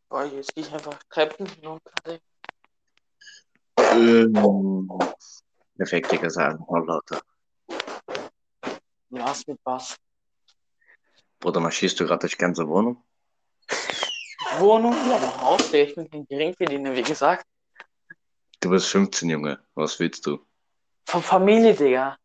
Boah, 0.08 0.24
jetzt 0.24 0.54
gehe 0.54 0.64
ich 0.64 0.72
einfach 0.72 1.02
Treppen. 1.10 1.48
Ähm, 3.76 4.88
perfekt, 5.76 6.12
Digga, 6.12 6.30
sagen. 6.30 6.64
Oh, 6.68 6.76
lauter. 6.76 7.20
Was 9.10 9.46
mit 9.46 9.58
was? 9.64 9.96
Bruder, 11.38 11.60
marschierst 11.60 12.00
du 12.00 12.06
gerade 12.06 12.20
durch 12.20 12.38
ganze 12.38 12.66
Wohnung? 12.66 13.02
Wohnung, 14.58 14.94
ja, 15.08 15.16
aber 15.16 15.40
Haus, 15.40 15.72
ich 15.72 15.94
bin 15.94 16.26
Geringverdiener, 16.26 16.94
wie 16.94 17.02
gesagt. 17.02 17.46
Du 18.60 18.70
bist 18.70 18.88
15, 18.88 19.30
Junge. 19.30 19.60
Was 19.74 19.98
willst 20.00 20.26
du? 20.26 20.44
Von 21.04 21.22
Familie, 21.22 21.74
Digga. 21.74 22.16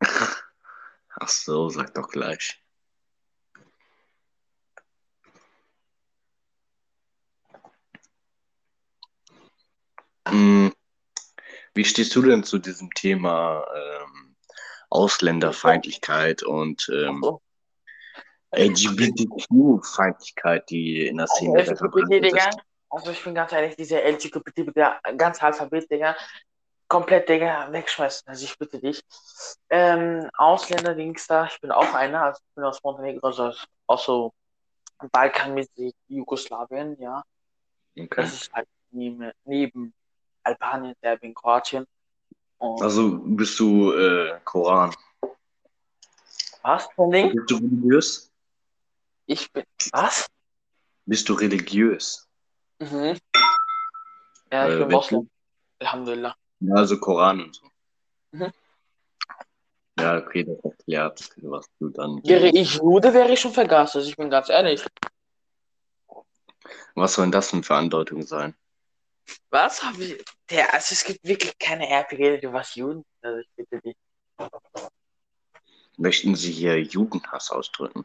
Ach 0.00 1.28
so, 1.28 1.68
sag 1.68 1.92
doch 1.94 2.08
gleich. 2.08 2.58
Hm, 10.28 10.72
Wie 11.74 11.84
stehst 11.84 12.14
du 12.14 12.22
denn 12.22 12.44
zu 12.44 12.58
diesem 12.58 12.90
Thema 12.94 13.64
ähm, 13.74 14.21
Ausländerfeindlichkeit 14.92 16.42
und 16.42 16.90
ähm. 16.92 17.24
LGBTQ-Feindlichkeit, 18.54 20.68
die 20.68 21.06
in 21.06 21.16
der 21.16 21.26
Szene 21.26 21.62
LGBT, 21.62 22.26
ist? 22.26 22.58
Also 22.90 23.10
ich 23.10 23.24
bin 23.24 23.34
ganz 23.34 23.50
ehrlich, 23.52 23.74
diese 23.76 23.98
LGBT, 23.98 24.58
Digga, 24.58 25.00
ganz 25.16 25.42
Alphabet, 25.42 25.90
Digga, 25.90 26.14
komplett, 26.86 27.30
Digga, 27.30 27.72
wegschmeißen. 27.72 28.28
Also 28.28 28.44
ich 28.44 28.58
bitte 28.58 28.78
dich. 28.78 29.02
Ähm, 29.70 30.28
Ausländer-Dings 30.36 31.26
da, 31.26 31.46
ich 31.46 31.58
bin 31.62 31.70
auch 31.70 31.94
einer, 31.94 32.24
also 32.24 32.42
ich 32.46 32.54
bin 32.54 32.64
aus 32.64 32.82
Montenegro, 32.82 33.28
also 33.28 33.54
aus 33.86 34.04
so 34.04 34.34
Balkanmäßig 35.10 35.94
Jugoslawien, 36.08 37.00
ja. 37.00 37.22
Okay. 37.98 38.08
Das 38.16 38.34
ist 38.34 38.52
halt 38.52 38.68
neben, 38.90 39.32
neben 39.44 39.94
Albanien, 40.42 40.94
Serbien, 41.00 41.32
Kroatien. 41.32 41.86
Und 42.62 42.80
Also 42.80 43.18
bist 43.24 43.58
du 43.58 43.92
äh, 43.92 44.38
Koran? 44.44 44.94
was 46.62 46.86
für 46.94 47.02
ein 47.02 47.10
Ding? 47.10 47.32
Bist 47.34 47.50
du 47.50 47.56
religiös? 47.56 48.30
Ich 49.26 49.52
bin, 49.52 49.64
was? 49.90 50.28
Bist 51.04 51.28
du 51.28 51.32
religiös? 51.34 52.28
Mhm. 52.78 53.18
Ja, 54.52 54.68
ich 54.68 54.74
Äh, 54.74 54.78
bin? 54.78 54.88
Moslem. 54.90 55.30
Alhamdulillah. 55.80 56.36
Ja, 56.60 56.74
also 56.76 57.00
Koran 57.00 57.40
und 57.40 57.54
so. 57.56 57.66
Mhm. 58.30 58.52
Ja, 59.98 60.18
okay, 60.18 60.44
das 60.44 60.58
erklärt, 60.62 61.30
was 61.42 61.66
du 61.80 61.88
dann. 61.88 62.20
Wäre 62.24 62.46
ich 62.46 62.74
Jude, 62.76 63.12
wäre 63.12 63.32
ich 63.32 63.40
schon 63.40 63.52
vergaß. 63.52 63.96
Also 63.96 64.08
ich 64.08 64.16
bin 64.16 64.30
ganz 64.30 64.48
ehrlich. 64.50 64.84
Was 66.94 67.14
soll 67.14 67.24
denn 67.24 67.32
das 67.32 67.50
denn 67.50 67.64
für 67.64 67.74
Andeutung 67.74 68.22
sein? 68.22 68.54
Was 69.50 69.82
habe 69.82 70.04
ich. 70.04 70.24
Der, 70.50 70.72
also 70.72 70.92
es 70.92 71.04
gibt 71.04 71.24
wirklich 71.24 71.56
keine 71.58 71.88
RPG, 71.88 72.52
was 72.52 72.74
Juden. 72.74 73.04
Also 73.20 73.38
ich 73.38 73.48
bitte 73.56 73.80
dich. 73.80 73.96
Möchten 75.96 76.34
Sie 76.34 76.50
hier 76.50 76.80
Judenhass 76.80 77.50
ausdrücken? 77.50 78.04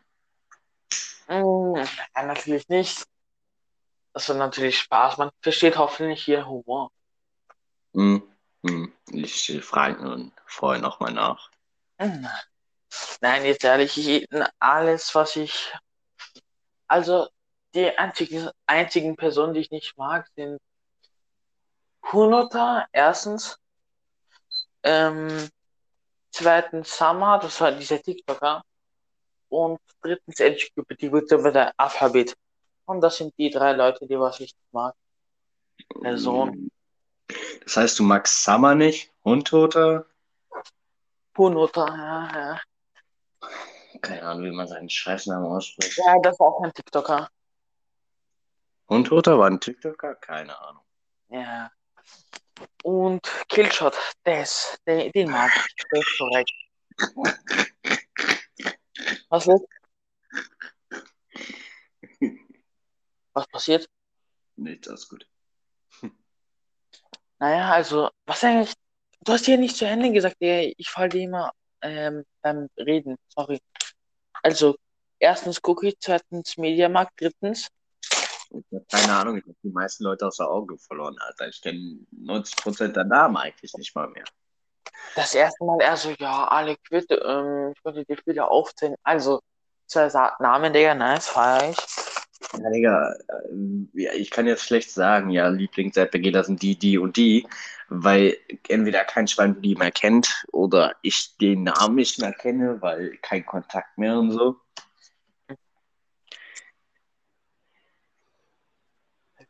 Mm, 1.27 1.75
ja, 1.75 2.23
natürlich 2.23 2.67
nicht. 2.69 3.05
Das 4.13 4.29
war 4.29 4.35
natürlich 4.35 4.79
Spaß. 4.79 5.17
Man 5.17 5.29
versteht 5.41 5.77
hoffentlich 5.77 6.23
hier 6.23 6.47
Humor. 6.47 6.91
Hm, 7.93 8.23
hm. 8.65 8.93
Ich 9.11 9.59
frage 9.63 10.03
nun 10.03 10.31
vorher 10.45 10.81
nochmal 10.81 11.13
nach. 11.13 11.49
Mm. 11.99 12.25
Nein, 13.21 13.45
jetzt 13.45 13.63
ehrlich, 13.63 13.97
ich, 13.97 14.27
alles, 14.59 15.13
was 15.15 15.35
ich. 15.35 15.73
Also, 16.87 17.27
die 17.73 17.97
einzigen, 17.97 18.49
einzigen 18.65 19.15
Personen, 19.15 19.53
die 19.53 19.61
ich 19.61 19.71
nicht 19.71 19.97
mag, 19.97 20.27
sind 20.35 20.59
Hunota, 22.11 22.87
erstens. 22.91 23.57
Ähm, 24.83 25.49
zweitens 26.31 26.97
Summer, 26.97 27.39
das 27.39 27.59
war 27.59 27.71
dieser 27.71 28.01
TikToker. 28.01 28.63
Und 29.49 29.79
drittens 30.01 30.39
LGBT, 30.39 31.11
wird 31.11 31.31
der 31.31 31.73
Alphabet. 31.77 32.35
Und 32.85 33.01
das 33.01 33.17
sind 33.17 33.37
die 33.37 33.49
drei 33.49 33.73
Leute, 33.73 34.07
die 34.07 34.19
was 34.19 34.39
ich 34.39 34.53
nicht 34.53 34.73
mag. 34.73 34.95
Person. 36.01 36.69
Das 37.63 37.77
heißt, 37.77 37.99
du 37.99 38.03
magst 38.03 38.43
Summer 38.43 38.75
nicht? 38.75 39.11
Hundtoter? 39.23 40.05
Hunota, 41.37 41.85
ja, 41.87 42.29
ja. 42.33 42.61
Keine 44.01 44.23
Ahnung, 44.23 44.45
wie 44.45 44.55
man 44.55 44.67
seinen 44.67 44.89
Scheißnamen 44.89 45.51
ausspricht. 45.51 45.97
Ja, 45.97 46.17
das 46.21 46.33
ist 46.33 46.39
auch 46.39 46.61
ein 46.61 46.73
TikToker. 46.73 47.29
Hundtoter 48.89 49.37
war 49.37 49.49
ein 49.49 49.59
TikToker? 49.59 50.15
Keine 50.15 50.57
Ahnung. 50.59 50.83
Ja. 51.29 51.69
Und 52.83 53.21
Killshot, 53.49 53.95
das, 54.23 54.77
den, 54.87 55.11
den 55.11 55.29
mag 55.29 55.51
ich. 55.55 55.85
Der 55.91 55.99
ist 55.99 56.17
korrekt. 56.17 56.51
Was 59.29 59.47
ist? 59.47 59.65
Was 63.33 63.47
passiert? 63.47 63.89
Nicht, 64.55 64.87
alles 64.87 65.07
gut. 65.07 65.27
Naja, 67.39 67.71
also, 67.71 68.09
was 68.25 68.43
eigentlich? 68.43 68.73
Du 69.21 69.33
hast 69.33 69.45
ja 69.45 69.57
nicht 69.57 69.75
zu 69.75 69.85
Ende 69.85 70.11
gesagt, 70.11 70.41
Digga. 70.41 70.73
ich 70.75 70.89
falle 70.89 71.09
dir 71.09 71.21
immer 71.21 71.51
ähm, 71.81 72.23
beim 72.41 72.67
Reden. 72.77 73.15
Sorry. 73.27 73.59
Also, 74.41 74.75
erstens 75.19 75.59
Cookie, 75.63 75.95
zweitens 75.99 76.57
Mediamarkt, 76.57 77.21
drittens 77.21 77.67
keine 78.91 79.13
Ahnung, 79.13 79.37
ich 79.37 79.43
habe 79.43 79.55
die 79.63 79.69
meisten 79.69 80.03
Leute 80.03 80.27
aus 80.27 80.37
der 80.37 80.49
Augen 80.49 80.77
verloren, 80.77 81.15
Alter. 81.19 81.47
Ich 81.47 81.61
kenne 81.61 81.99
90% 82.13 82.89
der 82.89 83.03
Namen 83.03 83.37
eigentlich 83.37 83.73
nicht 83.77 83.95
mal 83.95 84.07
mehr. 84.09 84.25
Das 85.15 85.33
erste 85.33 85.63
Mal 85.65 85.79
er 85.81 85.97
so, 85.97 86.11
ja, 86.17 86.47
alle 86.47 86.75
Quitte, 86.77 87.15
ähm, 87.15 87.73
ich 87.75 87.83
konnte 87.83 88.05
die 88.05 88.17
wieder 88.25 88.49
aufzählen. 88.49 88.95
Also, 89.03 89.41
zwei 89.85 90.09
Namen, 90.39 90.73
Digga, 90.73 90.95
nice, 90.95 91.27
feier 91.27 91.71
ich. 91.71 91.77
Ja, 92.53 92.69
Digga, 92.69 93.15
ähm, 93.49 93.89
ja, 93.93 94.13
ich 94.13 94.29
kann 94.29 94.47
jetzt 94.47 94.63
schlecht 94.63 94.91
sagen, 94.91 95.29
ja, 95.29 95.47
Lieblings-RPG, 95.47 96.41
sind 96.43 96.61
die, 96.61 96.77
die 96.77 96.97
und 96.97 97.17
die, 97.17 97.47
weil 97.89 98.37
entweder 98.67 99.03
kein 99.05 99.27
Schwein 99.27 99.61
die 99.61 99.75
mehr 99.75 99.91
kennt 99.91 100.45
oder 100.51 100.95
ich 101.01 101.35
den 101.37 101.63
Namen 101.63 101.95
nicht 101.95 102.19
mehr 102.19 102.33
kenne, 102.33 102.81
weil 102.81 103.17
kein 103.21 103.45
Kontakt 103.45 103.97
mehr 103.97 104.17
und 104.19 104.31
so. 104.31 104.57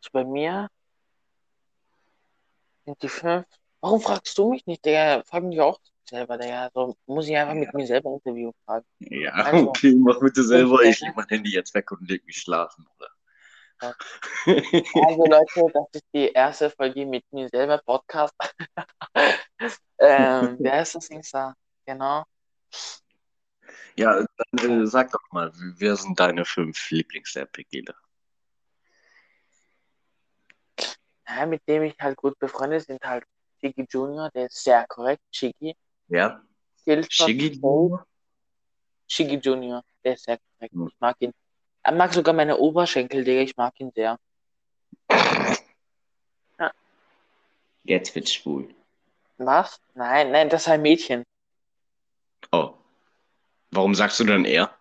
Jetzt 0.08 0.14
bei 0.14 0.24
mir 0.24 0.70
sind 2.86 3.02
die 3.04 3.10
fünf. 3.10 3.46
Warum 3.82 4.00
fragst 4.00 4.38
du 4.38 4.50
mich 4.52 4.66
nicht, 4.66 4.86
Digga? 4.86 5.22
Frag 5.26 5.44
mich 5.44 5.60
auch 5.60 5.80
selber, 6.10 6.38
Digga. 6.38 6.70
So 6.74 6.96
muss 7.08 7.28
ich 7.28 7.36
einfach 7.36 7.56
mit 7.56 7.74
mir 7.74 7.86
selber 7.86 8.14
Interview 8.14 8.54
fragen. 8.66 8.86
Ja, 9.00 9.32
Also, 9.34 9.70
okay, 9.70 9.94
mach 9.96 10.20
bitte 10.22 10.44
selber. 10.44 10.82
ich- 10.84 11.02
leg 11.02 11.14
mein 11.16 11.28
Handy 11.28 11.52
jetzt 11.52 11.74
weg 11.74 11.92
und 11.92 12.10
leg 12.10 12.26
mich 12.26 12.38
schlafen, 12.38 12.88
oder? 12.98 13.10
Ja. 13.82 13.96
Also 15.06 15.26
Leute, 15.26 15.72
das 15.74 15.88
ist 15.92 16.06
die 16.14 16.32
erste 16.32 16.70
Folge 16.70 17.06
mit 17.06 17.26
mir 17.32 17.50
selber 17.50 17.80
Podcast. 17.80 18.34
ähm, 20.00 20.56
wer 20.60 20.82
ist 20.82 20.96
das 20.96 21.10
Insta? 21.10 21.54
Genau. 21.86 22.24
Ja, 23.98 24.26
dann 24.38 24.84
äh, 24.84 24.88
sag 24.88 25.12
doch 25.12 25.32
mal, 25.32 25.52
wer 25.54 25.96
sind 25.98 26.18
deine 26.20 26.46
fünf 26.46 26.90
Lieblings-RPGler? 26.92 27.94
Ja, 31.28 31.46
mit 31.46 31.68
dem 31.68 31.84
ich 31.84 31.96
halt 32.00 32.18
gut 32.18 32.40
befreundet 32.40 32.86
sind 32.86 33.04
halt 33.04 33.26
Shiggy 33.60 33.86
Junior, 33.90 34.30
der 34.32 34.46
ist 34.46 34.64
sehr 34.64 34.86
korrekt. 34.88 35.22
Shiggy. 35.32 35.76
Ja? 36.08 36.42
Hilfe, 36.86 37.12
Shiggy? 37.12 37.60
Shiggy 39.08 39.36
Junior, 39.36 39.84
der 40.04 40.14
ist 40.14 40.24
sehr 40.24 40.38
korrekt. 40.38 40.74
Hm. 40.74 40.88
Ich 40.88 41.00
mag 41.00 41.16
ihn. 41.20 41.34
Er 41.84 41.94
mag 41.94 42.14
sogar 42.14 42.34
meine 42.34 42.58
Oberschenkel, 42.58 43.24
Digga. 43.24 43.42
Ich 43.42 43.58
mag 43.58 43.74
ihn 43.80 43.92
sehr. 43.94 44.18
Jetzt 47.84 48.14
wird's 48.16 48.34
schwul. 48.34 48.76
Was? 49.38 49.80
Nein, 49.94 50.32
nein, 50.32 50.50
das 50.50 50.64
ist 50.64 50.68
ein 50.68 50.82
Mädchen. 50.82 51.24
Oh. 52.52 52.74
Warum 53.72 53.96
sagst 53.96 54.20
du 54.20 54.26
dann 54.26 54.44
er? 54.44 54.76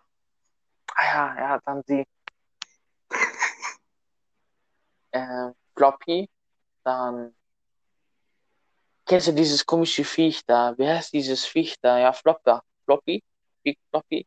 Ah 0.93 1.05
ja, 1.05 1.35
ja, 1.39 1.59
dann 1.65 1.83
sie. 1.87 2.05
ähm, 5.13 5.53
Floppy, 5.73 6.29
dann. 6.87 7.35
Kennst 9.05 9.27
du 9.27 9.33
dieses 9.33 9.65
komische 9.65 10.03
Viech 10.03 10.45
da? 10.45 10.73
Wer 10.77 10.97
heißt 10.97 11.13
dieses 11.13 11.45
Viech 11.45 11.75
da? 11.81 11.99
Ja, 11.99 12.13
Flopper. 12.13 12.63
Floppy? 12.85 13.23
Big 13.63 13.77
Floppy? 13.89 14.25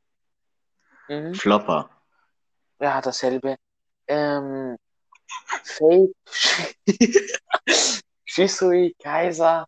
Mhm. 1.08 1.34
Flopper. 1.34 1.90
Ja, 2.78 3.00
dasselbe. 3.00 3.56
Ähm, 4.06 4.76
Fate, 5.64 6.14
Shisui, 8.24 8.94
Kaiser. 8.98 9.66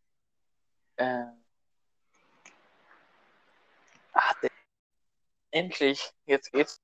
Ähm, 0.96 1.44
der- 4.42 4.50
endlich, 5.50 6.10
jetzt 6.26 6.52
geht's. 6.52 6.80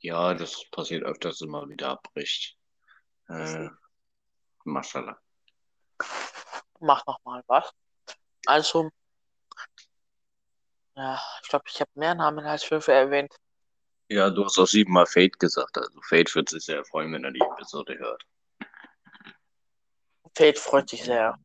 Ja, 0.00 0.34
das 0.34 0.68
passiert 0.70 1.04
öfters 1.04 1.40
immer 1.40 1.68
wieder 1.68 1.90
abbricht. 1.90 2.56
Äh. 3.28 3.68
Maschallah. 4.64 5.18
Mach 6.80 7.06
noch 7.06 7.18
mal 7.24 7.42
was. 7.46 7.70
Also, 8.46 8.90
ja, 10.96 11.20
ich 11.42 11.48
glaube, 11.48 11.64
ich 11.68 11.80
habe 11.80 11.90
mehr 11.94 12.14
Namen 12.14 12.44
als 12.44 12.64
fünf 12.64 12.88
erwähnt. 12.88 13.34
Ja, 14.08 14.30
du 14.30 14.44
hast 14.44 14.58
auch 14.58 14.66
siebenmal 14.66 15.06
Fate 15.06 15.38
gesagt. 15.38 15.78
Also 15.78 16.00
Fate 16.02 16.34
wird 16.34 16.48
sich 16.50 16.64
sehr 16.64 16.84
freuen, 16.84 17.12
wenn 17.12 17.24
er 17.24 17.32
die 17.32 17.40
Episode 17.40 17.98
hört. 17.98 18.24
Fate 20.36 20.58
freut 20.58 20.90
sich 20.90 21.04
sehr. 21.04 21.38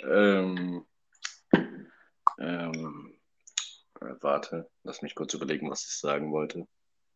Ähm, 0.00 0.86
ähm, 2.38 3.18
äh, 4.00 4.14
warte, 4.20 4.70
lass 4.84 5.02
mich 5.02 5.14
kurz 5.14 5.34
überlegen, 5.34 5.70
was 5.70 5.84
ich 5.84 5.98
sagen 5.98 6.30
wollte. 6.30 6.68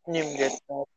Nimm 0.06 0.36
Zeit. 0.36 0.88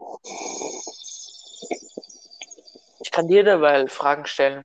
Ich 2.99 3.11
kann 3.11 3.27
dir 3.27 3.43
derweil 3.43 3.87
Fragen 3.87 4.25
stellen. 4.25 4.63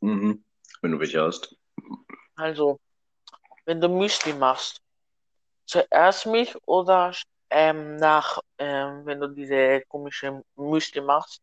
Mhm. 0.00 0.44
Wenn 0.80 0.92
du 0.92 1.00
welche 1.00 1.22
hast. 1.22 1.56
Also, 2.36 2.78
wenn 3.66 3.80
du 3.80 3.88
Müsli 3.88 4.32
machst, 4.32 4.80
zuerst 5.66 6.26
Milch 6.26 6.56
oder 6.66 7.14
ähm, 7.50 7.96
nach, 7.96 8.40
ähm, 8.58 9.04
wenn 9.04 9.20
du 9.20 9.28
diese 9.28 9.82
komische 9.88 10.42
Müsli 10.56 11.00
machst, 11.00 11.42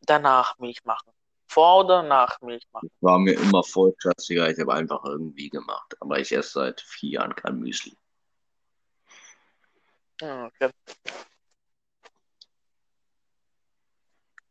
danach 0.00 0.58
Milch 0.58 0.84
machen? 0.84 1.12
Vor 1.46 1.84
oder 1.84 2.02
nach 2.02 2.40
Milch 2.40 2.64
machen? 2.72 2.90
War 3.00 3.18
mir 3.18 3.34
immer 3.34 3.62
voll 3.62 3.92
klassiger. 3.92 4.48
Ich 4.48 4.58
habe 4.58 4.72
einfach 4.72 5.04
irgendwie 5.04 5.50
gemacht. 5.50 5.94
Aber 6.00 6.18
ich 6.18 6.32
esse 6.32 6.52
seit 6.52 6.80
vier 6.80 7.10
Jahren 7.10 7.34
kein 7.34 7.58
Müsli. 7.58 7.94
Hm, 10.20 10.46
okay. 10.46 10.70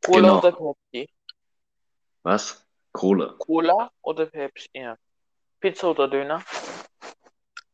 Cola 0.03 0.19
Genau. 0.21 0.37
oder 0.39 0.51
Pepsi? 0.51 1.09
Was? 2.23 2.65
Kohle. 2.91 3.35
Cola 3.37 3.91
oder 4.01 4.25
Pepsi? 4.25 4.69
Ja. 4.73 4.97
Pizza 5.59 5.87
oder 5.89 6.07
Döner? 6.07 6.43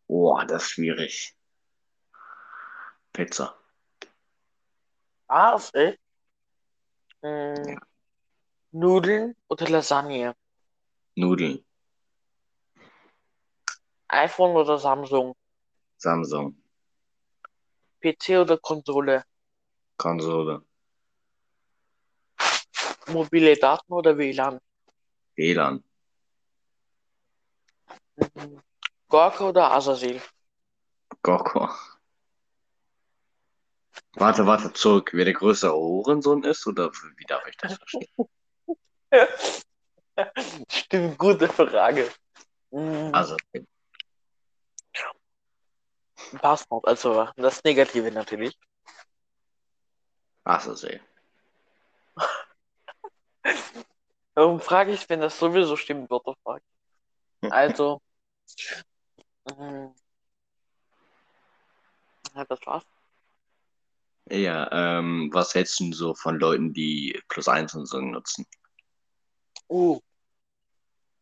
Boah, 0.08 0.46
das 0.46 0.64
ist 0.64 0.70
schwierig. 0.72 1.36
Pizza. 3.14 3.56
Was? 5.28 5.74
Echt? 5.74 6.00
Hm, 7.22 7.80
Nudeln 8.72 9.36
oder 9.48 9.68
Lasagne? 9.70 10.36
Nudeln. 11.16 11.64
iPhone 14.10 14.56
oder 14.56 14.78
Samsung? 14.78 15.36
Samsung. 15.98 16.56
PC 18.02 18.38
oder 18.38 18.58
Konsole? 18.58 19.24
Konsole. 19.98 20.62
Mobile 23.08 23.56
Daten 23.56 23.94
oder 23.94 24.18
WLAN? 24.18 24.60
WLAN. 25.36 25.84
Gorka 29.10 29.50
oder 29.50 29.72
Azazel? 29.72 30.22
Gokko. 31.22 31.70
Warte, 34.14 34.46
warte, 34.46 34.74
zurück. 34.74 35.12
Wer 35.14 35.26
der 35.26 35.34
größere 35.34 35.74
Hurensohn 35.74 36.44
ist 36.44 36.66
oder 36.68 36.92
wie 37.18 37.26
darf 37.26 37.46
ich 37.48 37.58
das 37.58 37.78
verstehen? 37.78 38.08
Stimmt, 40.70 41.18
gute 41.18 41.48
Frage. 41.48 42.10
Also, 42.72 43.38
Passt 46.42 46.70
noch, 46.70 46.84
also 46.84 47.28
das 47.38 47.64
Negative 47.64 48.12
natürlich. 48.12 48.58
also 50.44 50.74
sehr. 50.76 51.00
Warum 54.36 54.60
frage 54.60 54.92
ich, 54.92 55.10
wenn 55.10 55.22
das 55.22 55.40
sowieso 55.40 55.76
stimmt, 55.76 56.10
wird 56.10 56.24
frage 56.44 56.64
Also, 57.50 58.02
ja, 62.36 62.46
das 62.46 62.60
war's. 62.66 62.84
Ja, 64.30 64.70
ähm, 64.72 65.30
was 65.34 65.56
hältst 65.56 65.80
du 65.80 65.94
so 65.94 66.14
von 66.14 66.38
Leuten, 66.40 66.74
die 66.74 67.20
Plus 67.30 67.48
eins 67.48 67.74
und 67.76 67.86
so 67.86 68.00
nutzen? 68.02 68.46
Uh, 69.70 70.00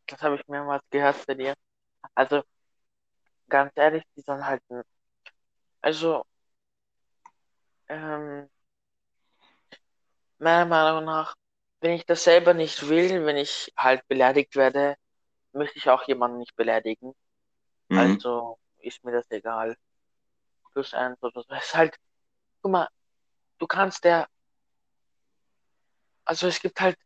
das 0.07 0.21
habe 0.21 0.35
ich 0.35 0.47
mehrmals 0.47 0.83
gehört 0.89 1.25
bei 1.27 1.35
dir. 1.35 1.53
Also, 2.15 2.43
ganz 3.49 3.71
ehrlich, 3.75 4.03
die 4.15 4.21
sollen 4.21 4.45
halt, 4.45 4.61
also, 5.81 6.25
ähm, 7.89 8.49
meiner 10.39 10.65
Meinung 10.65 11.05
nach, 11.05 11.35
wenn 11.85 11.93
ich 11.93 12.05
das 12.07 12.23
selber 12.23 12.55
nicht 12.55 12.89
will, 12.89 13.27
wenn 13.27 13.37
ich 13.37 13.71
halt 13.77 14.07
beleidigt 14.07 14.55
werde, 14.55 14.95
möchte 15.53 15.77
ich 15.77 15.87
auch 15.87 16.07
jemanden 16.07 16.39
nicht 16.39 16.55
beleidigen. 16.55 17.13
Mhm. 17.89 17.99
Also 17.99 18.57
ist 18.79 19.03
mir 19.03 19.11
das 19.11 19.29
egal. 19.29 19.77
Plus 20.73 20.95
eins 20.95 21.21
oder 21.21 21.43
so. 21.43 21.53
Es 21.55 21.65
ist 21.65 21.75
halt, 21.75 21.95
guck 22.63 22.71
mal, 22.71 22.89
du 23.59 23.67
kannst 23.67 24.03
der, 24.03 24.27
also 26.25 26.47
es 26.47 26.59
gibt 26.59 26.81
halt 26.81 26.97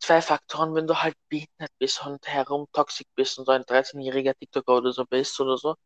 zwei 0.00 0.20
Faktoren, 0.20 0.74
wenn 0.74 0.88
du 0.88 1.00
halt 1.00 1.14
behindert 1.28 1.70
bist 1.78 2.04
und 2.04 2.26
herumtoxisch 2.26 3.06
bist 3.14 3.38
und 3.38 3.46
so 3.46 3.52
ein 3.52 3.62
13-jähriger 3.64 4.34
TikToker 4.34 4.78
oder 4.78 4.92
so 4.92 5.04
bist 5.06 5.38
oder 5.40 5.56
so, 5.56 5.76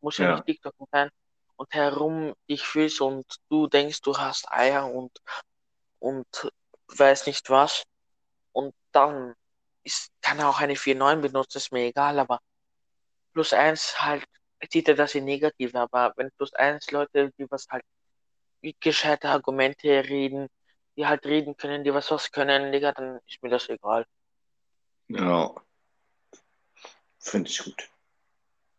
muss 0.00 0.16
ja 0.16 0.26
Ja. 0.26 0.36
nicht 0.36 0.46
TikToker 0.46 0.86
sein. 0.90 1.10
und 1.56 1.72
herum 1.74 2.34
dich 2.48 2.62
fühlst 2.62 3.02
und 3.02 3.26
du 3.50 3.66
denkst, 3.68 4.00
du 4.00 4.16
hast 4.16 4.50
Eier 4.50 4.86
und, 4.90 5.12
und 5.98 6.26
weiß 6.88 7.26
nicht 7.26 7.48
was. 7.50 7.84
Und 8.52 8.74
dann 8.92 9.34
ist, 9.82 10.10
kann 10.22 10.38
er 10.38 10.48
auch 10.48 10.60
eine 10.60 10.76
4.9 10.76 11.20
benutzen, 11.20 11.58
ist 11.58 11.72
mir 11.72 11.86
egal, 11.86 12.18
aber 12.18 12.40
plus 13.32 13.52
eins 13.52 14.00
halt 14.00 14.24
sieht 14.70 14.88
er 14.88 14.94
das 14.94 15.14
in 15.14 15.24
negativ, 15.24 15.74
aber 15.74 16.14
wenn 16.16 16.30
plus 16.32 16.54
eins 16.54 16.90
Leute, 16.90 17.30
die 17.38 17.50
was 17.50 17.66
halt 17.68 17.84
gescheite 18.80 19.28
Argumente 19.28 19.88
reden, 19.88 20.48
die 20.96 21.06
halt 21.06 21.26
reden 21.26 21.56
können, 21.56 21.84
die 21.84 21.92
was 21.92 22.10
was 22.10 22.30
können, 22.30 22.72
Digga, 22.72 22.92
dann 22.92 23.18
ist 23.26 23.42
mir 23.42 23.50
das 23.50 23.68
egal. 23.68 24.06
Ja. 25.08 25.54
Finde 27.18 27.50
ich 27.50 27.62
gut. 27.62 27.90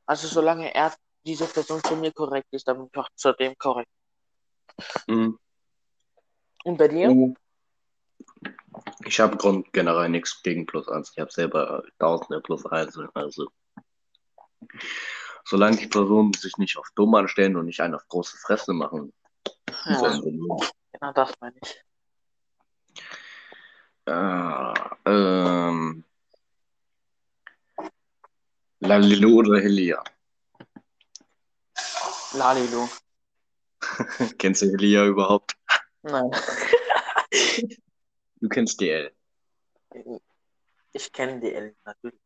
Also 0.06 0.28
solange 0.28 0.74
er 0.74 0.96
diese 1.24 1.46
Person 1.46 1.84
zu 1.84 1.96
mir 1.96 2.12
korrekt 2.12 2.48
ist, 2.52 2.68
dann 2.68 2.78
bin 2.78 2.90
ich 2.92 2.98
auch 2.98 3.10
zu 3.16 3.34
dem 3.34 3.58
korrekt. 3.58 3.90
Mhm. 5.08 5.38
Und 6.64 6.78
bei 6.78 6.88
dir? 6.88 7.10
Oh. 7.10 7.36
Ich 9.06 9.20
habe 9.20 9.38
Grund 9.38 9.72
generell 9.74 10.10
nichts 10.10 10.42
gegen 10.44 10.66
plus 10.66 10.88
eins. 10.90 11.12
Ich 11.14 11.20
habe 11.20 11.32
selber 11.32 11.84
tausende 12.00 12.42
plus 12.42 12.66
eins. 12.66 12.98
Also 13.14 13.48
solange 15.46 15.78
die 15.78 15.88
Personen 15.88 16.34
sich 16.34 16.58
nicht 16.58 16.78
auf 16.78 16.90
dumm 16.96 17.16
anstellen 17.16 17.56
und 17.56 17.66
nicht 17.66 17.82
einen 17.82 17.96
auf 17.96 18.08
große 18.08 18.38
Fresse 18.38 18.74
machen. 18.74 19.14
Ja, 19.86 20.20
genau 20.20 21.14
das 21.14 21.34
meine 21.40 21.56
ich. 21.62 21.82
Ah, 24.08 24.98
ähm, 25.06 26.04
Lalilu 28.80 29.40
oder 29.40 29.60
Helia? 29.60 30.04
Lalilu. 32.34 32.88
Kennst 34.38 34.62
du 34.62 34.68
Helia 34.68 35.06
überhaupt? 35.06 35.56
Nein. 36.04 36.30
Du 38.46 38.50
kennst 38.50 38.80
DL. 38.80 39.12
Ich 40.94 41.12
kenne 41.12 41.40
die 41.40 41.52
L 41.52 41.76
natürlich. 41.84 42.20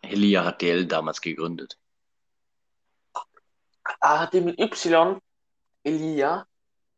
Helia 0.00 0.44
hat 0.44 0.62
DL 0.62 0.86
damals 0.86 1.20
gegründet. 1.20 1.76
Ah, 3.98 4.26
die 4.26 4.40
mit 4.40 4.60
Y, 4.60 5.20
Elia. 5.82 6.46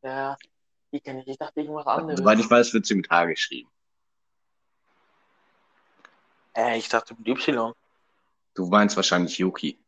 Ja, 0.02 0.36
die 0.92 1.00
kenne 1.00 1.22
ich. 1.22 1.28
Ich 1.28 1.38
dachte 1.38 1.60
irgendwas 1.62 1.86
anderes. 1.86 2.18
Soweit 2.18 2.40
ich 2.40 2.50
weiß, 2.50 2.74
wird 2.74 2.84
sie 2.84 2.96
mit 2.96 3.08
H 3.08 3.24
geschrieben. 3.24 3.70
Äh, 6.54 6.76
ich 6.76 6.90
dachte 6.90 7.14
mit 7.14 7.26
Y. 7.26 7.72
Du 8.52 8.66
meinst 8.66 8.96
wahrscheinlich 8.96 9.38
Yuki. 9.38 9.82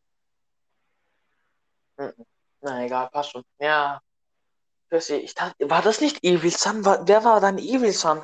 Na 2.61 2.83
egal, 2.83 3.09
passt 3.11 3.29
schon. 3.29 3.43
Ja. 3.59 4.01
Ich 4.93 5.33
dachte, 5.33 5.69
war 5.69 5.81
das 5.81 6.01
nicht 6.01 6.23
Evil 6.23 6.51
Sun? 6.51 6.85
War, 6.85 7.07
wer 7.07 7.23
war 7.23 7.41
dann 7.41 7.57
Evil 7.57 7.91
Sun? 7.91 8.23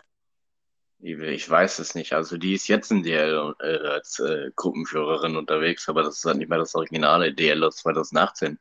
Ich 1.02 1.50
weiß 1.50 1.80
es 1.80 1.96
nicht. 1.96 2.14
Also 2.14 2.38
die 2.38 2.54
ist 2.54 2.68
jetzt 2.68 2.92
in 2.92 3.04
DL 3.04 3.56
äh, 3.60 3.88
als 3.88 4.20
äh, 4.20 4.52
Gruppenführerin 4.56 5.38
unterwegs, 5.38 5.88
aber 5.88 6.04
das 6.04 6.18
ist 6.18 6.26
halt 6.26 6.38
nicht 6.38 6.50
mehr 6.50 6.60
das 6.60 6.76
originale 6.76 7.34
DL 7.34 7.64
aus 7.64 7.78
2018. 7.78 8.60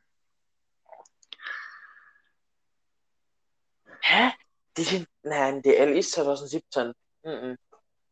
Hä? 4.01 4.31
Die 4.77 4.83
sind. 4.83 5.07
Nein, 5.21 5.61
DL 5.61 5.97
ist 5.97 6.13
2017. 6.13 6.93
Mhm. 7.23 7.57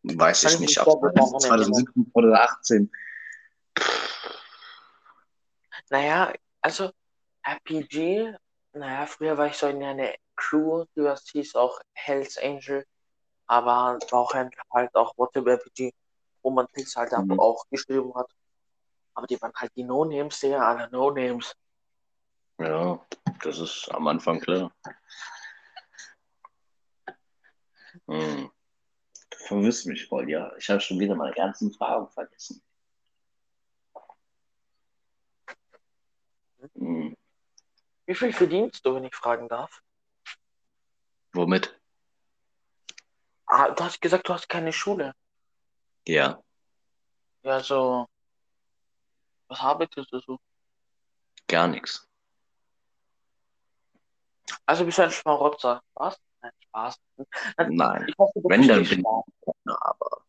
Weiß 0.04 0.44
ich 0.44 0.54
ich 0.54 0.60
nicht, 0.60 0.78
daran 0.78 1.40
2017 1.40 2.12
oder 2.14 2.44
18. 2.44 2.92
Naja, 5.90 6.34
also 6.62 6.92
RPG, 7.44 8.36
naja, 8.78 9.06
früher 9.06 9.38
war 9.38 9.48
ich 9.48 9.58
so 9.58 9.68
in 9.68 9.84
einer 9.84 10.14
Crew, 10.36 10.86
die 10.96 11.04
was 11.04 11.28
hieß 11.30 11.56
auch 11.56 11.80
Hells 11.94 12.38
Angel, 12.38 12.86
aber 13.48 14.00
war 14.12 14.20
auch 14.20 14.34
halt 14.34 14.96
auch 14.96 15.18
WhatsApp 15.18 15.48
RPG, 15.48 15.94
wo 16.42 16.52
man 16.52 16.68
Text 16.74 16.96
halt 16.96 17.12
Mhm. 17.12 17.40
auch 17.40 17.66
geschrieben 17.70 18.14
hat. 18.16 18.30
Aber 19.14 19.28
die 19.28 19.42
waren 19.42 19.54
halt 19.56 19.72
die 19.76 19.84
No-Names, 19.84 20.40
der 20.42 20.62
alle 20.62 20.90
No-Names. 20.92 21.56
Ja, 22.60 23.00
das 23.44 23.60
ist 23.60 23.90
am 23.94 24.08
Anfang 24.08 24.40
klar. 24.40 24.72
Hm. 28.08 28.52
Du 29.30 29.38
verwirrst 29.38 29.86
mich 29.88 30.08
voll, 30.08 30.30
ja. 30.30 30.56
Ich 30.58 30.70
habe 30.70 30.80
schon 30.80 31.00
wieder 31.00 31.16
meine 31.16 31.34
ganzen 31.34 31.72
Fragen 31.74 32.08
vergessen. 32.10 32.62
Hm. 36.76 37.16
Wie 38.08 38.16
viel 38.16 38.32
verdienst 38.34 38.86
du, 38.86 38.96
wenn 38.96 39.04
ich 39.04 39.14
fragen 39.14 39.50
darf? 39.50 39.84
Womit? 41.34 41.78
Ah, 43.46 43.70
du 43.72 43.84
hast 43.84 44.02
gesagt, 44.02 44.28
du 44.28 44.34
hast 44.34 44.48
keine 44.50 44.72
Schule. 44.74 45.14
Ja, 46.08 46.42
Ja, 47.44 47.60
so. 47.60 48.08
Was 49.50 49.60
arbeitest 49.60 50.12
du 50.12 50.20
so? 50.20 50.40
gar 51.48 51.68
nichts. 51.68 52.06
Also 54.66 54.86
bist 54.86 54.98
du 54.98 55.04
ein 55.04 55.12
Schmarotzer. 55.12 55.82
Was? 55.94 56.20
Nein, 56.42 56.52
Spaß. 56.60 57.00
Nein. 57.70 58.06
Ich 58.08 58.18
hoffe, 58.18 58.42
du 58.42 58.50
Wenn, 58.50 58.68
dann 58.68 58.84
bin 58.84 59.00
ich 59.00 59.06
aber 59.66 60.22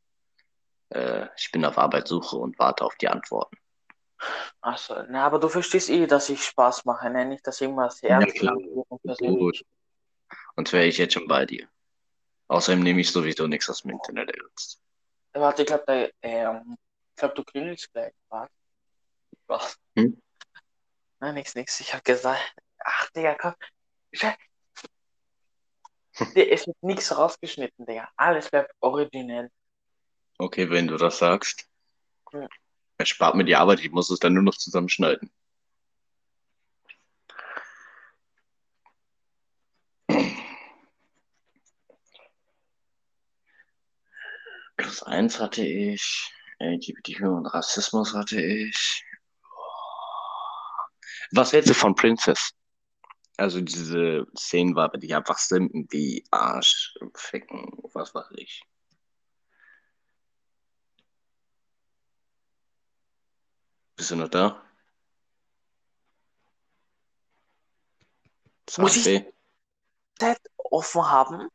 äh, 0.90 1.28
ich 1.36 1.50
bin 1.50 1.64
auf 1.64 1.78
Arbeitssuche 1.78 2.36
und 2.36 2.58
warte 2.58 2.84
auf 2.84 2.94
die 2.96 3.08
Antworten. 3.08 3.56
Achso, 4.60 5.02
na, 5.08 5.24
aber 5.24 5.38
du 5.38 5.48
verstehst 5.48 5.88
eh, 5.90 6.06
dass 6.06 6.28
ich 6.28 6.44
Spaß 6.44 6.84
mache, 6.84 7.10
ne? 7.10 7.24
Nicht, 7.24 7.46
dass 7.46 7.60
irgendwas 7.60 8.02
ernst 8.02 8.34
klar. 8.34 8.56
und 8.56 9.02
persönlich. 9.02 9.38
Gut. 9.38 9.64
Und 10.56 10.72
wäre 10.72 10.86
ich 10.86 10.98
jetzt 10.98 11.14
schon 11.14 11.28
bei 11.28 11.46
dir. 11.46 11.68
Außerdem 12.48 12.82
nehme 12.82 13.00
ich 13.00 13.12
sowieso 13.12 13.46
nichts 13.46 13.70
aus 13.70 13.82
dem 13.82 13.92
Internet 13.92 14.30
ernst. 14.30 14.80
Warte, 15.32 15.62
ich 15.62 15.68
glaube, 15.68 16.12
ähm, 16.22 16.76
ich 17.10 17.16
glaube, 17.16 17.34
du 17.34 17.44
klingelst 17.44 17.92
gleich. 17.92 18.12
Was? 18.28 18.48
Was? 19.46 19.78
Hm? 19.96 20.20
Nein, 21.20 21.34
nix, 21.34 21.54
nix. 21.54 21.78
Ich 21.80 21.94
hab 21.94 22.04
gesagt, 22.04 22.40
ach, 22.78 23.10
Digga, 23.10 23.34
komm. 23.34 23.54
Es 26.34 26.66
wird 26.66 26.82
nichts 26.82 27.16
rausgeschnitten, 27.16 27.86
Digga. 27.86 28.08
Alles 28.16 28.50
bleibt 28.50 28.72
originell. 28.80 29.50
Okay, 30.38 30.70
wenn 30.70 30.88
du 30.88 30.96
das 30.96 31.18
sagst. 31.18 31.68
Hm. 32.32 32.48
Erspart 32.98 33.36
mir 33.36 33.44
die 33.44 33.56
Arbeit, 33.56 33.80
ich 33.80 33.90
muss 33.92 34.10
es 34.10 34.18
dann 34.18 34.34
nur 34.34 34.42
noch 34.42 34.56
zusammenschneiden. 34.56 35.30
Plus 44.76 45.02
eins 45.02 45.38
hatte 45.40 45.64
ich, 45.64 46.32
LGBTQ 46.58 47.22
und 47.22 47.46
Rassismus 47.46 48.14
hatte 48.14 48.40
ich. 48.40 49.04
Was 51.32 51.52
hältst 51.52 51.70
du 51.70 51.74
von 51.74 51.94
Princess? 51.94 52.52
Also 53.36 53.60
diese 53.60 54.26
Szenen, 54.36 54.74
war, 54.74 54.90
die 54.90 55.14
einfach 55.14 55.38
simpen 55.38 55.86
wie 55.90 56.24
Arsch, 56.30 56.94
Ficken, 57.14 57.70
was 57.92 58.14
weiß 58.14 58.26
ich. 58.36 58.62
Bist 63.98 64.12
du 64.12 64.16
noch 64.16 64.28
da? 64.28 64.62
Muss 68.76 68.96
ich-? 69.04 69.24
Zeit 70.20 70.38
offen 70.56 71.02
haben. 71.02 71.48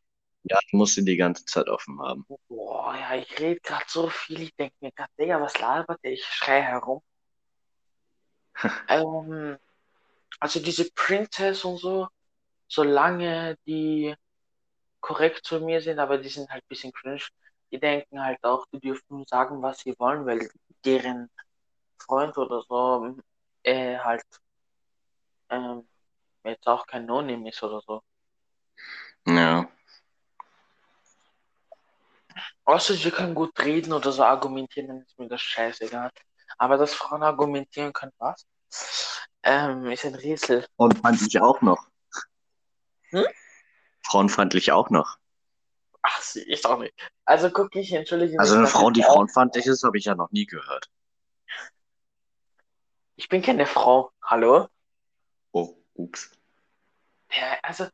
Ja, 0.44 0.60
du 0.70 0.78
musst 0.78 0.96
sie 0.96 1.06
die 1.06 1.16
ganze 1.16 1.46
Zeit 1.46 1.70
offen 1.70 2.02
haben. 2.02 2.26
Boah, 2.50 2.96
ja, 2.96 3.16
ich 3.16 3.40
rede 3.40 3.62
gerade 3.62 3.86
so 3.88 4.10
viel. 4.10 4.42
Ich 4.42 4.56
denke 4.56 4.76
mir 4.82 4.92
gerade, 4.92 5.10
Digga, 5.18 5.40
was 5.40 5.58
labert 5.58 6.04
der? 6.04 6.12
Ich 6.12 6.26
schreie 6.26 6.64
herum. 6.64 7.02
ähm, 8.90 9.58
also 10.42 10.60
diese 10.60 10.92
Princess 10.92 11.64
und 11.64 11.78
so, 11.78 12.10
solange 12.68 13.58
die 13.66 14.14
korrekt 15.00 15.46
zu 15.46 15.62
mir 15.62 15.80
sind, 15.80 16.00
aber 16.00 16.18
die 16.18 16.28
sind 16.28 16.50
halt 16.50 16.64
ein 16.64 16.68
bisschen 16.68 16.92
cringe, 16.92 17.24
die 17.72 17.80
denken 17.80 18.22
halt 18.22 18.44
auch, 18.44 18.66
die 18.74 18.82
dürfen 18.82 19.26
sagen, 19.28 19.62
was 19.62 19.80
sie 19.80 19.96
wollen, 19.98 20.26
weil 20.26 20.50
deren 20.84 21.30
Freund 22.06 22.38
oder 22.38 22.64
so 22.68 23.16
äh, 23.64 23.98
halt 23.98 24.24
ähm, 25.50 25.88
jetzt 26.44 26.68
auch 26.68 26.86
kein 26.86 27.06
No-Name 27.06 27.50
ist 27.50 27.62
oder 27.64 27.82
so. 27.82 28.02
Ja. 29.26 29.68
Außer 32.66 32.94
sie 32.94 33.12
können 33.12 33.36
gut 33.36 33.58
reden 33.60 33.94
oder 33.94 34.12
so 34.12 34.24
argumentieren, 34.24 34.88
dann 34.88 35.02
ist 35.02 35.18
mir 35.20 35.28
das 35.28 35.42
scheißegal. 35.42 36.10
Aber 36.58 36.78
dass 36.78 36.94
Frauen 36.94 37.24
argumentieren 37.24 37.94
können, 37.94 38.14
was? 38.18 38.46
Ähm, 39.44 39.86
ist 39.92 40.06
ein 40.06 40.16
Rätsel. 40.16 40.66
Frauenfeindlich 40.78 41.42
auch 41.42 41.62
noch. 41.62 41.88
Hm? 43.10 43.26
Frauenfeindlich 44.06 44.72
auch 44.72 44.90
noch. 44.90 45.18
Ach, 46.02 46.22
sie 46.22 46.42
ist 46.44 46.66
auch 46.66 46.80
nicht. 46.80 46.94
Also 47.26 47.50
guck 47.50 47.76
ich, 47.76 47.92
entschuldige 47.94 48.40
Also 48.40 48.54
mich, 48.54 48.58
eine 48.60 48.64
dass 48.66 48.72
Frau, 48.74 48.88
ich 48.90 48.94
die 48.96 49.06
auch- 49.06 49.14
frauenfeindlich 49.14 49.66
ist, 49.68 49.84
habe 49.84 49.98
ich 49.98 50.06
ja 50.06 50.16
noch 50.16 50.32
nie 50.32 50.46
gehört. 50.46 50.90
Ich 53.16 53.30
bin 53.30 53.42
keine 53.42 53.66
Frau. 53.66 54.12
Hallo? 54.24 54.68
Oh, 55.52 55.76
ups. 55.94 56.32
Ja, 57.32 57.58
also 57.62 57.88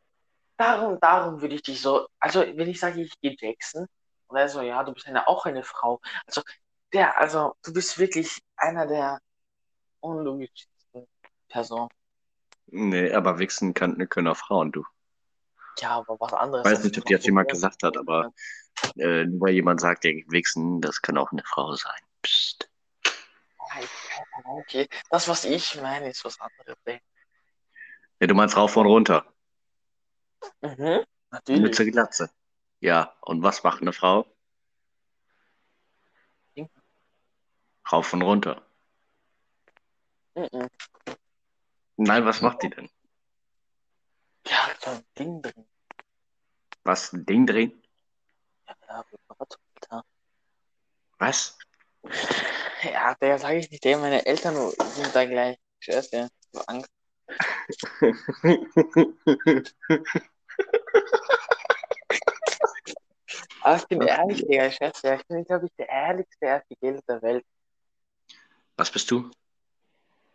darum, 0.57 0.99
darum 0.99 1.41
würde 1.41 1.55
ich 1.55 1.61
dich 1.61 1.82
so, 1.82 2.07
also 2.20 2.41
wenn 2.41 2.70
ich 2.70 2.80
sage, 2.80 3.01
ich 3.01 3.20
gehe 3.22 3.36
Jackson, 3.39 3.88
und 4.30 4.38
er 4.38 4.47
so, 4.47 4.61
ja, 4.61 4.84
du 4.84 4.93
bist 4.93 5.07
ja 5.07 5.28
auch 5.28 5.45
eine 5.45 5.63
Frau. 5.63 5.99
Also, 6.26 6.41
der, 6.93 7.20
also, 7.20 7.55
du 7.63 7.74
bist 7.74 7.97
wirklich 7.97 8.39
einer 8.55 8.86
der 8.86 9.20
unlogischsten 10.01 11.07
Personen. 11.47 11.89
Nee, 12.67 13.11
aber 13.11 13.39
wichsen 13.39 13.74
kann, 13.74 14.07
können 14.07 14.28
auch 14.28 14.38
Frauen, 14.38 14.72
du. 14.72 14.86
Ja, 15.80 15.97
aber 15.97 16.20
was 16.20 16.34
anderes. 16.34 16.67
Ich 16.67 16.72
weiß 16.72 16.84
nicht, 16.84 16.97
ob 16.99 17.05
dir 17.05 17.17
das 17.17 17.26
jemand 17.26 17.49
gesagt 17.49 17.82
hat, 17.84 17.97
aber 17.97 18.32
äh, 18.97 19.26
nur 19.26 19.41
weil 19.41 19.53
jemand 19.53 19.82
sagt, 19.82 20.03
der 20.03 20.13
wichsen, 20.28 20.80
das 20.82 21.01
kann 21.01 21.17
auch 21.17 21.32
eine 21.32 21.43
Frau 21.43 21.74
sein. 21.76 21.99
Psst. 22.22 22.68
Okay, 24.46 24.88
das, 25.10 25.28
was 25.28 25.46
ich 25.46 25.80
meine, 25.82 26.10
ist 26.10 26.24
was 26.26 26.40
anderes. 26.40 26.78
Ja, 28.20 28.28
du 28.28 28.36
meinst 28.36 28.58
rauf 28.58 28.76
und 28.76 28.86
runter. 28.86 29.26
Mhm, 30.62 30.78
Mit 30.78 31.08
natürlich. 31.32 31.76
zur 31.76 31.86
Glatze. 31.86 32.30
Ja, 32.80 33.16
und 33.22 33.44
was 33.44 33.64
macht 33.64 33.82
eine 33.82 33.94
Frau? 33.94 34.26
Rauf 37.92 38.14
und 38.14 38.22
runter. 38.22 38.66
Mhm. 40.36 40.70
Nein, 41.98 42.26
was 42.26 42.42
macht 42.42 42.62
die 42.64 42.70
denn? 42.70 42.90
Ja, 44.46 44.70
so 44.80 44.92
ein 44.92 45.06
Ding 45.18 45.42
drin. 45.42 45.68
Was, 46.84 47.12
ein 47.14 47.26
Ding 47.26 47.46
drehen? 47.46 47.84
Ja, 48.68 49.04
ja. 49.92 50.04
Was? 51.18 51.58
Ja, 52.84 53.16
der 53.16 53.39
sage 53.39 53.58
ich 53.58 53.70
nicht, 53.70 53.84
der 53.84 53.97
meine 53.97 54.26
Eltern 54.26 54.56
sind 54.56 55.14
da 55.14 55.26
gleich. 55.26 55.58
Ich 55.80 55.86
schwör's 55.86 56.10
dir, 56.10 56.30
so 56.52 56.62
Angst. 56.62 56.89
Aber 63.62 63.78
ich 63.78 63.88
bin 63.88 64.02
ehrlich, 64.02 64.45
Digga, 64.45 64.68
ich 64.68 64.78
dir, 64.78 65.16
ich 65.16 65.28
bin, 65.28 65.43
glaube 65.43 65.66
ich, 65.66 65.72
der 65.78 65.89
ehrlichste 65.89 66.45
FPGler 66.45 67.02
der 67.08 67.22
Welt. 67.22 67.45
was 68.78 68.89
bist 68.89 69.12
du? 69.12 69.30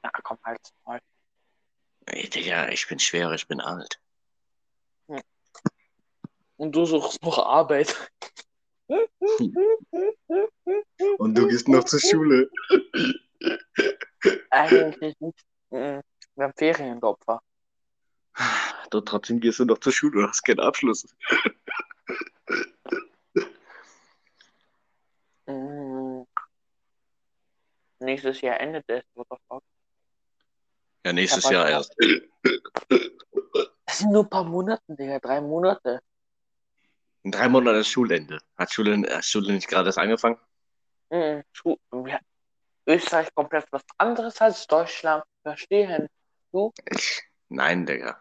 Ja, 0.03 0.11
komm 0.23 0.39
halt 0.45 0.61
mal. 0.85 1.01
Ey, 2.07 2.29
Digga, 2.29 2.69
ich 2.69 2.87
bin 2.87 2.99
schwer, 2.99 3.31
ich 3.33 3.49
bin 3.49 3.61
alt. 3.61 3.99
Und 6.57 6.73
du 6.73 6.87
suchst 6.87 7.23
noch 7.23 7.39
Arbeit. 7.39 8.11
Und 11.18 11.35
du 11.35 11.49
gehst 11.49 11.68
noch 11.68 11.85
zur 11.85 12.01
Schule. 12.01 12.51
Eigentlich 14.51 15.18
nicht. 15.20 15.39
Mhm. 15.70 16.03
Wir 16.37 16.45
haben 16.45 16.55
Ferien, 16.57 17.01
du 17.01 17.07
Opfer. 17.09 17.41
Du, 18.91 19.01
trotzdem 19.01 19.41
gehst 19.41 19.59
du 19.61 19.64
noch 19.64 19.78
zur 19.78 19.93
Schule, 19.93 20.22
du 20.22 20.28
hast 20.28 20.43
keinen 20.43 20.61
Abschluss. 20.61 21.07
Mhm. 25.47 26.26
Nächstes 28.01 28.41
Jahr 28.41 28.61
endet 28.61 28.85
es, 28.89 29.05
fuck? 29.14 29.62
Ja, 31.07 31.12
nächstes 31.12 31.49
Jahr 31.49 31.68
erst. 31.68 31.95
Das 33.87 33.99
sind 33.99 34.11
nur 34.11 34.24
ein 34.24 34.30
paar 34.30 34.45
Monate, 34.45 34.82
Digga, 34.89 35.18
drei 35.20 35.41
Monate. 35.41 36.01
In 37.25 37.31
drei 37.31 37.49
Monaten 37.49 37.79
ist 37.79 37.89
Schulende. 37.89 38.39
Hat 38.59 38.70
Schule, 38.70 39.03
hat 39.16 39.25
Schule 39.25 39.55
nicht 39.55 39.66
gerade 39.68 39.89
erst 39.89 39.99
angefangen? 39.99 40.39
Mhm. 41.11 41.43
Schu- 41.53 41.79
ja. 42.07 42.18
Österreich 42.87 43.35
komplett 43.35 43.66
was 43.70 43.83
anderes 43.97 44.39
als 44.43 44.66
Deutschland. 44.66 45.25
Verstehen. 45.43 46.09
Ich, 46.91 47.22
nein, 47.49 47.87
Digga. 47.87 48.20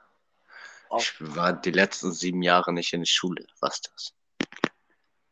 Oh. 0.90 0.98
Ich 0.98 1.14
war 1.36 1.52
die 1.54 1.72
letzten 1.72 2.14
sieben 2.14 2.42
Jahre 2.42 2.72
nicht 2.72 2.94
in 2.94 3.02
der 3.02 3.06
Schule. 3.06 3.46
Was 3.60 3.76
ist 3.76 3.92
das? 3.94 4.14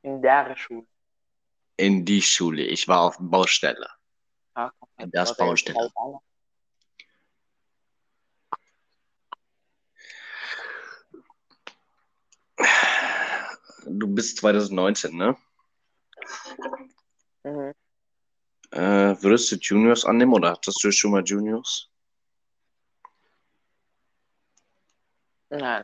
In 0.01 0.21
der 0.21 0.55
Schule. 0.57 0.85
In 1.77 2.03
die 2.03 2.21
Schule. 2.21 2.63
Ich 2.63 2.87
war 2.89 3.01
auf 3.01 3.17
Baustelle. 3.19 3.89
Ja, 4.55 4.69
komplett. 4.77 5.05
In 5.05 5.11
das 5.11 5.37
Baustelle. 5.37 5.77
ist 5.77 5.81
halt 5.81 5.95
auch- 5.95 6.21
Du 13.85 14.07
bist 14.07 14.37
2019, 14.37 15.15
ne? 15.17 15.35
Mhm. 17.43 17.73
Äh, 18.71 19.21
würdest 19.21 19.51
du 19.51 19.55
Juniors 19.57 20.05
annehmen 20.05 20.33
oder 20.33 20.51
hattest 20.51 20.83
du 20.83 20.91
schon 20.91 21.11
mal 21.11 21.23
Juniors? 21.23 21.89
Nein, 25.49 25.83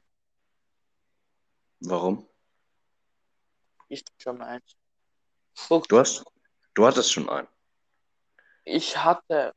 Warum? 1.82 2.28
ist 3.90 4.12
schon 4.22 4.38
mal 4.38 4.48
eins. 4.48 4.76
Guck, 5.68 5.88
Du 5.90 6.00
hast, 6.00 6.24
du 6.74 6.86
hattest 6.86 7.12
schon 7.12 7.30
einen. 7.30 7.48
ich 8.66 8.98
hatte 8.98 9.54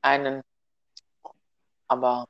einen, 0.00 0.42
aber 1.88 2.26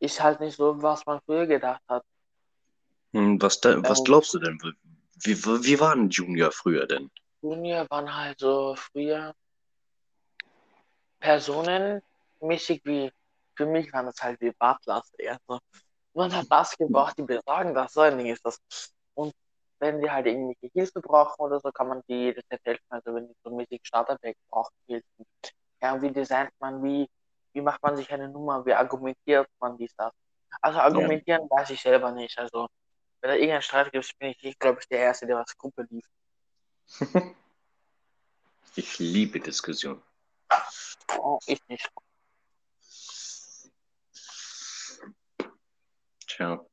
ist 0.00 0.20
halt 0.22 0.40
nicht 0.40 0.56
so, 0.56 0.80
was 0.82 1.04
man 1.06 1.20
früher 1.24 1.46
gedacht 1.46 1.82
hat. 1.88 2.04
Hm, 3.14 3.40
was, 3.40 3.60
da, 3.60 3.80
was 3.88 4.00
Ähm. 4.00 4.04
glaubst 4.04 4.34
du 4.34 4.40
denn? 4.40 4.58
Wie, 5.22 5.36
wie, 5.36 5.64
wie 5.64 5.80
war 5.80 5.92
ein 5.92 6.10
Junior 6.10 6.50
früher 6.50 6.86
denn? 6.86 7.10
Junior 7.42 7.86
waren 7.88 8.12
halt 8.14 8.40
so 8.40 8.74
früher 8.76 9.34
Personen 11.20 12.02
mäßig 12.40 12.82
wie, 12.84 13.10
für 13.56 13.66
mich 13.66 13.92
waren 13.92 14.06
das 14.06 14.20
halt 14.20 14.40
wie 14.40 14.50
Butlers 14.58 15.12
eher 15.16 15.38
so. 15.46 15.58
Man 16.12 16.34
hat 16.34 16.46
das 16.50 16.76
gebraucht, 16.76 17.16
die 17.16 17.22
besorgen 17.22 17.74
das, 17.74 17.92
so 17.92 18.00
ein 18.00 18.18
Ding 18.18 18.26
ist 18.26 18.44
das. 18.44 18.58
Und 19.14 19.32
wenn 19.78 20.00
die 20.00 20.10
halt 20.10 20.26
irgendwelche 20.26 20.72
Hilfe 20.72 21.00
brauchen 21.00 21.40
oder 21.40 21.60
so, 21.60 21.70
kann 21.70 21.88
man 21.88 22.02
die 22.08 22.14
jederzeit 22.14 22.60
helfen. 22.64 22.86
Also 22.88 23.14
wenn 23.14 23.28
die 23.28 23.34
so 23.44 23.50
mäßig 23.54 23.80
Starterback 23.84 24.36
brauchen, 24.50 24.74
Hilfen. 24.86 25.26
Ja, 25.80 26.00
wie 26.02 26.10
designt 26.10 26.50
man, 26.58 26.82
wie, 26.82 27.08
wie 27.52 27.60
macht 27.60 27.82
man 27.82 27.96
sich 27.96 28.10
eine 28.12 28.28
Nummer, 28.28 28.66
wie 28.66 28.72
argumentiert 28.74 29.48
man 29.60 29.76
dies, 29.76 29.94
das. 29.96 30.12
Also 30.60 30.78
argumentieren 30.80 31.48
weiß 31.48 31.70
ich 31.70 31.80
selber 31.80 32.10
nicht. 32.10 32.38
Also 32.38 32.68
wenn 33.24 33.30
da 33.30 33.36
irgendein 33.36 33.62
Streit 33.62 33.90
gibt, 33.90 34.18
bin 34.18 34.34
ich, 34.38 34.58
glaube 34.58 34.80
ich, 34.82 34.88
der 34.88 34.98
Erste, 34.98 35.26
der 35.26 35.36
was 35.36 35.56
Gruppe 35.56 35.86
lief. 35.90 36.04
Ich 38.76 38.98
liebe 38.98 39.38
Diskussion. 39.38 40.02
Oh, 41.16 41.38
ich 41.46 41.60
nicht. 41.68 41.88
Tja. 46.26 46.66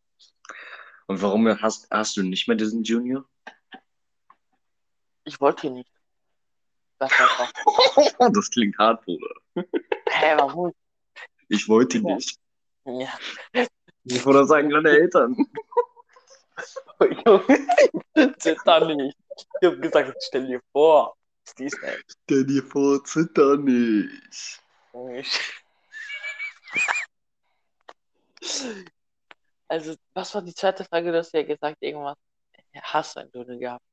Und 1.06 1.22
warum 1.22 1.48
hast, 1.62 1.88
hast 1.92 2.18
du 2.18 2.24
nicht 2.24 2.48
mehr 2.48 2.58
diesen 2.58 2.82
Junior? 2.82 3.24
Ich 5.26 5.40
wollte 5.40 5.68
ihn 5.68 5.76
nicht. 5.76 5.92
Das. 6.98 7.12
Das 8.18 8.50
klingt 8.50 8.76
hart, 8.80 9.06
Bruder. 9.06 9.36
Hä, 9.54 10.36
warum? 10.38 10.74
Ich 11.50 11.70
wollte 11.70 12.00
Ja. 12.00 12.16
nicht. 12.16 12.40
Ja. 12.86 13.14
Ich 14.06 14.26
wollte 14.26 14.46
sagen, 14.48 14.72
deine 14.72 14.90
Eltern. 14.90 15.38
Zitter 18.40 18.96
nicht. 18.96 19.18
Ich 19.62 19.68
hab 19.68 19.82
gesagt, 19.82 20.16
stell 20.24 20.48
dir 20.48 20.62
vor. 20.72 21.16
Was 21.46 21.56
dies 21.56 21.74
denn? 21.82 22.02
Stell 22.26 22.46
dir 22.46 22.64
vor, 22.64 23.04
zitter 23.04 23.58
nicht. 23.58 24.62
Also, 29.68 29.96
was 30.14 30.36
war 30.36 30.42
die 30.42 30.54
zweite 30.54 30.84
Frage? 30.86 31.12
Du 31.12 31.18
hast 31.18 31.34
ja 31.34 31.44
gesagt, 31.44 31.78
irgendwas. 31.80 32.18
Hast 32.82 33.16
du 33.16 33.22
ein 33.22 33.32
Doodle 33.32 33.58
gehabt? 33.58 33.84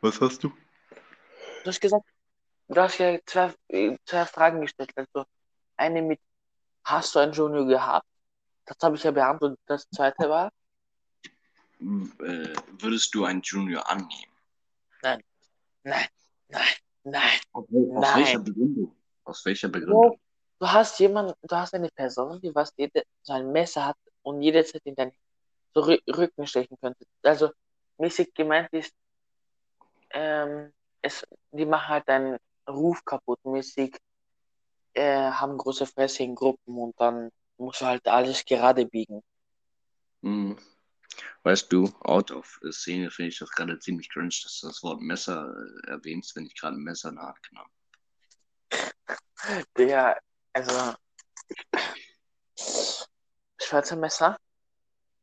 Was 0.00 0.20
hast 0.20 0.42
du? 0.42 0.52
Du 1.62 1.68
hast 1.68 1.80
gesagt, 1.80 2.04
du 2.68 2.80
hast 2.80 2.98
ja 2.98 3.18
zwei, 3.24 3.54
zwei 4.04 4.24
Fragen 4.26 4.60
gestellt. 4.60 4.92
Also, 4.96 5.24
eine 5.76 6.02
mit, 6.02 6.20
hast 6.84 7.14
du 7.14 7.20
ein 7.20 7.32
Junior 7.32 7.66
gehabt? 7.66 8.06
Das 8.66 8.76
habe 8.82 8.96
ich 8.96 9.02
ja 9.02 9.10
beantwortet. 9.10 9.60
Das 9.66 9.88
zweite 9.90 10.28
war, 10.28 10.50
würdest 11.82 13.14
du 13.14 13.24
einen 13.24 13.42
Junior 13.42 13.88
annehmen? 13.90 14.10
nein, 15.02 15.22
nein, 15.82 16.06
nein. 17.04 17.40
Aus, 17.52 17.64
Nein. 17.70 18.16
welcher 18.16 18.38
Begründung? 18.38 18.96
Aus 19.24 19.44
welcher 19.44 19.68
Begründung? 19.68 20.00
Bro, 20.00 20.18
du 20.60 20.70
hast 20.70 20.98
jemanden, 21.00 21.34
du 21.42 21.56
hast 21.56 21.74
eine 21.74 21.88
Person, 21.90 22.40
die 22.40 22.54
was 22.54 22.72
jede, 22.76 23.02
so 23.22 23.32
ein 23.32 23.50
Messer 23.50 23.86
hat 23.86 23.96
und 24.22 24.42
jederzeit 24.42 24.82
in 24.84 24.94
deinen 24.94 25.12
Rücken 25.76 26.46
stechen 26.46 26.76
könnte. 26.80 27.04
Also 27.22 27.50
mäßig 27.98 28.32
gemeint 28.34 28.72
ist, 28.72 28.92
ähm, 30.10 30.72
es, 31.00 31.26
die 31.50 31.66
machen 31.66 31.88
halt 31.88 32.08
deinen 32.08 32.38
Ruf 32.68 33.04
kaputt, 33.04 33.44
mäßig 33.44 33.96
äh, 34.94 35.30
haben 35.30 35.56
große 35.58 35.86
Fresse 35.86 36.22
in 36.22 36.34
Gruppen 36.34 36.78
und 36.78 37.00
dann 37.00 37.30
musst 37.56 37.80
du 37.80 37.86
halt 37.86 38.06
alles 38.06 38.44
gerade 38.44 38.86
biegen. 38.86 39.22
Hm. 40.22 40.56
Weißt 41.42 41.72
du, 41.72 41.88
out 42.00 42.30
of 42.30 42.60
Szene 42.70 43.10
finde 43.10 43.30
ich 43.30 43.38
das 43.38 43.50
gerade 43.50 43.78
ziemlich 43.78 44.08
cringe, 44.10 44.34
dass 44.42 44.60
du 44.60 44.68
das 44.68 44.82
Wort 44.82 45.00
Messer 45.00 45.52
äh, 45.84 45.90
erwähnst, 45.90 46.36
wenn 46.36 46.46
ich 46.46 46.54
gerade 46.54 46.76
ein 46.76 46.82
Messer 46.82 47.10
in 47.10 47.16
der 47.16 47.24
Hand 47.26 47.42
genommen 47.42 47.70
Der, 49.76 50.20
Also, 50.52 50.94
Schweizer 53.60 53.96
Messer. 53.96 54.38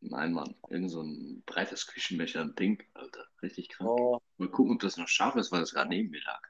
Nein, 0.02 0.34
Mann. 0.34 0.56
Irgend 0.70 0.92
so 0.92 1.02
ein 1.02 1.44
breites 1.46 1.88
Küchenbecher, 1.88 2.42
ein 2.42 2.56
Ding, 2.56 2.84
Alter. 2.94 3.26
Richtig 3.42 3.70
krank. 3.70 3.90
Oh, 3.90 4.20
Mal 4.38 4.50
gucken, 4.50 4.74
ob 4.76 4.82
das 4.82 4.98
noch 4.98 5.08
scharf 5.08 5.36
ist, 5.36 5.52
weil 5.52 5.62
es 5.62 5.74
gerade 5.74 5.90
neben 5.90 6.10
mir 6.10 6.22
lag. 6.24 6.42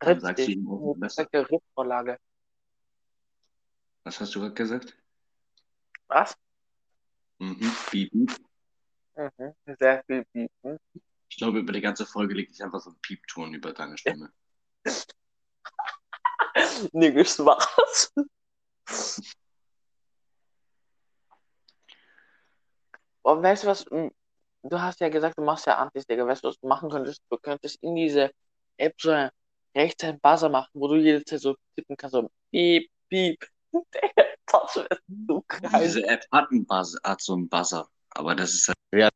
Dann 0.00 0.20
sagst 0.20 0.38
du 0.40 0.42
richtig. 0.42 0.56
ihm 0.56 0.68
auch 0.68 0.94
besser. 0.96 1.24
Perfekte 1.24 1.50
Rippvorlage. 1.50 2.18
Was 4.04 4.20
hast 4.20 4.34
du 4.34 4.40
gerade 4.40 4.54
gesagt? 4.54 4.96
Was? 6.08 6.36
Mhm. 7.42 7.72
Piep, 7.90 8.10
piep. 8.12 8.30
Mhm. 9.16 9.54
Sehr 9.78 10.04
viel 10.06 10.24
bieten. 10.32 10.78
Ich 11.28 11.36
glaube, 11.38 11.58
über 11.58 11.72
die 11.72 11.80
ganze 11.80 12.06
Folge 12.06 12.34
lege 12.34 12.52
ich 12.52 12.62
einfach 12.62 12.80
so 12.80 12.90
einen 12.90 13.00
Piepton 13.00 13.52
über 13.52 13.72
deine 13.72 13.98
Stimme. 13.98 14.32
Niggas 16.92 17.38
was? 17.40 18.12
Und 23.22 23.42
weißt 23.42 23.64
du 23.64 23.68
was? 23.68 23.86
m, 23.88 24.10
Du 24.64 24.80
hast 24.80 25.00
ja 25.00 25.08
gesagt, 25.08 25.36
du 25.36 25.42
machst 25.42 25.66
ja 25.66 25.78
Antis, 25.78 26.06
Digga. 26.06 26.24
Weißt 26.24 26.44
du, 26.44 26.48
was 26.48 26.60
du 26.60 26.68
machen 26.68 26.88
könntest? 26.88 27.20
Du 27.28 27.36
könntest 27.38 27.82
in 27.82 27.96
diese 27.96 28.30
App 28.76 28.94
so 29.00 29.10
ein 29.10 29.30
rechts 29.74 30.04
ein 30.04 30.20
Buzzer 30.20 30.48
machen, 30.48 30.70
wo 30.74 30.86
du 30.86 30.94
jede 30.96 31.24
Zeit 31.24 31.40
so 31.40 31.56
tippen 31.74 31.96
kannst, 31.96 32.14
so 32.14 32.30
piep, 32.52 32.88
piep. 33.08 33.44
Digga, 33.72 34.31
das 34.52 34.76
wäre 34.76 35.00
so 35.26 35.44
geil. 35.48 35.70
Diese 35.82 36.06
App 36.06 36.24
hat, 36.30 36.50
einen 36.50 36.66
Buzz, 36.66 36.96
hat 37.02 37.20
so 37.20 37.34
einen 37.34 37.48
Buzzer. 37.48 37.88
Aber 38.10 38.34
das 38.34 38.54
ist 38.54 38.68
halt 38.68 38.76
weiß, 38.92 39.10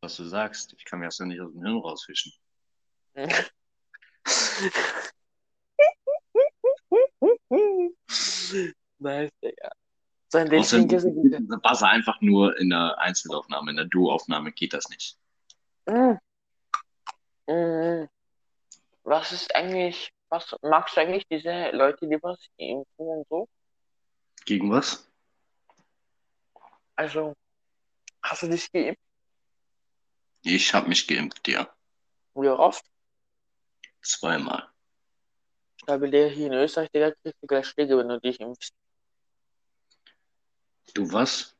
was 0.00 0.16
du 0.16 0.24
sagst. 0.24 0.74
Ich 0.78 0.84
kann 0.84 0.98
mir 0.98 1.06
das 1.06 1.18
ja 1.18 1.26
nicht 1.26 1.40
aus 1.40 1.52
dem 1.52 1.62
Hirn 1.62 1.78
rausfischen. 1.78 2.32
nice, 8.98 9.30
Digga. 9.42 9.70
So 10.28 10.38
ein 10.38 10.52
Außerdem 10.52 10.90
ist 10.90 11.04
dieser 11.04 11.58
Buzzer 11.58 11.88
einfach 11.88 12.20
nur 12.20 12.58
in 12.58 12.70
der 12.70 12.98
Einzelaufnahme. 12.98 13.70
In 13.70 13.76
der 13.76 13.86
Duo-Aufnahme 13.86 14.50
geht 14.52 14.72
das 14.72 14.88
nicht. 14.88 15.16
Mm. 15.86 16.18
Mm. 17.46 18.08
Was 19.04 19.30
ist 19.30 19.54
eigentlich, 19.54 20.12
was 20.28 20.56
magst 20.62 20.96
du 20.96 21.00
eigentlich 21.00 21.28
diese 21.28 21.70
Leute, 21.70 22.08
die 22.08 22.20
was 22.22 22.44
impfen 22.56 22.86
und 22.96 23.28
so? 23.28 23.48
Gegen 24.44 24.70
was? 24.70 25.08
Also, 26.94 27.34
hast 28.22 28.42
du 28.42 28.48
dich 28.48 28.70
geimpft? 28.70 29.00
Ich 30.42 30.72
habe 30.72 30.88
mich 30.88 31.06
geimpft, 31.06 31.48
ja. 31.48 31.68
Wie 32.34 32.48
oft? 32.48 32.84
Zweimal. 34.02 34.70
Ich 35.78 35.84
glaube, 35.84 36.08
der 36.10 36.28
hier 36.28 36.46
in 36.46 36.52
Österreich, 36.52 36.90
Digga, 36.90 37.10
kriegst 37.10 37.42
du 37.42 37.46
gleich 37.46 37.66
Schläge, 37.66 37.98
wenn 37.98 38.08
du 38.08 38.20
dich 38.20 38.40
impfst. 38.40 38.72
Du 40.94 41.12
was? 41.12 41.56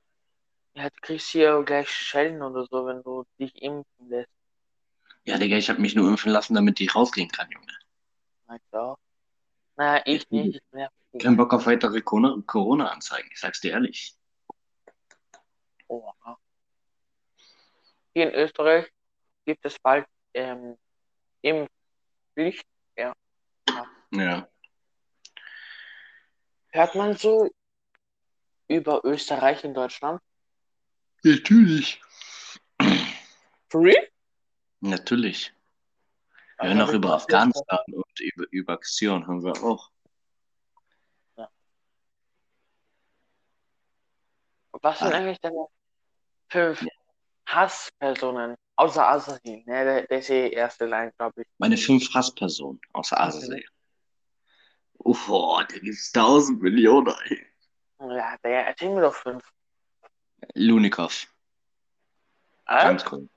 Ja, 0.74 0.88
du 0.88 1.00
kriegst 1.00 1.28
hier 1.28 1.62
gleich 1.64 1.88
Schellen 1.88 2.42
oder 2.42 2.66
so, 2.70 2.86
wenn 2.86 3.02
du 3.02 3.24
dich 3.38 3.54
impfen 3.60 4.08
lässt. 4.08 4.30
Ja, 5.24 5.38
Digga, 5.38 5.56
ich 5.56 5.68
habe 5.68 5.80
mich 5.80 5.94
nur 5.94 6.08
impfen 6.08 6.30
lassen, 6.30 6.54
damit 6.54 6.80
ich 6.80 6.94
rausgehen 6.94 7.28
kann, 7.28 7.50
Junge. 7.50 7.72
Na 8.46 8.58
klar. 8.70 8.98
Naja, 9.76 10.02
ich 10.06 10.30
nicht. 10.30 10.56
Ich 10.56 10.62
ja 10.78 10.88
Kein 11.20 11.36
Bock 11.36 11.52
auf 11.52 11.66
weitere 11.66 12.00
Corona- 12.00 12.42
Corona-Anzeigen, 12.46 13.28
ich 13.32 13.38
sag's 13.38 13.60
dir 13.60 13.72
ehrlich. 13.72 14.14
Oh, 15.88 16.10
ja. 16.24 16.38
Hier 18.14 18.28
in 18.32 18.34
Österreich 18.34 18.90
gibt 19.44 19.64
es 19.64 19.78
bald 19.78 20.06
ähm, 20.34 20.76
Impfpflicht. 21.42 22.66
Ja. 22.96 24.48
Hört 26.70 26.94
man 26.94 27.16
so 27.16 27.50
über 28.68 29.04
Österreich 29.04 29.64
in 29.64 29.74
Deutschland? 29.74 30.20
Natürlich. 31.22 32.00
Free? 33.68 33.96
Natürlich. 34.80 35.52
Wir 36.58 36.68
hören 36.68 36.80
auch 36.80 36.92
über 36.92 37.14
Afghanistan 37.14 37.78
und 37.92 38.20
über, 38.20 38.44
über 38.50 38.78
Xion 38.78 39.26
hören 39.26 39.42
wir 39.44 39.62
auch. 39.62 39.90
Was 44.82 44.98
sind 44.98 45.12
Ah. 45.12 45.16
eigentlich 45.16 45.40
deine 45.40 45.66
fünf 46.48 46.86
Hasspersonen 47.46 48.56
außer 48.76 49.08
Assassin? 49.08 49.64
Ne, 49.66 49.84
der, 49.84 50.06
der 50.06 50.18
ist 50.18 50.28
die 50.28 50.52
erste 50.52 50.86
Line, 50.86 51.12
glaube 51.16 51.42
ich. 51.42 51.48
Meine 51.58 51.76
fünf 51.76 52.12
Hasspersonen 52.12 52.80
außer. 52.92 53.32
Uff, 54.98 55.28
oh, 55.28 55.60
da 55.68 55.78
gibt's 55.78 56.12
tausend 56.12 56.62
Millionen, 56.62 57.14
ey. 57.24 57.46
Ja, 58.00 58.36
der 58.44 58.66
erzähl 58.66 58.90
mir 58.90 59.02
doch 59.02 59.14
fünf. 59.14 59.44
Lunikov. 60.54 61.26
Äh? 62.66 62.82
Ganz 62.82 63.04
cool. 63.10 63.28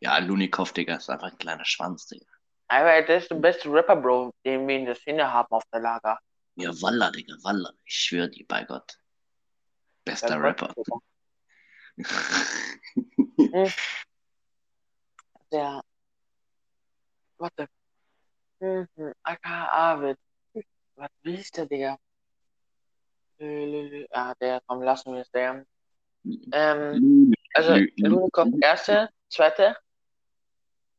Ja, 0.00 0.18
Lunikov, 0.18 0.72
Digga, 0.72 0.96
ist 0.96 1.08
einfach 1.08 1.30
ein 1.30 1.38
kleiner 1.38 1.64
Schwanz, 1.64 2.06
Digga. 2.06 2.26
Aber 2.72 3.02
der 3.02 3.18
ist 3.18 3.30
der 3.30 3.34
beste 3.34 3.70
Rapper, 3.70 3.96
Bro, 3.96 4.32
den 4.46 4.66
wir 4.66 4.76
in 4.76 4.86
der 4.86 4.94
Szene 4.94 5.30
haben 5.30 5.52
auf 5.52 5.62
der 5.70 5.80
Lager. 5.80 6.18
Ja, 6.54 6.70
Walla, 6.80 7.10
Digga, 7.10 7.34
Walla. 7.42 7.70
Ich 7.84 7.94
schwöre 7.94 8.30
dir 8.30 8.46
bei 8.48 8.64
Gott. 8.64 8.98
Bester 10.06 10.28
Der 10.28 10.42
Rapper. 10.42 10.74
Der. 15.52 15.82
Warte. 17.36 17.68
Aka 19.22 19.68
Arvid. 19.68 20.18
Was 20.94 21.10
wie 21.24 21.34
ist 21.34 21.54
der, 21.54 21.66
Digga? 21.66 21.98
Ah, 24.12 24.34
der, 24.40 24.62
komm, 24.66 24.80
lassen 24.80 25.12
wir 25.12 25.20
es, 25.20 25.30
der. 25.30 25.66
Ähm, 26.52 27.34
also, 27.52 27.74
Lune 27.96 28.30
kommt 28.30 28.64
erste, 28.64 29.10
zweite. 29.28 29.76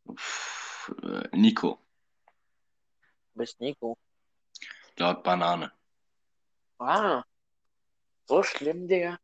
Äh, 0.08 0.14
Nico, 1.34 1.80
Du 3.34 3.40
bist 3.40 3.60
Nico. 3.60 3.98
laut 4.98 5.24
Banane. 5.24 5.72
Ah. 6.80 7.24
So 8.26 8.44
schlimm, 8.44 8.88
Digga. 8.88 9.18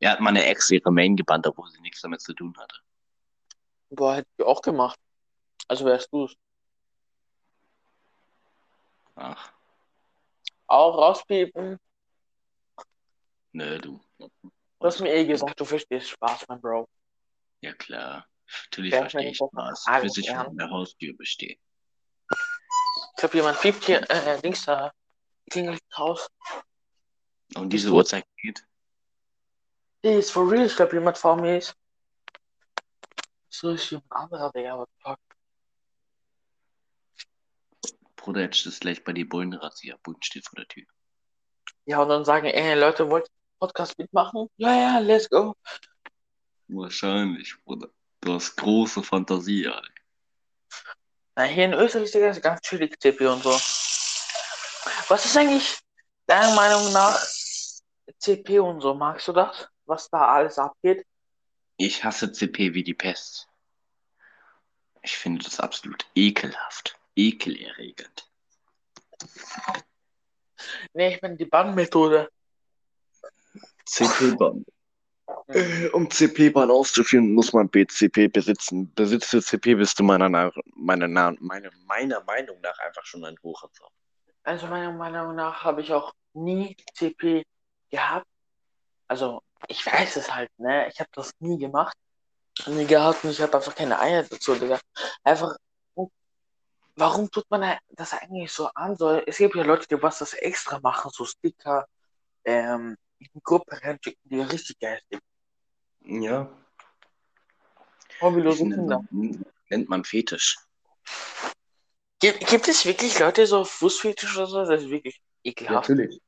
Er 0.00 0.12
hat 0.12 0.20
meine 0.20 0.44
Ex 0.44 0.70
ihre 0.70 0.90
Main 0.92 1.16
gebannt, 1.16 1.46
obwohl 1.46 1.70
sie 1.70 1.80
nichts 1.80 2.00
damit 2.02 2.20
zu 2.20 2.32
tun 2.34 2.56
hatte. 2.58 2.76
Boah, 3.90 4.16
hätte 4.16 4.28
ich 4.38 4.44
auch 4.44 4.60
gemacht. 4.62 4.98
Also 5.68 5.84
wärst 5.84 6.12
du's. 6.12 6.34
Ach, 9.14 9.52
Auch 10.66 10.96
rauspiepen. 10.96 11.78
nö, 13.52 13.78
du. 13.78 14.00
Du 14.18 14.30
hast 14.80 15.00
mir 15.00 15.12
eh 15.14 15.26
gesagt, 15.26 15.60
du 15.60 15.64
verstehst 15.64 16.08
Spaß, 16.08 16.48
mein 16.48 16.60
Bro. 16.60 16.88
Ja, 17.60 17.72
klar. 17.74 18.26
Natürlich 18.66 18.92
Wer 18.92 19.00
verstehe 19.00 19.30
ich 19.30 19.36
Spaß, 19.36 19.86
alles 19.86 20.02
bis 20.14 20.18
ich 20.18 20.26
gern? 20.26 20.46
vor 20.46 20.54
der 20.54 20.70
Haustür 20.70 21.16
bestehe. 21.16 21.56
Ich 22.30 23.16
glaube, 23.16 23.36
jemand 23.36 23.60
piept 23.60 23.84
hier, 23.84 24.10
äh, 24.10 24.40
links 24.42 24.64
da. 24.64 24.92
Klingelt 25.50 25.80
raus. 25.98 26.28
Und 27.54 27.70
diese 27.72 27.90
Uhrzeit 27.90 28.24
geht. 28.36 28.64
Nee, 30.02 30.18
ist 30.18 30.30
for 30.30 30.50
real. 30.50 30.66
Ich 30.66 30.74
glaube, 30.76 30.94
jemand 30.94 31.18
vor 31.18 31.36
mir 31.36 31.58
ist. 31.58 31.74
So 33.50 33.70
ist 33.70 33.90
jemand 33.90 34.10
anderer, 34.10 34.50
Digga. 34.50 34.78
What 34.78 34.88
the 34.96 35.02
fuck? 35.02 35.18
Bruder, 38.16 38.42
jetzt 38.42 38.64
ist 38.66 38.80
gleich 38.80 39.02
bei 39.04 39.12
die 39.12 39.24
Bullenrazzia. 39.24 39.96
Bullen 40.02 40.22
steht 40.22 40.46
vor 40.46 40.56
der 40.56 40.68
Tür. 40.68 40.84
Ja, 41.84 42.00
und 42.02 42.08
dann 42.08 42.24
sagen, 42.24 42.46
ey, 42.46 42.78
Leute, 42.78 43.10
wollt 43.10 43.26
ihr 43.26 43.58
Podcast 43.58 43.98
mitmachen? 43.98 44.48
Ja, 44.56 44.74
ja, 44.74 44.98
let's 45.00 45.28
go. 45.28 45.54
Wahrscheinlich, 46.68 47.54
Bruder. 47.64 47.88
Du 48.22 48.34
hast 48.34 48.56
große 48.56 49.02
Fantasie, 49.02 49.66
Alter. 49.66 49.88
Na, 51.34 51.42
hier 51.42 51.64
in 51.64 51.72
Österreich, 51.72 52.12
Digga, 52.12 52.28
ist 52.28 52.40
ganz 52.40 52.60
chillig, 52.60 52.98
CP 53.00 53.26
und 53.26 53.42
so. 53.42 53.50
Was 55.08 55.24
ist 55.24 55.36
eigentlich 55.36 55.78
deiner 56.26 56.54
Meinung 56.54 56.92
nach 56.92 57.20
CP 58.18 58.60
und 58.60 58.80
so? 58.80 58.94
Magst 58.94 59.26
du 59.26 59.32
das? 59.32 59.68
Was 59.86 60.08
da 60.08 60.34
alles 60.34 60.56
abgeht? 60.56 61.04
Ich 61.76 62.04
hasse 62.04 62.30
CP 62.30 62.74
wie 62.74 62.84
die 62.84 62.94
Pest. 62.94 63.48
Ich 65.02 65.16
finde 65.16 65.42
das 65.42 65.58
absolut 65.58 66.06
ekelhaft. 66.14 66.96
Ekelerregend. 67.16 68.30
Nee, 70.92 71.16
ich 71.16 71.22
meine 71.22 71.36
die 71.36 71.44
Bannmethode. 71.44 72.30
CP-Bahn. 73.84 74.64
Äh, 75.48 75.88
Um 75.90 76.10
CP-Bahn 76.10 76.70
auszuführen, 76.70 77.32
muss 77.32 77.52
man 77.52 77.68
BCP 77.68 78.28
besitzen. 78.28 78.92
Besitzt 78.94 79.32
du 79.32 79.40
CP, 79.40 79.74
bist 79.74 79.98
du 79.98 80.04
meiner, 80.04 80.28
meiner, 80.28 81.08
meiner, 81.08 81.70
meiner 81.86 82.22
Meinung 82.24 82.60
nach 82.60 82.78
einfach 82.78 83.04
schon 83.04 83.24
ein 83.24 83.36
Hochhäuser. 83.42 83.88
Also 84.44 84.66
meiner 84.66 84.92
Meinung 84.92 85.34
nach 85.34 85.62
habe 85.64 85.82
ich 85.82 85.92
auch 85.92 86.12
nie 86.34 86.76
CP 86.94 87.44
gehabt. 87.90 88.26
Also 89.08 89.42
ich 89.68 89.84
weiß 89.84 90.16
es 90.16 90.34
halt, 90.34 90.50
ne? 90.58 90.88
Ich 90.88 90.98
habe 90.98 91.10
das 91.12 91.32
nie 91.38 91.58
gemacht. 91.58 91.96
Nie 92.66 92.86
gehabt 92.86 93.24
und 93.24 93.30
ich 93.30 93.40
habe 93.40 93.56
einfach 93.56 93.74
keine 93.74 93.98
Eier 93.98 94.24
dazu, 94.24 94.54
Digga. 94.54 94.78
Einfach 95.22 95.56
warum 96.96 97.30
tut 97.30 97.44
man 97.50 97.78
das 97.90 98.12
eigentlich 98.12 98.52
so 98.52 98.68
an? 98.74 98.96
Es 99.26 99.38
gibt 99.38 99.54
ja 99.54 99.62
Leute, 99.62 99.86
die 99.88 100.02
was 100.02 100.18
das 100.18 100.34
extra 100.34 100.78
machen, 100.80 101.10
so 101.12 101.24
Sticker, 101.24 101.86
ähm, 102.44 102.96
in 103.24 103.30
die 103.34 103.42
Gruppe 103.42 103.80
reinschicken, 103.82 104.20
die 104.24 104.40
richtig 104.40 104.78
geil 104.78 105.00
sind. 105.10 105.22
Ja. 106.22 106.50
Hobbylose 108.20 108.64
Nennt 108.64 108.74
Kinder. 108.74 109.04
man, 109.10 109.44
nennt 109.70 109.88
man 109.88 110.04
Fetisch. 110.04 110.58
Gibt, 112.20 112.46
gibt 112.46 112.68
es 112.68 112.84
wirklich 112.84 113.18
Leute 113.18 113.46
so 113.46 113.64
Fußfetisch 113.64 114.36
oder 114.36 114.46
so? 114.46 114.64
Das 114.64 114.82
ist 114.82 114.90
wirklich 114.90 115.20
ekelhaft. 115.42 115.88
Natürlich. 115.88 116.20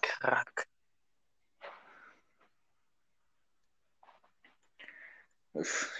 Krank. 0.00 0.66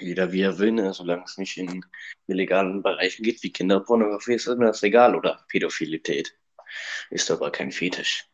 Jeder 0.01 0.33
wie 0.33 0.43
er 0.43 0.59
will, 0.59 0.73
ne? 0.73 0.93
solange 0.93 1.25
es 1.25 1.39
nicht 1.39 1.57
in 1.59 1.85
illegalen 2.27 2.83
Bereichen 2.83 3.23
geht, 3.23 3.43
wie 3.43 3.53
Kinderpornografie 3.53 4.35
ist 4.35 4.49
mir 4.49 4.67
das 4.67 4.83
egal 4.83 5.15
oder 5.15 5.45
Pädophilität. 5.49 6.37
Ist 7.11 7.31
aber 7.31 7.53
kein 7.53 7.71
Fetisch. 7.71 8.29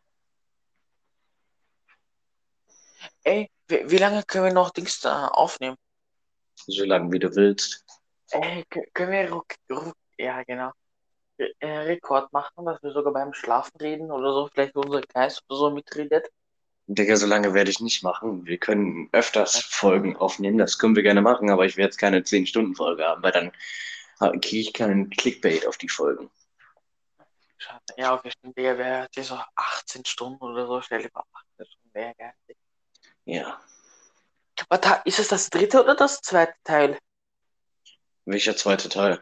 Ey, 3.25 3.51
wie, 3.69 3.91
wie 3.91 3.99
lange 3.99 4.23
können 4.25 4.47
wir 4.47 4.53
noch 4.53 4.71
Dings 4.71 5.01
da 5.01 5.29
aufnehmen? 5.29 5.77
Solange 6.67 7.13
wie 7.13 7.19
du 7.19 7.35
willst. 7.35 7.85
Ey, 8.31 8.65
können 8.95 9.13
wir 9.13 9.31
Ruck, 9.33 9.55
Ruck, 9.71 9.95
ja 10.19 10.43
genau, 10.45 10.71
Re- 11.39 11.53
äh, 11.61 11.79
Rekord 11.79 12.33
machen, 12.33 12.65
dass 12.65 12.83
wir 12.83 12.93
sogar 12.93 13.13
beim 13.13 13.33
Schlafen 13.35 13.77
reden 13.81 14.11
oder 14.13 14.33
so, 14.33 14.49
vielleicht 14.53 14.77
unser 14.77 15.01
Geist 15.03 15.43
oder 15.49 15.59
so 15.59 15.71
mitredet? 15.71 16.29
Digga, 16.87 17.17
so 17.17 17.27
lange 17.27 17.55
werde 17.55 17.71
ich 17.71 17.81
nicht 17.81 18.03
machen. 18.03 18.47
Wir 18.47 18.59
können 18.59 19.09
öfters 19.13 19.61
Folgen 19.61 20.17
aufnehmen, 20.17 20.59
das 20.59 20.79
können 20.79 20.97
wir 20.97 21.03
gerne 21.03 21.23
machen, 21.23 21.51
aber 21.51 21.65
ich 21.67 21.77
werde 21.77 21.89
jetzt 21.89 21.99
keine 21.99 22.23
10-Stunden-Folge 22.25 23.05
haben, 23.05 23.23
weil 23.23 23.33
dann 23.33 23.53
ha- 24.21 24.33
kriege 24.33 24.61
ich 24.61 24.73
keinen 24.73 25.11
Clickbait 25.11 25.67
auf 25.67 25.79
die 25.79 25.89
Folgen. 25.89 26.31
Schade. 27.59 27.83
Ja, 27.97 28.15
okay, 28.15 28.31
stimmt, 28.31 28.57
Digga, 28.57 28.77
wäre 28.79 29.09
jetzt 29.15 29.29
so 29.29 29.39
18 29.55 30.05
Stunden 30.05 30.43
oder 30.43 30.67
so, 30.67 30.81
stell 30.81 31.03
dir 31.03 31.11
mal 31.15 31.25
18 31.33 31.67
Stunden, 31.67 31.95
wäre 31.95 32.15
geil. 32.15 32.33
Ja. 33.25 33.61
Warte, 34.69 35.03
ist 35.05 35.19
es 35.19 35.29
das 35.29 35.49
dritte 35.49 35.83
oder 35.83 35.95
das 35.95 36.21
zweite 36.21 36.55
Teil? 36.65 36.99
Welcher 38.25 38.57
zweite 38.57 38.89
Teil? 38.89 39.21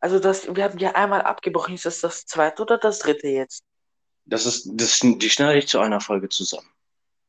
Also 0.00 0.18
das, 0.18 0.54
wir 0.54 0.64
haben 0.64 0.78
ja 0.78 0.92
einmal 0.92 1.22
abgebrochen, 1.22 1.74
ist 1.74 1.84
das 1.84 2.00
das 2.00 2.26
zweite 2.26 2.62
oder 2.62 2.78
das 2.78 3.00
dritte 3.00 3.28
jetzt? 3.28 3.62
Das 4.24 4.46
ist, 4.46 4.68
das, 4.72 5.00
die 5.00 5.30
schneide 5.30 5.58
ich 5.58 5.68
zu 5.68 5.78
einer 5.80 6.00
Folge 6.00 6.28
zusammen. 6.28 6.70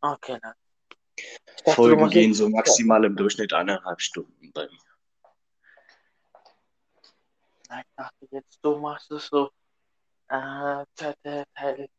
Okay, 0.01 0.37
dann. 0.41 0.53
Dachte, 1.57 1.71
Folgen 1.75 2.09
gehen 2.09 2.33
so 2.33 2.49
maximal 2.49 3.03
im 3.05 3.15
Durchschnitt 3.15 3.53
eineinhalb 3.53 4.01
Stunden 4.01 4.51
bei 4.53 4.63
mir. 4.63 4.79
Nein, 7.69 7.83
ich 7.87 7.95
dachte 7.95 8.27
jetzt, 8.31 8.59
du 8.61 8.77
machst 8.77 9.11
es 9.11 9.27
so, 9.27 9.51
äh, 10.29 10.85
zweite 10.95 11.45
Teil 11.53 11.89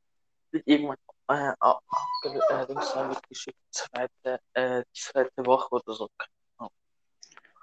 wird 0.51 0.67
irgendwann 0.67 0.99
äh, 1.33 1.55
aufge- 1.61 2.41
äh, 2.49 2.67
dann 2.67 3.09
wird 3.09 3.29
geschickt, 3.29 3.59
zweite, 3.71 4.41
äh, 4.55 4.83
zweite 4.93 5.45
Woche 5.47 5.69
oder 5.75 5.95
so. 5.95 6.09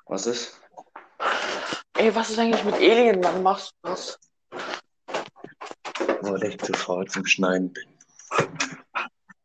Was 0.05 0.25
ist? 0.25 0.59
Ey, 1.95 2.13
was 2.15 2.29
ist 2.31 2.39
eigentlich 2.39 2.63
mit 2.63 2.75
Alien? 2.75 3.23
Wann 3.23 3.43
machst 3.43 3.73
du 3.83 3.89
das? 3.89 4.19
Weil 6.21 6.43
ich 6.43 6.57
zu 6.59 6.73
faul 6.73 7.05
zum 7.07 7.25
Schneiden 7.25 7.71
bin. 7.71 7.97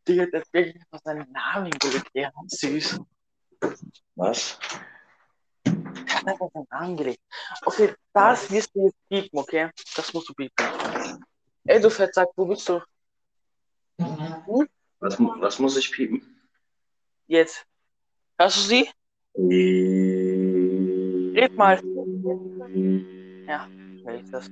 Digga, 0.07 0.27
der 0.27 0.41
hat 0.41 0.53
wirklich 0.53 0.77
einfach 0.77 1.05
seinen 1.05 1.31
Namen 1.33 1.71
gelegt, 1.71 2.09
der 2.15 2.27
hat 2.29 2.35
süß. 2.47 3.01
Was? 4.17 4.59
Er 5.65 6.15
hat 6.15 6.29
einfach 6.29 6.49
seinen 6.53 6.67
Namen 6.71 6.97
gelegt. 6.97 7.21
Okay, 7.65 7.95
das 8.13 8.51
wirst 8.51 8.75
du 8.75 8.87
jetzt 8.87 9.09
piepen, 9.09 9.39
okay? 9.39 9.71
Das 9.97 10.13
musst 10.13 10.29
du 10.29 10.35
piepen. 10.35 10.67
Ey, 11.67 11.81
du 11.81 11.91
Fettsack, 11.91 12.29
wo 12.37 12.45
bist 12.47 12.69
du? 12.69 12.81
Was, 13.99 15.19
mu- 15.19 15.41
was 15.41 15.59
muss 15.59 15.77
ich 15.77 15.91
piepen? 15.93 16.23
Jetzt. 17.27 17.67
Hörst 18.39 18.57
du 18.57 18.61
sie? 18.63 18.91
Red 21.37 21.57
mal. 21.57 21.81
Ja, 23.47 23.69
wer 24.03 24.15
ist 24.17 24.33
das? 24.33 24.51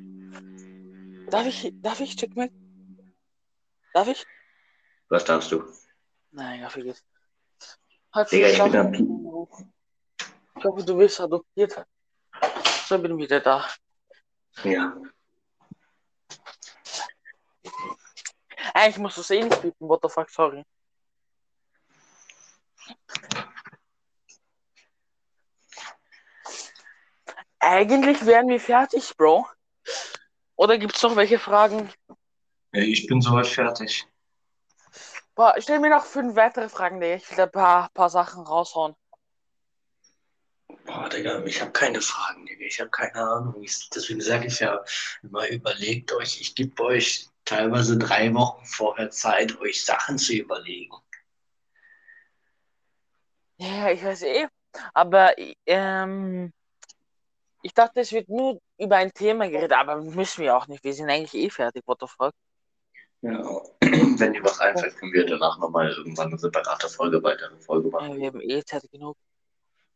Darf 1.27 1.47
ich, 1.47 1.73
darf 1.83 2.01
ich, 2.01 2.17
check 2.17 2.35
mal? 2.37 2.51
Darf 3.95 4.09
ich? 4.09 4.25
Was 5.09 5.25
darfst 5.25 5.53
du? 5.53 5.65
Nein, 6.31 6.61
ja, 6.61 6.69
vergiss. 6.69 7.03
Hat 8.13 8.31
Digga, 8.31 8.49
ich 8.49 8.63
bin 8.63 8.77
am 8.77 8.93
Piepen. 8.93 9.73
Ich 10.57 10.65
hoffe, 10.65 10.85
du 10.85 10.99
wirst 10.99 11.21
adoptiert. 11.21 11.85
So 12.87 12.99
bin 12.99 13.17
wieder 13.19 13.41
da. 13.41 13.69
Ja. 14.65 14.97
Eigentlich 18.75 18.99
musst 18.99 19.17
du 19.19 19.21
es 19.21 19.31
eh 19.31 19.43
nicht 19.43 19.61
piepen, 19.61 19.89
what 19.89 20.01
the 20.03 20.09
fuck, 20.09 20.31
sorry. 20.31 20.65
Eigentlich 27.59 28.25
wären 28.27 28.49
wir 28.49 28.59
fertig, 28.59 29.17
Bro. 29.17 29.47
Oder 30.57 30.79
gibt's 30.79 31.03
noch 31.03 31.17
welche 31.17 31.39
Fragen? 31.39 31.93
Ich 32.73 33.07
bin 33.07 33.21
soweit 33.21 33.47
fertig. 33.47 34.07
Boah, 35.35 35.55
stell 35.59 35.79
mir 35.79 35.91
noch 35.91 36.05
fünf 36.05 36.35
weitere 36.35 36.69
Fragen, 36.69 37.01
Digga. 37.01 37.17
Ich 37.17 37.31
will 37.31 37.37
da 37.37 37.45
ein 37.45 37.53
paar, 37.53 37.89
paar 37.91 38.11
Sachen 38.11 38.45
raushauen. 38.45 38.95
Boah, 40.85 41.09
Digga, 41.09 41.43
ich 41.45 41.61
habe 41.61 41.73
keine 41.73 42.01
Fragen, 42.01 42.47
Digga. 42.47 42.65
Ich 42.65 42.81
habe 42.81 42.91
keine 42.91 43.15
Ahnung. 43.15 43.63
Ich, 43.63 43.89
deswegen 43.91 44.21
sage 44.21 44.47
ich 44.47 44.61
ja 44.61 44.83
immer, 45.23 45.49
überlegt 45.49 46.13
euch. 46.13 46.41
Ich 46.41 46.55
gebe 46.55 46.83
euch 46.83 47.29
teilweise 47.45 47.99
drei 47.99 48.33
Wochen 48.35 48.65
vorher 48.65 49.11
Zeit, 49.11 49.59
euch 49.61 49.85
Sachen 49.85 50.19
zu 50.19 50.35
überlegen. 50.35 50.97
Ja, 53.57 53.91
ich 53.91 54.03
weiß 54.03 54.23
eh. 54.23 54.47
Aber 54.95 55.35
ähm, 55.67 56.53
ich 57.63 57.75
dachte, 57.75 58.01
es 58.01 58.13
wird 58.13 58.29
nur 58.29 58.61
über 58.79 58.97
ein 58.97 59.13
Thema 59.13 59.49
geredet, 59.49 59.73
aber 59.73 59.97
müssen 59.97 60.43
wir 60.43 60.57
auch 60.57 60.67
nicht. 60.67 60.83
Wir 60.83 60.95
sind 60.95 61.11
eigentlich 61.11 61.35
eh 61.35 61.51
fertig, 61.51 61.83
what 61.87 61.99
the 62.01 62.07
fuck. 62.07 62.33
Ja. 63.21 63.39
Wenn 63.81 64.33
dir 64.33 64.43
was 64.43 64.59
einfällt, 64.59 64.97
können 64.97 65.13
wir 65.13 65.27
danach 65.27 65.59
nochmal 65.59 65.91
irgendwann 65.93 66.29
eine 66.29 66.39
separate 66.39 66.89
Folge, 66.89 67.23
weitere 67.23 67.57
Folge 67.61 67.89
Ja, 67.89 67.93
machen. 67.93 68.17
wir 68.19 68.27
haben 68.29 68.41
eh 68.41 68.65
Zeit 68.65 68.91
genug. 68.91 69.17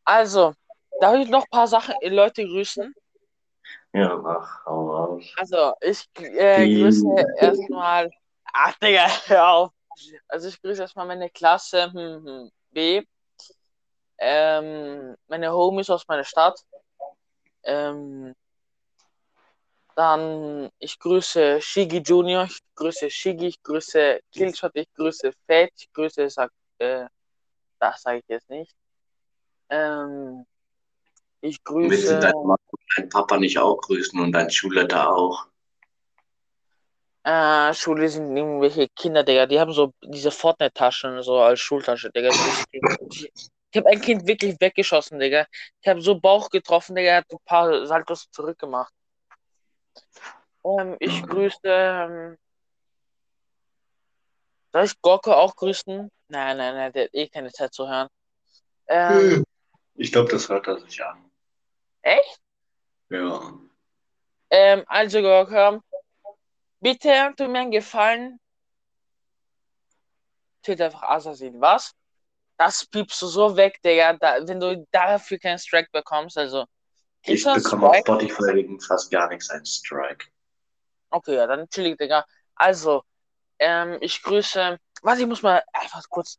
Also, 0.04 0.54
darf 1.00 1.16
ich 1.16 1.28
noch 1.28 1.42
ein 1.42 1.50
paar 1.50 1.66
Sachen, 1.66 1.94
äh, 2.02 2.08
Leute 2.08 2.44
grüßen? 2.44 2.94
Ja, 3.96 4.14
mach, 4.18 4.66
hau 4.66 4.90
raus. 4.90 5.24
Also, 5.38 5.72
ich 5.80 6.06
äh, 6.18 6.68
grüße 6.68 7.06
erstmal. 7.40 8.10
Ach, 8.52 8.76
Digga, 8.78 9.06
hör 9.26 9.48
auf. 9.48 9.70
Also, 10.28 10.48
ich 10.48 10.60
grüße 10.60 10.82
erstmal 10.82 11.06
meine 11.06 11.30
Klasse 11.30 11.90
hm, 11.90 12.26
hm, 12.26 12.50
B. 12.72 13.02
Ähm, 14.18 15.16
meine 15.28 15.50
Homies 15.50 15.88
aus 15.88 16.06
meiner 16.06 16.24
Stadt. 16.24 16.60
Ähm, 17.62 18.34
dann, 19.94 20.68
ich 20.78 20.98
grüße 20.98 21.62
Shigi 21.62 22.02
Junior, 22.04 22.44
ich 22.44 22.60
grüße 22.74 23.08
Shigi, 23.08 23.46
ich 23.46 23.62
grüße 23.62 24.20
Killshot, 24.30 24.72
ich 24.74 24.92
grüße 24.92 25.32
Fate, 25.46 25.72
ich 25.74 25.90
grüße, 25.94 26.28
sag, 26.28 26.52
äh, 26.78 27.06
das 27.78 28.02
sage 28.02 28.18
ich 28.18 28.28
jetzt 28.28 28.50
nicht. 28.50 28.76
Ähm, 29.70 30.44
ich 31.40 31.58
Willst 31.64 31.64
du 31.64 31.72
grüße. 31.72 32.18
deine 32.20 32.34
Mama 32.34 32.56
und 32.70 32.80
deinen 32.96 33.08
Papa 33.08 33.36
nicht 33.38 33.58
auch 33.58 33.80
grüßen 33.80 34.18
und 34.20 34.32
deinen 34.32 34.50
Schulleiter 34.50 35.14
auch? 35.14 35.46
Äh, 37.24 37.74
Schule 37.74 38.08
sind 38.08 38.36
irgendwelche 38.36 38.88
Kinder, 38.90 39.24
Digga. 39.24 39.46
Die 39.46 39.58
haben 39.58 39.72
so 39.72 39.92
diese 40.04 40.30
Fortnite-Taschen 40.30 41.22
so 41.22 41.38
als 41.40 41.58
Schultasche, 41.60 42.10
Digga. 42.10 42.28
Richtig- 42.28 43.32
Ich 43.72 43.76
habe 43.76 43.88
ein 43.90 44.00
Kind 44.00 44.26
wirklich 44.26 44.56
weggeschossen, 44.60 45.18
Digga. 45.18 45.44
Ich 45.82 45.88
habe 45.88 46.00
so 46.00 46.18
Bauch 46.18 46.48
getroffen, 46.50 46.94
Digga. 46.94 47.10
Er 47.10 47.16
hat 47.18 47.30
ein 47.32 47.38
paar 47.44 47.84
Saltos 47.86 48.30
zurückgemacht. 48.30 48.92
Ähm, 50.64 50.96
ich 51.00 51.22
grüße. 51.24 51.58
Ähm, 51.64 52.36
soll 54.72 54.84
ich 54.84 55.00
Gorko 55.02 55.32
auch 55.32 55.54
grüßen? 55.56 56.08
Nein, 56.28 56.56
nein, 56.56 56.74
nein, 56.74 56.92
der 56.92 57.04
hat 57.04 57.14
eh 57.14 57.28
keine 57.28 57.50
Zeit 57.52 57.72
zu 57.74 57.88
hören. 57.88 58.08
Ähm, 58.88 59.44
Ich 59.94 60.12
glaube, 60.12 60.30
das 60.30 60.48
hört 60.48 60.66
er 60.68 60.78
sich 60.78 61.02
an. 61.04 61.25
Echt? 62.06 62.40
Ja. 63.10 63.52
Ähm, 64.50 64.84
also 64.86 65.20
Gorko, 65.20 65.82
bitte 66.80 67.34
tu 67.36 67.48
mir 67.48 67.60
einen 67.60 67.70
Gefallen. 67.70 68.40
Twitter 70.62 70.86
einfach 70.86 71.02
Assassin. 71.02 71.60
Was? 71.60 71.92
Das 72.56 72.86
piepst 72.86 73.20
du 73.22 73.26
so 73.26 73.56
weg, 73.56 73.80
Digga. 73.82 74.14
Da, 74.14 74.46
wenn 74.46 74.60
du 74.60 74.86
dafür 74.90 75.38
keinen 75.38 75.58
Strike 75.58 75.88
bekommst, 75.92 76.38
also. 76.38 76.64
Ich 77.22 77.44
bekomme 77.44 77.90
auf? 77.90 77.96
Spotify 77.98 78.54
wegen 78.54 78.80
fast 78.80 79.10
gar 79.10 79.28
nichts 79.28 79.50
einen 79.50 79.66
Strike. 79.66 80.26
Okay, 81.10 81.36
ja, 81.36 81.46
dann 81.46 81.68
chillig, 81.68 81.98
Digga. 81.98 82.24
Also, 82.54 83.02
ähm, 83.58 83.98
ich 84.00 84.22
grüße. 84.22 84.78
Warte, 85.02 85.20
ich 85.20 85.26
muss 85.26 85.42
mal 85.42 85.62
einfach 85.72 86.02
kurz. 86.08 86.38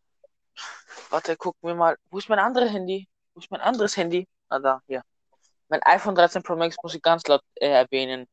Warte, 1.09 1.35
gucken 1.37 1.69
wir 1.69 1.75
mal. 1.75 1.97
Wo 2.09 2.17
ist 2.17 2.29
mein 2.29 2.39
anderes 2.39 2.71
Handy? 2.71 3.07
Wo 3.33 3.39
ist 3.39 3.51
mein 3.51 3.61
anderes 3.61 3.95
Handy? 3.95 4.27
Ah, 4.49 4.59
da, 4.59 4.81
hier. 4.87 5.03
Mein 5.69 5.81
iPhone 5.83 6.15
13 6.15 6.43
Pro 6.43 6.55
Max 6.55 6.75
muss 6.81 6.95
ich 6.95 7.01
ganz 7.01 7.25
laut 7.27 7.41
äh, 7.55 7.67
erwähnen. 7.69 8.27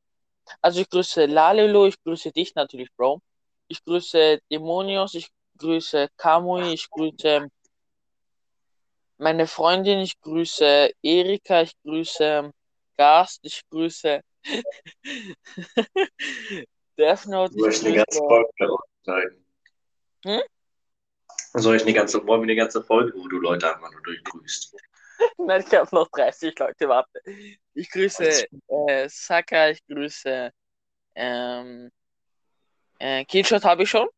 Also 0.61 0.81
ich 0.81 0.89
grüße 0.89 1.27
Lalelo, 1.27 1.87
ich 1.87 2.01
grüße 2.03 2.33
dich 2.33 2.55
natürlich, 2.55 2.89
Bro. 2.97 3.21
Ich 3.69 3.83
grüße 3.85 4.41
Demonios, 4.51 5.15
ich 5.15 5.29
grüße 5.59 6.09
Kamui, 6.17 6.75
ich 6.75 6.91
grüße 6.91 7.49
meine 9.19 9.47
Freundin, 9.47 10.01
ich 10.01 10.21
grüße 10.21 10.91
Erika, 11.03 11.63
ich 11.63 11.73
grüße 11.83 12.51
Gast, 12.97 13.41
ich 13.43 13.63
grüße 13.71 14.21
Death 16.99 17.27
Note, 17.27 17.55
Soll 17.55 17.71
ich 17.71 17.77
ich 17.77 17.87
eine 17.87 17.97
ganze 17.97 18.21
grüße. 18.21 18.29
Folge 18.29 18.77
schneiden? 19.03 19.47
Hm? 20.25 20.43
Soll 21.55 21.77
ich 21.77 21.83
eine 21.83 21.93
ganze, 21.93 22.27
wollen 22.27 22.43
wir 22.43 22.47
eine 22.47 22.57
ganze 22.57 22.83
Folge, 22.83 23.13
wo 23.17 23.29
du 23.29 23.39
Leute 23.39 23.73
einfach 23.73 23.91
nur 23.91 24.03
durchgrüßt? 24.03 24.77
Nein, 25.39 25.65
ich 25.67 25.75
habe 25.75 25.95
noch 25.95 26.09
30 26.09 26.59
Leute, 26.59 26.89
warte. 26.89 27.21
Ich 27.75 27.91
grüße 27.91 28.47
äh, 28.69 29.09
Saka, 29.09 29.71
ich 29.71 29.85
grüße 29.87 30.51
ähm, 31.15 31.91
äh, 32.99 33.25
Killshot 33.25 33.65
habe 33.65 33.83
ich 33.85 33.91
schon. 33.91 34.09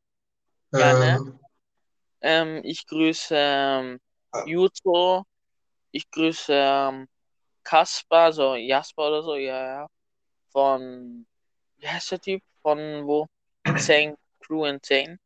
Gerne. 0.72 1.38
Ähm, 2.20 2.60
ich 2.64 2.86
grüße 2.86 3.34
ähm, 3.36 4.00
Yuto. 4.46 5.24
Ich 5.90 6.10
grüße 6.10 6.52
ähm, 6.52 7.08
Kaspar, 7.62 8.32
so 8.32 8.54
Jasper 8.54 9.08
oder 9.08 9.22
so, 9.22 9.36
ja, 9.36 9.66
ja. 9.66 9.86
Von, 10.52 11.26
wie 11.78 11.88
heißt 11.88 12.12
der 12.12 12.20
Typ? 12.20 12.42
Von 12.62 13.06
wo? 13.06 13.26
Insane, 13.64 14.16
Crew 14.40 14.64
Insane. 14.66 15.18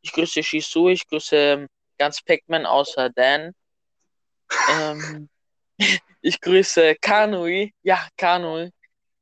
Ich 0.00 0.12
grüße 0.12 0.42
Shisu, 0.42 0.88
ich 0.88 1.06
grüße 1.06 1.36
ähm, 1.36 1.68
ganz 1.98 2.22
Pac-Man 2.22 2.66
außer 2.66 3.10
Dan. 3.10 3.54
Ähm, 4.66 5.28
ich 6.22 6.40
grüße 6.40 6.96
Kanui. 7.00 7.74
Ja, 7.82 8.08
Kanui. 8.16 8.70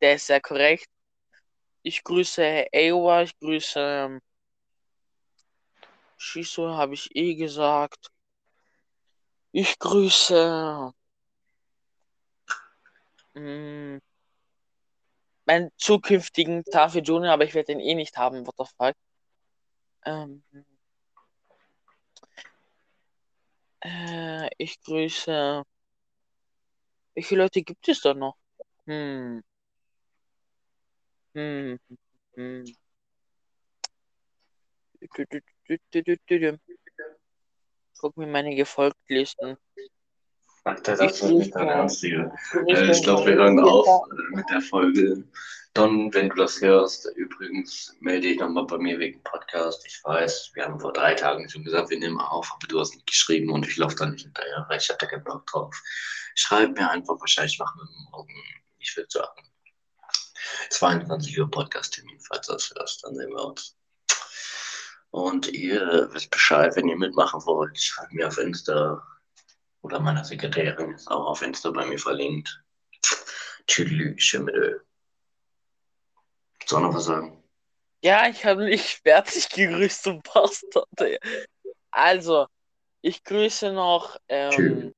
Der 0.01 0.15
ist 0.15 0.27
sehr 0.27 0.41
korrekt. 0.41 0.87
Ich 1.83 2.05
grüße 2.05 2.67
Ewa, 2.73 3.23
ich 3.23 3.39
grüße 3.39 3.81
ähm, 3.81 4.21
Shisu, 6.17 6.69
habe 6.69 6.95
ich 6.95 7.15
eh 7.17 7.35
gesagt. 7.35 8.11
Ich 9.53 9.79
grüße 9.79 10.93
mh, 13.35 14.01
meinen 15.45 15.71
zukünftigen 15.77 16.65
Tafel 16.65 17.03
Junior, 17.03 17.33
aber 17.33 17.45
ich 17.45 17.55
werde 17.55 17.73
den 17.73 17.81
eh 17.81 17.95
nicht 17.95 18.17
haben, 18.17 18.47
what 18.47 18.55
the 18.59 18.65
fuck. 18.77 18.95
Ähm, 20.05 20.43
äh, 23.85 24.49
ich 24.59 24.81
grüße. 24.83 25.63
Wie 27.15 27.23
viele 27.23 27.43
Leute 27.43 27.63
gibt 27.63 27.87
es 27.89 28.01
da 28.01 28.15
noch? 28.15 28.37
Hm. 28.87 29.43
Hm. 31.35 31.79
Hm. 32.35 32.65
Guck 37.99 38.17
mir 38.17 38.27
meine 38.27 38.55
Gefolgtlisten. 38.55 39.57
Alter, 40.65 40.97
das 40.97 41.21
ist 41.21 41.23
nicht 41.25 41.55
dein 41.55 41.69
Ernst, 41.69 42.03
Digga. 42.03 42.33
Ich 42.67 42.79
Äh, 42.79 43.01
glaube, 43.03 43.27
wir 43.27 43.35
hören 43.35 43.59
auf 43.61 44.09
mit 44.31 44.49
der 44.49 44.61
Folge. 44.61 45.25
Don, 45.75 46.13
wenn 46.13 46.29
du 46.29 46.37
das 46.37 46.61
hörst, 46.61 47.07
übrigens 47.17 47.97
melde 48.01 48.29
dich 48.29 48.39
nochmal 48.39 48.67
bei 48.67 48.77
mir 48.77 48.99
wegen 48.99 49.23
Podcast. 49.23 49.87
Ich 49.87 50.05
weiß, 50.05 50.51
wir 50.53 50.65
haben 50.65 50.79
vor 50.79 50.93
drei 50.93 51.15
Tagen 51.15 51.49
schon 51.49 51.65
gesagt, 51.65 51.89
wir 51.89 51.99
nehmen 51.99 52.21
auf, 52.21 52.53
aber 52.53 52.67
du 52.67 52.79
hast 52.79 52.95
nicht 52.95 53.07
geschrieben 53.07 53.51
und 53.51 53.67
ich 53.67 53.79
laufe 53.79 53.97
da 53.97 54.05
nicht 54.05 54.25
hinterher, 54.25 54.67
weil 54.69 54.79
ich 54.79 54.91
hatte 54.91 55.07
keinen 55.07 55.25
Bock 55.25 55.47
drauf. 55.47 55.75
Schreib 56.35 56.77
mir 56.77 56.91
einfach, 56.91 57.19
wahrscheinlich 57.19 57.59
machen 57.59 57.81
wir 57.81 58.11
morgen, 58.11 58.35
ich 58.79 58.95
würde 58.97 59.09
sagen, 59.11 59.51
22 60.69 61.41
Uhr 61.41 61.51
Podcast-Termin, 61.51 62.21
falls 62.21 62.47
du 62.47 62.53
das 62.53 62.75
hörst, 62.77 63.05
dann 63.05 63.15
sehen 63.15 63.31
wir 63.31 63.43
uns. 63.43 63.75
Und 65.11 65.49
ihr 65.49 66.11
wisst 66.13 66.31
Bescheid, 66.31 66.77
wenn 66.77 66.89
ihr 66.89 66.99
mitmachen 66.99 67.41
wollt, 67.47 67.81
schreibt 67.81 68.13
mir 68.13 68.29
auf 68.29 68.37
Insta 68.37 69.03
oder 69.81 70.01
meiner 70.01 70.25
Sekretärin 70.25 70.93
ist 70.93 71.11
auch 71.11 71.29
auf 71.29 71.41
Insta 71.41 71.71
bei 71.71 71.87
mir 71.87 71.99
verlinkt. 71.99 72.63
Tüdelü, 76.67 76.69
Schimmel. 76.69 76.69
Soll 76.69 76.83
noch 76.83 76.95
was 76.95 77.05
sagen? 77.05 77.43
Ja, 78.05 78.29
ich 78.29 78.45
habe 78.45 78.65
nicht 78.65 79.01
fertig 79.03 79.49
gegrüßt, 79.49 80.07
du 80.07 80.21
Bastard. 80.23 81.01
ey. 81.01 81.19
Also, 81.91 82.47
ich 83.03 83.23
grüße 83.25 83.73
noch 83.73 84.17
ähm. 84.29 84.93